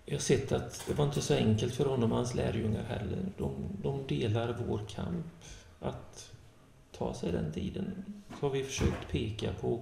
jag 0.05 0.15
har 0.15 0.21
sett 0.21 0.53
att 0.53 0.85
det 0.89 0.95
var 0.95 1.05
inte 1.05 1.21
så 1.21 1.35
enkelt 1.35 1.75
för 1.75 1.85
honom 1.85 2.13
och 2.13 2.17
hans 2.17 2.35
lärjungar 2.35 2.83
heller. 2.83 3.19
De, 3.39 3.55
de 3.83 4.07
delar 4.07 4.57
vår 4.67 4.81
kamp 4.89 5.45
att 5.81 6.33
ta 6.93 7.15
sig 7.15 7.33
den 7.33 7.53
tiden. 7.53 8.05
Så 8.41 8.47
har 8.47 8.51
vi 8.51 8.65
försökt 8.65 9.09
peka 9.11 9.53
på 9.61 9.81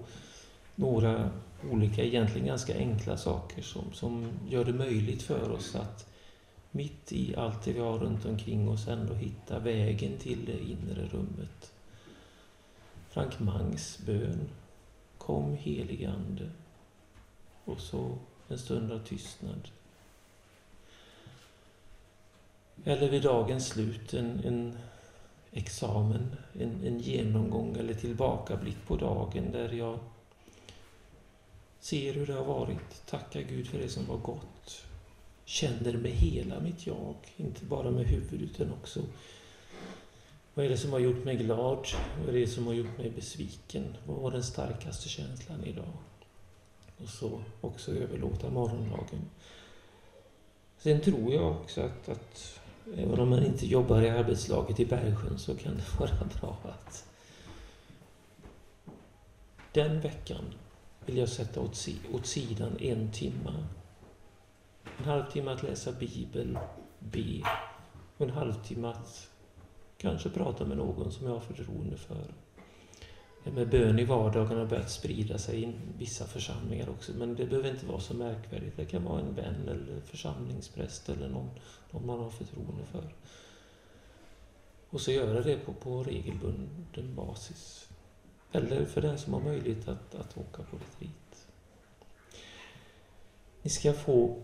några 0.75 1.31
olika, 1.71 2.05
egentligen 2.05 2.47
ganska 2.47 2.75
enkla 2.75 3.17
saker 3.17 3.63
som, 3.63 3.93
som 3.93 4.31
gör 4.49 4.65
det 4.65 4.73
möjligt 4.73 5.23
för 5.23 5.51
oss 5.51 5.75
att 5.75 6.07
mitt 6.71 7.13
i 7.13 7.37
allt 7.37 7.65
det 7.65 7.73
vi 7.73 7.81
har 7.81 7.99
runt 7.99 8.25
omkring 8.25 8.69
oss 8.69 8.89
ändå 8.89 9.15
hitta 9.15 9.59
vägen 9.59 10.19
till 10.19 10.45
det 10.45 10.59
inre 10.59 11.09
rummet. 11.13 11.73
Frank 13.11 13.41
Mangs 13.41 13.99
bön. 14.07 14.49
Kom 15.29 15.55
helige 15.55 16.11
Ande. 16.11 16.51
Och 17.65 17.81
så 17.81 18.19
en 18.49 18.59
stund 18.59 18.93
av 18.93 18.99
tystnad. 18.99 19.69
Eller 22.85 23.09
vid 23.09 23.23
dagens 23.23 23.69
slut 23.69 24.15
en, 24.15 24.45
en 24.45 24.79
examen, 25.53 26.37
en, 26.61 26.85
en 26.87 26.99
genomgång 26.99 27.77
eller 27.77 27.95
tillbakablick 27.95 28.77
på 28.87 28.97
dagen 28.97 29.53
där 29.53 29.73
jag 29.73 29.99
ser 31.81 32.15
hur 32.15 32.27
det 32.27 32.33
har 32.33 32.45
varit, 32.45 33.07
tackar 33.07 33.41
Gud 33.41 33.67
för 33.67 33.79
det 33.79 33.89
som 33.89 34.07
var 34.07 34.19
gott, 34.19 34.85
känner 35.45 35.93
med 35.93 36.13
hela 36.13 36.61
mitt 36.61 36.87
jag, 36.87 37.15
inte 37.37 37.65
bara 37.65 37.91
med 37.91 38.07
huvudet 38.07 38.51
utan 38.51 38.73
också 38.73 39.03
vad 40.59 40.67
är 40.67 40.71
det 40.71 40.77
som 40.77 40.93
har 40.93 40.99
gjort 40.99 41.25
mig 41.25 41.37
glad? 41.37 41.87
Vad 42.19 42.29
är 42.29 42.41
det 42.41 42.47
som 42.47 42.67
har 42.67 42.75
gjort 42.75 42.99
mig 42.99 43.11
besviken? 43.11 43.97
Vad 44.07 44.17
var 44.17 44.31
den 44.31 44.43
starkaste 44.43 45.09
känslan 45.09 45.65
idag? 45.65 45.93
Och 46.97 47.09
så 47.09 47.41
också 47.61 47.93
överlåta 47.93 48.51
morgondagen. 48.51 49.31
Sen 50.79 51.01
tror 51.01 51.33
jag 51.33 51.51
också 51.51 51.81
att, 51.81 52.09
att 52.09 52.61
även 52.97 53.21
om 53.21 53.29
man 53.29 53.47
inte 53.47 53.67
jobbar 53.67 54.03
i 54.03 54.11
arbetslaget 54.11 54.81
i 54.81 54.87
Bergsjön 54.87 55.39
så 55.39 55.55
kan 55.57 55.75
det 55.75 55.99
vara 55.99 56.29
bra 56.41 56.59
att 56.63 57.05
den 59.73 60.01
veckan 60.01 60.45
vill 61.07 61.17
jag 61.17 61.29
sätta 61.29 61.61
åt, 61.61 61.89
åt 62.13 62.27
sidan 62.27 62.77
en 62.81 63.13
timme. 63.13 63.65
En 64.99 65.05
halvtimme 65.05 65.51
att 65.51 65.63
läsa 65.63 65.93
Bibeln, 65.93 66.59
be 66.99 67.43
och 68.17 68.27
en 68.27 68.31
halvtimme 68.31 68.89
att 68.89 69.29
kanske 69.99 70.31
prata 70.31 70.65
med 70.65 70.77
någon 70.77 71.13
som 71.13 71.27
jag 71.27 71.33
har 71.33 71.41
förtroende 71.41 71.97
för. 71.97 72.25
Med 73.45 73.69
bön 73.69 73.99
i 73.99 74.05
vardagen 74.05 74.59
har 74.59 74.67
börjat 74.67 74.91
sprida 74.91 75.39
sig 75.39 75.63
i 75.63 75.73
vissa 75.99 76.25
församlingar 76.25 76.89
också, 76.89 77.13
men 77.13 77.35
det 77.35 77.47
behöver 77.47 77.71
inte 77.71 77.87
vara 77.87 78.01
så 78.01 78.15
märkvärdigt. 78.15 78.77
Det 78.77 78.85
kan 78.85 79.05
vara 79.05 79.21
en 79.21 79.35
vän 79.35 79.69
eller 79.69 80.01
församlingspräst 80.01 81.09
eller 81.09 81.29
någon, 81.29 81.51
någon 81.91 82.07
man 82.07 82.21
har 82.21 82.31
förtroende 82.31 82.85
för. 82.85 83.15
Och 84.91 85.01
så 85.01 85.11
göra 85.11 85.43
det 85.43 85.57
på, 85.57 85.73
på 85.73 86.03
regelbunden 86.03 87.15
basis. 87.15 87.89
Eller 88.53 88.85
för 88.85 89.03
den 89.03 89.19
som 89.19 89.33
har 89.33 89.41
möjlighet 89.41 89.89
att, 89.89 90.15
att 90.15 90.39
åka 90.39 90.63
på 90.63 90.77
retreat. 90.77 91.47
Ni 93.63 93.71
ska 93.71 93.93
få 93.93 94.43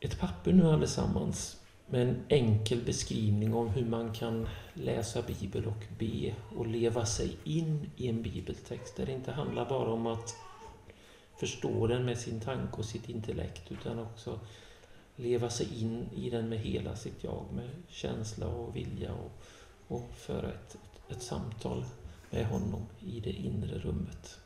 ett 0.00 0.18
papper 0.18 0.52
nu 0.52 0.66
allesammans 0.66 1.57
med 1.90 2.08
en 2.08 2.24
enkel 2.28 2.84
beskrivning 2.84 3.54
om 3.54 3.68
hur 3.68 3.84
man 3.84 4.12
kan 4.12 4.48
läsa 4.74 5.22
Bibel 5.22 5.66
och 5.66 5.84
be 5.98 6.34
och 6.56 6.66
leva 6.66 7.06
sig 7.06 7.36
in 7.44 7.90
i 7.96 8.08
en 8.08 8.22
bibeltext 8.22 8.96
där 8.96 9.06
det 9.06 9.12
inte 9.12 9.32
handlar 9.32 9.68
bara 9.68 9.92
om 9.92 10.06
att 10.06 10.36
förstå 11.36 11.86
den 11.86 12.04
med 12.04 12.18
sin 12.18 12.40
tanke 12.40 12.76
och 12.76 12.84
sitt 12.84 13.08
intellekt 13.08 13.72
utan 13.72 13.98
också 13.98 14.40
leva 15.16 15.50
sig 15.50 15.82
in 15.82 16.08
i 16.14 16.30
den 16.30 16.48
med 16.48 16.58
hela 16.58 16.96
sitt 16.96 17.24
jag, 17.24 17.44
med 17.54 17.70
känsla 17.88 18.46
och 18.46 18.76
vilja 18.76 19.12
och, 19.12 19.32
och 19.88 20.10
föra 20.16 20.48
ett, 20.48 20.74
ett, 20.74 21.16
ett 21.16 21.22
samtal 21.22 21.84
med 22.30 22.46
honom 22.46 22.86
i 23.00 23.20
det 23.20 23.32
inre 23.32 23.78
rummet. 23.78 24.38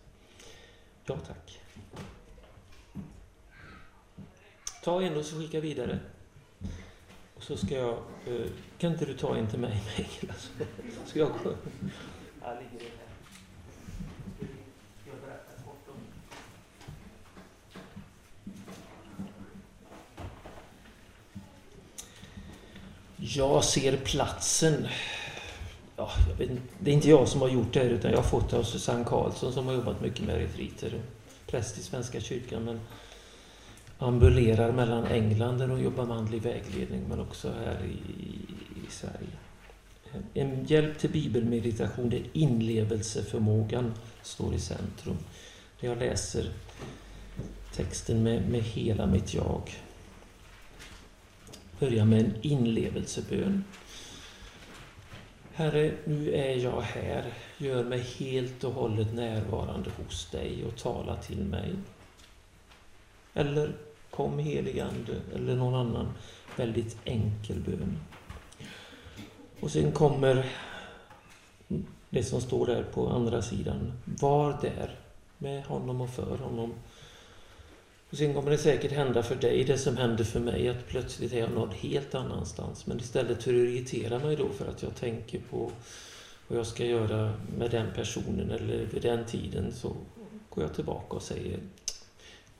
Ja, 1.04 1.16
tack. 1.26 1.60
Ta 4.84 5.02
en 5.02 5.16
och 5.16 5.24
så 5.24 5.38
skicka 5.38 5.60
vidare. 5.60 5.98
Så 7.42 7.56
ska 7.56 7.74
jag... 7.74 7.98
Eh, 8.26 8.46
kan 8.78 8.92
inte 8.92 9.04
du 9.04 9.14
ta 9.14 9.36
en 9.36 9.46
till 9.46 9.58
mig, 9.58 9.82
Mikael? 9.98 10.32
Ska 11.06 11.18
jag 11.18 11.28
gå? 11.28 11.54
Jag 23.16 23.64
ser 23.64 23.96
platsen. 23.96 24.88
Ja, 25.96 26.10
vet, 26.38 26.50
det 26.78 26.90
är 26.90 26.94
inte 26.94 27.08
jag 27.08 27.28
som 27.28 27.40
har 27.40 27.48
gjort 27.48 27.72
det 27.72 27.80
här 27.80 27.88
utan 27.88 28.10
jag 28.10 28.18
har 28.18 28.24
fått 28.24 28.50
det 28.50 28.58
av 28.58 28.62
Susanne 28.62 29.04
Karlsson 29.04 29.52
som 29.52 29.66
har 29.66 29.74
jobbat 29.74 30.00
mycket 30.00 30.26
med 30.26 30.36
retriter. 30.36 31.02
Präst 31.46 31.78
i 31.78 31.82
Svenska 31.82 32.20
kyrkan 32.20 32.64
men 32.64 32.80
ambulerar 34.02 34.72
mellan 34.72 35.06
England 35.06 35.58
där 35.58 35.68
hon 35.68 35.82
jobbar 35.82 36.06
med 36.06 36.16
andlig 36.16 36.42
vägledning 36.42 37.02
men 37.08 37.20
också 37.20 37.48
här 37.48 37.84
i, 37.84 37.98
i 38.86 38.90
Sverige. 38.90 39.38
En 40.34 40.64
hjälp 40.64 40.98
till 40.98 41.10
bibelmeditation, 41.10 42.10
där 42.10 42.18
är 42.18 42.26
inlevelseförmågan, 42.32 43.94
står 44.22 44.54
i 44.54 44.58
centrum. 44.58 45.18
Jag 45.80 45.98
läser 45.98 46.50
texten 47.72 48.22
med, 48.22 48.48
med 48.48 48.62
hela 48.62 49.06
mitt 49.06 49.34
jag. 49.34 49.70
Börjar 51.80 52.04
med 52.04 52.20
en 52.20 52.34
inlevelsebön. 52.42 53.64
Herre, 55.54 55.92
nu 56.04 56.32
är 56.32 56.56
jag 56.56 56.80
här. 56.80 57.24
Gör 57.58 57.84
mig 57.84 57.98
helt 58.18 58.64
och 58.64 58.72
hållet 58.72 59.14
närvarande 59.14 59.90
hos 59.96 60.30
dig 60.30 60.64
och 60.64 60.76
tala 60.76 61.16
till 61.16 61.44
mig. 61.44 61.74
Eller 63.34 63.72
Kom 64.16 64.38
heligande 64.38 65.12
eller 65.34 65.56
någon 65.56 65.74
annan 65.74 66.08
väldigt 66.56 66.96
enkel 67.04 67.60
bön. 67.60 67.98
Och 69.60 69.70
sen 69.70 69.92
kommer 69.92 70.52
det 72.10 72.24
som 72.24 72.40
står 72.40 72.66
där 72.66 72.82
på 72.82 73.08
andra 73.08 73.42
sidan. 73.42 73.92
Var 74.04 74.58
där 74.62 74.98
med 75.38 75.64
honom 75.64 76.00
och 76.00 76.10
för 76.10 76.36
honom. 76.36 76.74
Och 78.10 78.18
sen 78.18 78.34
kommer 78.34 78.50
det 78.50 78.58
säkert 78.58 78.92
hända 78.92 79.22
för 79.22 79.36
dig 79.36 79.64
det 79.64 79.78
som 79.78 79.96
hände 79.96 80.24
för 80.24 80.40
mig, 80.40 80.68
att 80.68 80.88
plötsligt 80.88 81.32
är 81.32 81.38
jag 81.38 81.52
någon 81.52 81.70
helt 81.70 82.14
annanstans. 82.14 82.86
Men 82.86 83.00
istället 83.00 83.42
för 83.42 83.50
att 83.50 83.56
irritera 83.56 84.18
mig 84.18 84.36
då 84.36 84.48
för 84.48 84.66
att 84.66 84.82
jag 84.82 84.94
tänker 84.94 85.40
på 85.50 85.70
vad 86.48 86.58
jag 86.58 86.66
ska 86.66 86.84
göra 86.84 87.32
med 87.58 87.70
den 87.70 87.86
personen 87.94 88.50
eller 88.50 88.86
vid 88.92 89.02
den 89.02 89.24
tiden 89.24 89.72
så 89.72 89.96
går 90.50 90.64
jag 90.64 90.74
tillbaka 90.74 91.16
och 91.16 91.22
säger 91.22 91.58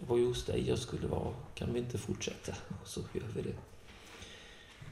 det 0.02 0.08
var 0.08 0.16
ju 0.16 0.26
hos 0.26 0.44
dig 0.44 0.68
jag 0.68 0.78
skulle 0.78 1.06
vara. 1.06 1.34
Kan 1.54 1.72
vi 1.72 1.78
inte 1.78 1.98
fortsätta? 1.98 2.52
Och 2.82 2.88
så 2.88 3.00
gör 3.00 3.28
vi 3.34 3.42
det. 3.42 3.54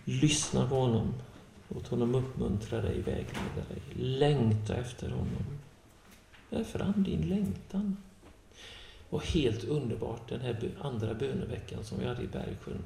Lyssna 0.04 0.68
på 0.68 0.74
honom. 0.74 1.14
Låt 1.68 1.88
honom 1.88 2.14
uppmuntra 2.14 2.82
dig, 2.82 3.00
vägleda 3.00 3.68
dig. 3.68 3.82
Längta 3.94 4.76
efter 4.76 5.10
honom. 5.10 5.58
Bär 6.50 6.64
fram 6.64 7.04
din 7.04 7.28
längtan. 7.28 7.96
Och 9.08 9.24
helt 9.24 9.64
underbart 9.64 10.28
den 10.28 10.40
här 10.40 10.70
andra 10.80 11.14
böneveckan 11.14 11.84
som 11.84 11.98
vi 11.98 12.06
hade 12.06 12.22
i 12.22 12.26
Bergsjön. 12.26 12.84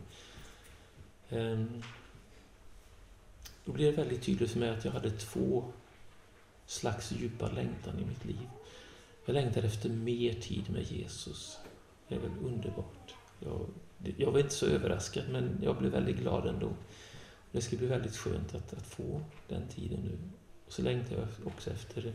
Ehm, 1.28 1.82
då 3.64 3.72
blev 3.72 3.96
det 3.96 4.02
väldigt 4.02 4.22
tydligt 4.22 4.50
för 4.50 4.58
mig 4.58 4.70
att 4.70 4.84
jag 4.84 4.92
hade 4.92 5.10
två 5.10 5.64
slags 6.66 7.12
djupa 7.12 7.50
längtan 7.50 7.98
i 7.98 8.04
mitt 8.04 8.24
liv. 8.24 8.48
Jag 9.24 9.34
längtade 9.34 9.66
efter 9.66 9.88
mer 9.88 10.32
tid 10.32 10.70
med 10.70 10.92
Jesus. 10.92 11.58
Det 12.08 12.14
är 12.14 12.20
väl 12.20 12.30
underbart. 12.44 13.14
Jag, 13.40 13.66
jag 14.16 14.30
var 14.30 14.38
inte 14.38 14.54
så 14.54 14.66
överraskad, 14.66 15.24
men 15.32 15.58
jag 15.62 15.76
blev 15.78 15.92
väldigt 15.92 16.16
glad 16.16 16.46
ändå. 16.46 16.68
Det 17.52 17.60
ska 17.60 17.76
bli 17.76 17.86
väldigt 17.86 18.16
skönt 18.16 18.54
att, 18.54 18.72
att 18.72 18.86
få 18.86 19.20
den 19.48 19.68
tiden 19.68 20.00
nu. 20.00 20.18
Och 20.66 20.72
så 20.72 20.82
längtar 20.82 21.16
jag 21.16 21.26
också 21.46 21.70
efter 21.70 22.12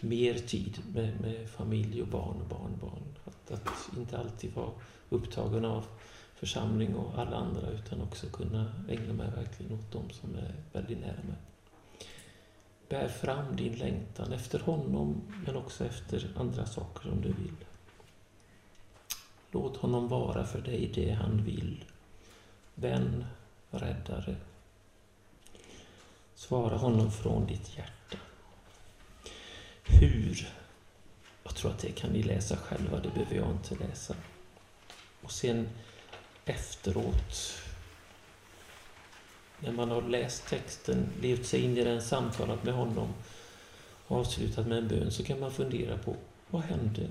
mer 0.00 0.34
tid 0.34 0.78
med, 0.94 1.20
med 1.20 1.50
familj 1.50 2.02
och 2.02 2.08
barn 2.08 2.40
och 2.40 2.48
barnbarn. 2.48 3.02
Att, 3.24 3.50
att 3.50 3.96
inte 3.96 4.18
alltid 4.18 4.54
vara 4.54 4.70
upptagen 5.08 5.64
av 5.64 5.84
församling 6.34 6.94
och 6.94 7.18
alla 7.18 7.36
andra 7.36 7.70
utan 7.70 8.02
också 8.02 8.26
kunna 8.26 8.72
ägna 8.88 9.12
mig 9.12 9.30
verkligen 9.36 9.72
åt 9.72 9.92
dem 9.92 10.10
som 10.10 10.34
är 10.34 10.54
väldigt 10.72 11.00
nära 11.00 11.22
mig. 11.28 11.36
Bär 12.88 13.08
fram 13.08 13.56
din 13.56 13.72
längtan 13.72 14.32
efter 14.32 14.58
honom 14.58 15.22
men 15.46 15.56
också 15.56 15.84
efter 15.84 16.32
andra 16.36 16.66
saker 16.66 17.12
om 17.12 17.20
du 17.20 17.28
vill. 17.28 17.56
Låt 19.56 19.76
honom 19.76 20.08
vara 20.08 20.44
för 20.44 20.60
dig 20.60 20.90
det 20.94 21.10
han 21.10 21.44
vill. 21.44 21.84
Vän, 22.74 23.24
räddare. 23.70 24.36
Svara 26.34 26.76
honom 26.76 27.10
från 27.12 27.46
ditt 27.46 27.76
hjärta. 27.76 28.18
Hur? 29.82 30.48
Jag 31.44 31.54
tror 31.54 31.70
att 31.70 31.78
det 31.78 31.92
kan 31.92 32.10
ni 32.10 32.22
läsa 32.22 32.56
själva, 32.56 33.00
det 33.00 33.08
behöver 33.08 33.36
jag 33.36 33.50
inte 33.50 33.74
läsa. 33.74 34.14
Och 35.22 35.32
sen 35.32 35.68
efteråt, 36.44 37.62
när 39.60 39.72
man 39.72 39.90
har 39.90 40.02
läst 40.02 40.48
texten, 40.48 41.08
levt 41.20 41.46
sig 41.46 41.60
in 41.60 41.78
i 41.78 41.84
den, 41.84 42.02
samtalat 42.02 42.64
med 42.64 42.74
honom 42.74 43.14
och 44.06 44.16
avslutat 44.16 44.66
med 44.66 44.78
en 44.78 44.88
bön, 44.88 45.10
så 45.10 45.24
kan 45.24 45.40
man 45.40 45.52
fundera 45.52 45.98
på 45.98 46.16
vad 46.50 46.62
hände? 46.62 47.08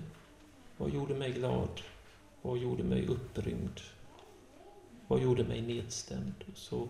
Vad 0.77 0.93
gjorde 0.93 1.15
mig 1.15 1.31
glad? 1.31 1.81
Vad 2.45 2.57
gjorde 2.57 2.83
mig 2.83 3.07
upprymd? 3.07 3.81
Vad 5.07 5.21
gjorde 5.21 5.43
mig 5.43 5.61
nedstämd? 5.61 6.33
Så 6.55 6.87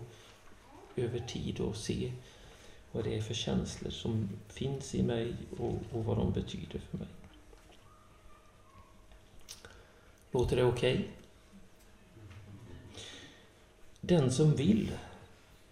över 0.96 1.18
tid 1.18 1.60
och 1.60 1.76
se 1.76 2.12
vad 2.92 3.04
det 3.04 3.16
är 3.16 3.22
för 3.22 3.34
känslor 3.34 3.90
som 3.90 4.28
finns 4.48 4.94
i 4.94 5.02
mig 5.02 5.34
och, 5.58 5.74
och 5.92 6.04
vad 6.04 6.16
de 6.16 6.32
betyder 6.32 6.80
för 6.90 6.98
mig. 6.98 7.06
Låter 10.30 10.56
det 10.56 10.64
okej? 10.64 10.94
Okay? 10.94 11.08
Den 14.00 14.32
som 14.32 14.56
vill 14.56 14.92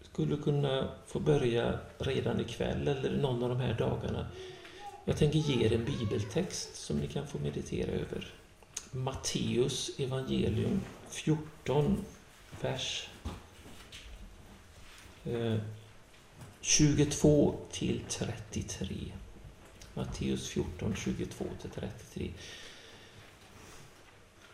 skulle 0.01 0.37
kunna 0.37 0.89
få 1.07 1.21
börja 1.21 1.79
redan 1.99 2.41
ikväll 2.41 2.89
eller 2.89 3.17
någon 3.17 3.43
av 3.43 3.49
de 3.49 3.61
här 3.61 3.79
dagarna. 3.79 4.27
Jag 5.05 5.17
tänker 5.17 5.39
ge 5.39 5.67
er 5.67 5.73
en 5.73 5.85
bibeltext 5.85 6.77
som 6.77 6.97
ni 6.97 7.07
kan 7.07 7.27
få 7.27 7.39
meditera 7.39 7.91
över. 7.91 8.35
Matteus 8.95 9.91
evangelium 9.99 10.81
14, 11.09 12.05
vers 12.61 13.09
eh, 15.25 15.57
22 16.61 17.55
till 17.71 18.01
33. 18.09 18.97
Matteus 19.95 20.49
14, 20.49 20.95
22 20.97 21.45
till 21.61 21.71
33. 21.71 22.31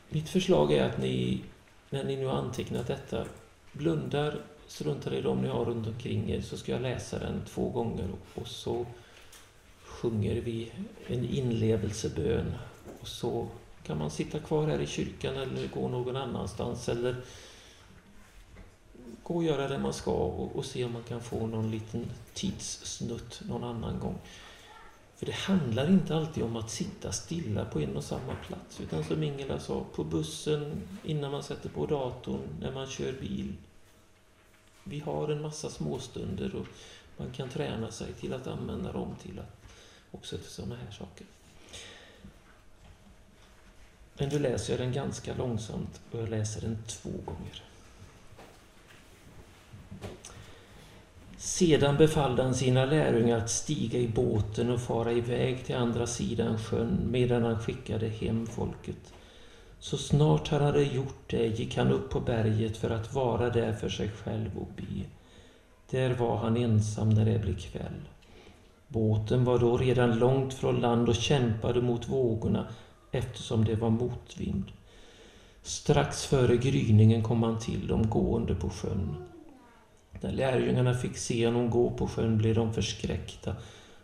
Mitt 0.08 0.28
förslag 0.28 0.72
är 0.72 0.84
att 0.84 0.98
ni, 0.98 1.44
när 1.90 2.04
ni 2.04 2.16
nu 2.16 2.26
har 2.26 2.34
antecknat 2.34 2.86
detta, 2.86 3.26
blundar, 3.72 4.40
struntar 4.66 5.14
i 5.14 5.20
dem 5.20 5.42
ni 5.42 5.48
har 5.48 5.64
runt 5.64 5.86
omkring 5.86 6.30
er, 6.30 6.40
så 6.40 6.56
ska 6.56 6.72
jag 6.72 6.82
läsa 6.82 7.18
den 7.18 7.42
två 7.46 7.68
gånger 7.68 8.08
och 8.34 8.48
så 8.48 8.86
sjunger 9.84 10.40
vi 10.40 10.72
en 11.06 11.24
inlevelsebön. 11.24 12.54
Och 13.00 13.08
så 13.08 13.48
kan 13.82 13.98
man 13.98 14.10
sitta 14.10 14.38
kvar 14.38 14.66
här 14.66 14.78
i 14.78 14.86
kyrkan 14.86 15.36
eller 15.36 15.68
gå 15.68 15.88
någon 15.88 16.16
annanstans 16.16 16.88
eller 16.88 17.16
gå 19.22 19.36
och 19.36 19.44
göra 19.44 19.68
det 19.68 19.78
man 19.78 19.92
ska 19.92 20.12
och, 20.12 20.56
och 20.56 20.64
se 20.64 20.84
om 20.84 20.92
man 20.92 21.02
kan 21.02 21.20
få 21.20 21.46
någon 21.46 21.70
liten 21.70 22.06
tidssnutt 22.34 23.42
någon 23.48 23.64
annan 23.64 23.98
gång. 23.98 24.18
För 25.16 25.26
det 25.26 25.34
handlar 25.34 25.90
inte 25.90 26.16
alltid 26.16 26.42
om 26.42 26.56
att 26.56 26.70
sitta 26.70 27.12
stilla 27.12 27.64
på 27.64 27.80
en 27.80 27.96
och 27.96 28.04
samma 28.04 28.34
plats, 28.46 28.80
utan 28.80 29.04
som 29.04 29.22
Ingela 29.22 29.60
sa, 29.60 29.84
på 29.94 30.04
bussen, 30.04 30.82
innan 31.04 31.30
man 31.30 31.42
sätter 31.42 31.68
på 31.68 31.86
datorn, 31.86 32.48
när 32.60 32.72
man 32.72 32.86
kör 32.86 33.12
bil. 33.12 33.52
Vi 34.84 35.00
har 35.00 35.28
en 35.28 35.42
massa 35.42 35.70
småstunder 35.70 36.54
och 36.54 36.66
man 37.16 37.32
kan 37.32 37.48
träna 37.48 37.90
sig 37.90 38.12
till 38.12 38.32
att 38.32 38.46
använda 38.46 38.92
dem 38.92 39.14
till 39.22 39.38
att 39.38 39.60
också 40.10 40.36
till 40.36 40.50
sådana 40.50 40.76
här 40.76 40.90
saker. 40.90 41.26
Men 44.20 44.28
nu 44.28 44.38
läser 44.38 44.72
jag 44.72 44.80
den 44.80 44.92
ganska 44.92 45.34
långsamt 45.34 46.00
och 46.10 46.20
jag 46.20 46.28
läser 46.28 46.60
den 46.60 46.78
två 46.86 47.10
gånger. 47.24 47.62
Sedan 51.36 51.96
befallde 51.96 52.42
han 52.42 52.54
sina 52.54 52.84
lärjungar 52.84 53.38
att 53.38 53.50
stiga 53.50 53.98
i 53.98 54.08
båten 54.08 54.70
och 54.70 54.80
fara 54.80 55.12
iväg 55.12 55.64
till 55.64 55.76
andra 55.76 56.06
sidan 56.06 56.58
sjön 56.58 56.98
medan 57.10 57.42
han 57.42 57.58
skickade 57.58 58.08
hem 58.08 58.46
folket. 58.46 59.12
Så 59.78 59.96
snart 59.96 60.48
han 60.48 60.62
hade 60.62 60.82
gjort 60.82 61.24
det 61.26 61.46
gick 61.46 61.76
han 61.76 61.92
upp 61.92 62.10
på 62.10 62.20
berget 62.20 62.76
för 62.76 62.90
att 62.90 63.14
vara 63.14 63.50
där 63.50 63.72
för 63.72 63.88
sig 63.88 64.08
själv 64.08 64.58
och 64.58 64.68
be. 64.76 65.04
Där 65.90 66.14
var 66.14 66.36
han 66.36 66.56
ensam 66.56 67.10
när 67.10 67.24
det 67.24 67.38
blev 67.38 67.58
kväll. 67.58 68.08
Båten 68.88 69.44
var 69.44 69.58
då 69.58 69.76
redan 69.76 70.18
långt 70.18 70.54
från 70.54 70.80
land 70.80 71.08
och 71.08 71.14
kämpade 71.14 71.82
mot 71.82 72.08
vågorna 72.08 72.66
eftersom 73.10 73.64
det 73.64 73.74
var 73.74 73.90
motvind. 73.90 74.64
Strax 75.62 76.24
före 76.24 76.56
gryningen 76.56 77.22
kom 77.22 77.42
han 77.42 77.58
till 77.58 77.86
dem 77.86 78.10
gående 78.10 78.54
på 78.54 78.70
sjön. 78.70 79.14
När 80.20 80.32
lärjungarna 80.32 80.94
fick 80.94 81.16
se 81.16 81.46
honom 81.46 81.70
gå 81.70 81.90
på 81.90 82.08
sjön 82.08 82.38
blev 82.38 82.54
de 82.54 82.72
förskräckta 82.72 83.56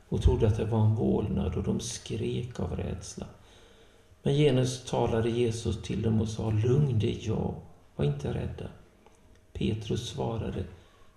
och 0.09 0.23
trodde 0.23 0.47
att 0.47 0.57
det 0.57 0.65
var 0.65 0.81
en 0.81 0.95
vålnad 0.95 1.55
och 1.55 1.63
de 1.63 1.81
skrek 1.81 2.61
av 2.61 2.77
rädsla. 2.77 3.27
Men 4.23 4.35
genast 4.35 4.89
talade 4.89 5.31
Jesus 5.31 5.83
till 5.83 6.03
dem 6.03 6.21
och 6.21 6.29
sa 6.29 6.51
Lugn 6.51 6.99
det 6.99 7.11
är 7.11 7.29
jag, 7.29 7.55
var 7.97 8.05
inte 8.05 8.35
rädda. 8.35 8.69
Petrus 9.53 10.09
svarade 10.09 10.65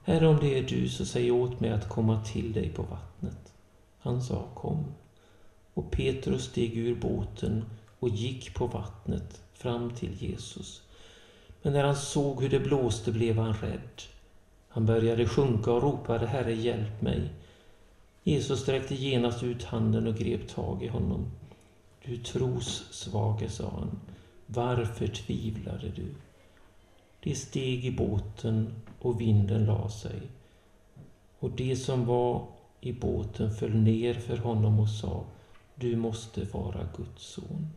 Herre, 0.04 0.28
om 0.28 0.40
det 0.40 0.58
är 0.58 0.64
du 0.64 0.90
så 0.90 1.06
säg 1.06 1.32
åt 1.32 1.60
mig 1.60 1.70
att 1.70 1.90
komma 1.90 2.24
till 2.24 2.54
dig 2.54 2.70
på 2.70 2.82
vattnet. 2.84 3.54
Han 4.00 4.22
sa 4.22 4.48
Kom. 4.56 4.86
Och 5.74 5.92
Petrus 5.92 6.44
steg 6.44 6.78
ur 6.78 6.96
båten 6.96 7.66
och 8.00 8.10
gick 8.10 8.54
på 8.54 8.68
vattnet 8.68 9.42
fram 9.54 9.96
till 9.96 10.14
Jesus. 10.14 10.82
Men 11.62 11.74
när 11.74 11.84
han 11.84 11.96
såg 11.96 12.42
hur 12.42 12.50
det 12.50 12.60
blåste 12.60 13.12
blev 13.12 13.38
han 13.38 13.54
rädd. 13.54 14.02
Han 14.70 14.86
började 14.86 15.28
sjunka 15.28 15.72
och 15.72 15.84
ropade 15.84 16.28
Herre, 16.28 16.54
hjälp 16.54 17.02
mig. 17.02 17.30
Jesus 18.24 18.60
sträckte 18.62 18.96
genast 18.96 19.44
ut 19.44 19.64
handen 19.64 20.08
och 20.08 20.16
grep 20.16 20.48
tag 20.48 20.84
i 20.84 20.88
honom. 20.88 21.32
Du 22.06 22.18
tros 22.18 22.88
svage, 22.92 23.50
sa 23.50 23.70
han. 23.70 24.00
Varför 24.46 25.08
tvivlade 25.08 25.90
du? 25.96 26.16
De 27.20 27.36
steg 27.36 27.86
i 27.86 27.92
båten 27.92 28.74
och 29.00 29.22
vinden 29.22 29.66
la 29.66 29.90
sig. 29.90 30.22
Och 31.40 31.52
det 31.52 31.76
som 31.76 32.06
var 32.06 32.48
i 32.82 32.94
båten 32.94 33.52
föll 33.52 33.76
ner 33.76 34.14
för 34.14 34.38
honom 34.38 34.80
och 34.80 34.90
sa 34.90 35.24
Du 35.76 35.96
måste 35.96 36.46
vara 36.46 36.88
Guds 36.98 37.24
son. 37.24 37.68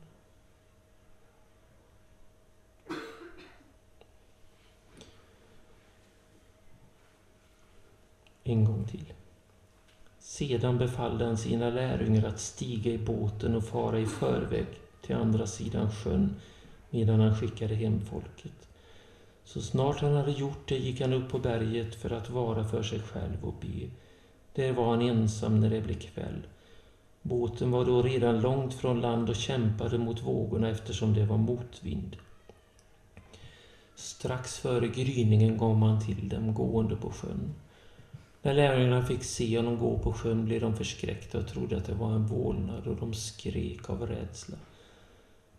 En 8.45 8.64
gång 8.64 8.84
till. 8.84 9.12
Sedan 10.18 10.78
befallde 10.78 11.24
han 11.24 11.36
sina 11.36 11.70
lärjungar 11.70 12.24
att 12.24 12.40
stiga 12.40 12.90
i 12.90 12.99
båten 12.99 13.55
och 13.55 13.64
fara 13.64 13.99
i 13.99 14.07
förväg 14.07 14.66
till 15.01 15.16
andra 15.16 15.47
sidan 15.47 15.90
sjön 15.90 16.36
medan 16.90 17.20
han 17.20 17.36
skickade 17.36 17.74
hem 17.74 18.01
folket. 18.01 18.68
Så 19.45 19.61
snart 19.61 20.01
han 20.01 20.14
hade 20.14 20.32
gjort 20.32 20.68
det 20.68 20.78
gick 20.78 21.01
han 21.01 21.12
upp 21.12 21.30
på 21.30 21.38
berget 21.38 21.95
för 21.95 22.11
att 22.11 22.30
vara 22.30 22.64
för 22.64 22.82
sig 22.82 23.01
själv 23.01 23.45
och 23.45 23.55
be. 23.61 23.90
Där 24.55 24.72
var 24.72 24.90
han 24.90 25.03
ensam 25.03 25.61
när 25.61 25.70
det 25.70 25.80
blev 25.80 25.99
kväll. 25.99 26.47
Båten 27.22 27.70
var 27.70 27.84
då 27.84 28.03
redan 28.03 28.40
långt 28.40 28.74
från 28.74 29.01
land 29.01 29.30
och 29.30 29.36
kämpade 29.36 29.99
mot 29.99 30.22
vågorna 30.22 30.68
eftersom 30.68 31.14
det 31.14 31.24
var 31.24 31.38
motvind. 31.38 32.16
Strax 33.95 34.59
före 34.59 34.88
gryningen 34.88 35.59
gav 35.59 35.76
han 35.76 36.07
till 36.07 36.28
dem 36.28 36.55
gående 36.55 36.97
på 36.97 37.11
sjön. 37.11 37.55
När 38.43 38.55
lärjungarna 38.55 39.07
fick 39.07 39.24
se 39.24 39.57
honom 39.57 39.78
gå 39.78 39.99
på 39.99 40.12
sjön 40.12 40.45
blev 40.45 40.61
de 40.61 40.76
förskräckta 40.76 41.38
och 41.38 41.49
trodde 41.49 41.76
att 41.76 41.84
det 41.84 41.95
var 41.95 42.12
en 42.12 42.26
vålnad 42.26 42.86
och 42.86 42.97
de 42.97 43.14
skrek 43.14 43.90
av 43.90 44.07
rädsla. 44.07 44.57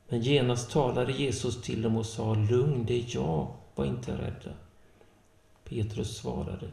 Men 0.07 0.21
genast 0.21 0.71
talade 0.71 1.11
Jesus 1.11 1.61
till 1.61 1.81
dem 1.81 1.97
och 1.97 2.05
sa 2.05 2.33
Lugn, 2.33 2.85
det 2.85 2.93
är 2.93 3.05
jag, 3.07 3.55
var 3.75 3.85
inte 3.85 4.11
rädda. 4.11 4.55
Petrus 5.63 6.17
svarade 6.17 6.67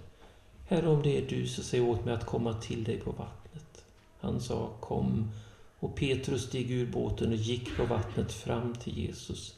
Herre, 0.69 0.89
om 0.89 1.03
det 1.03 1.19
är 1.19 1.29
du 1.29 1.47
så 1.47 1.63
säg 1.63 1.81
åt 1.81 2.05
mig 2.05 2.15
att 2.15 2.27
komma 2.27 2.55
till 2.55 2.85
dig 2.85 3.01
på 3.01 3.11
vattnet. 3.11 3.85
Han 4.21 4.41
sa 4.41 4.71
Kom, 4.81 5.31
och 5.79 5.97
Petrus 5.97 6.43
steg 6.43 6.71
ur 6.71 6.93
båten 6.93 7.29
och 7.29 7.37
gick 7.37 7.77
på 7.77 7.85
vattnet 7.85 8.33
fram 8.33 8.75
till 8.75 8.99
Jesus. 8.99 9.55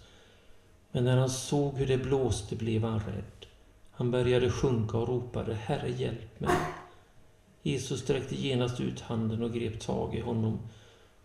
Men 0.93 1.05
när 1.05 1.17
han 1.17 1.31
såg 1.31 1.75
hur 1.75 1.87
det 1.87 1.99
blåste 1.99 2.57
blev 2.57 2.85
han 2.85 3.01
rädd. 3.01 3.32
Han 4.03 4.11
började 4.11 4.51
sjunka 4.51 4.99
och 4.99 5.09
ropade 5.09 5.55
Herre, 5.55 5.91
hjälp 5.91 6.41
mig. 6.41 6.57
Jesus 7.63 8.01
sträckte 8.01 8.35
genast 8.35 8.81
ut 8.81 9.01
handen 9.01 9.43
och 9.43 9.53
grep 9.53 9.81
tag 9.81 10.15
i 10.15 10.21
honom. 10.21 10.59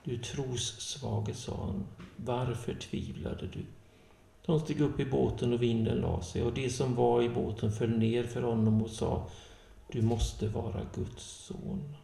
Du 0.03 0.17
trossvage, 0.17 1.36
sa 1.36 1.65
han. 1.65 1.88
Varför 2.15 2.73
tvivlade 2.73 3.47
du? 3.47 3.65
De 4.45 4.59
steg 4.59 4.82
upp 4.82 4.99
i 4.99 5.05
båten 5.05 5.53
och 5.53 5.61
vinden 5.61 5.97
la 5.97 6.21
sig 6.21 6.43
och 6.43 6.53
det 6.53 6.69
som 6.69 6.95
var 6.95 7.21
i 7.21 7.30
båten 7.30 7.71
föll 7.71 7.97
ner 7.97 8.23
för 8.23 8.41
honom 8.41 8.82
och 8.82 8.89
sa 8.89 9.30
Du 9.91 10.01
måste 10.01 10.47
vara 10.47 10.82
Guds 10.95 11.23
son. 11.23 11.95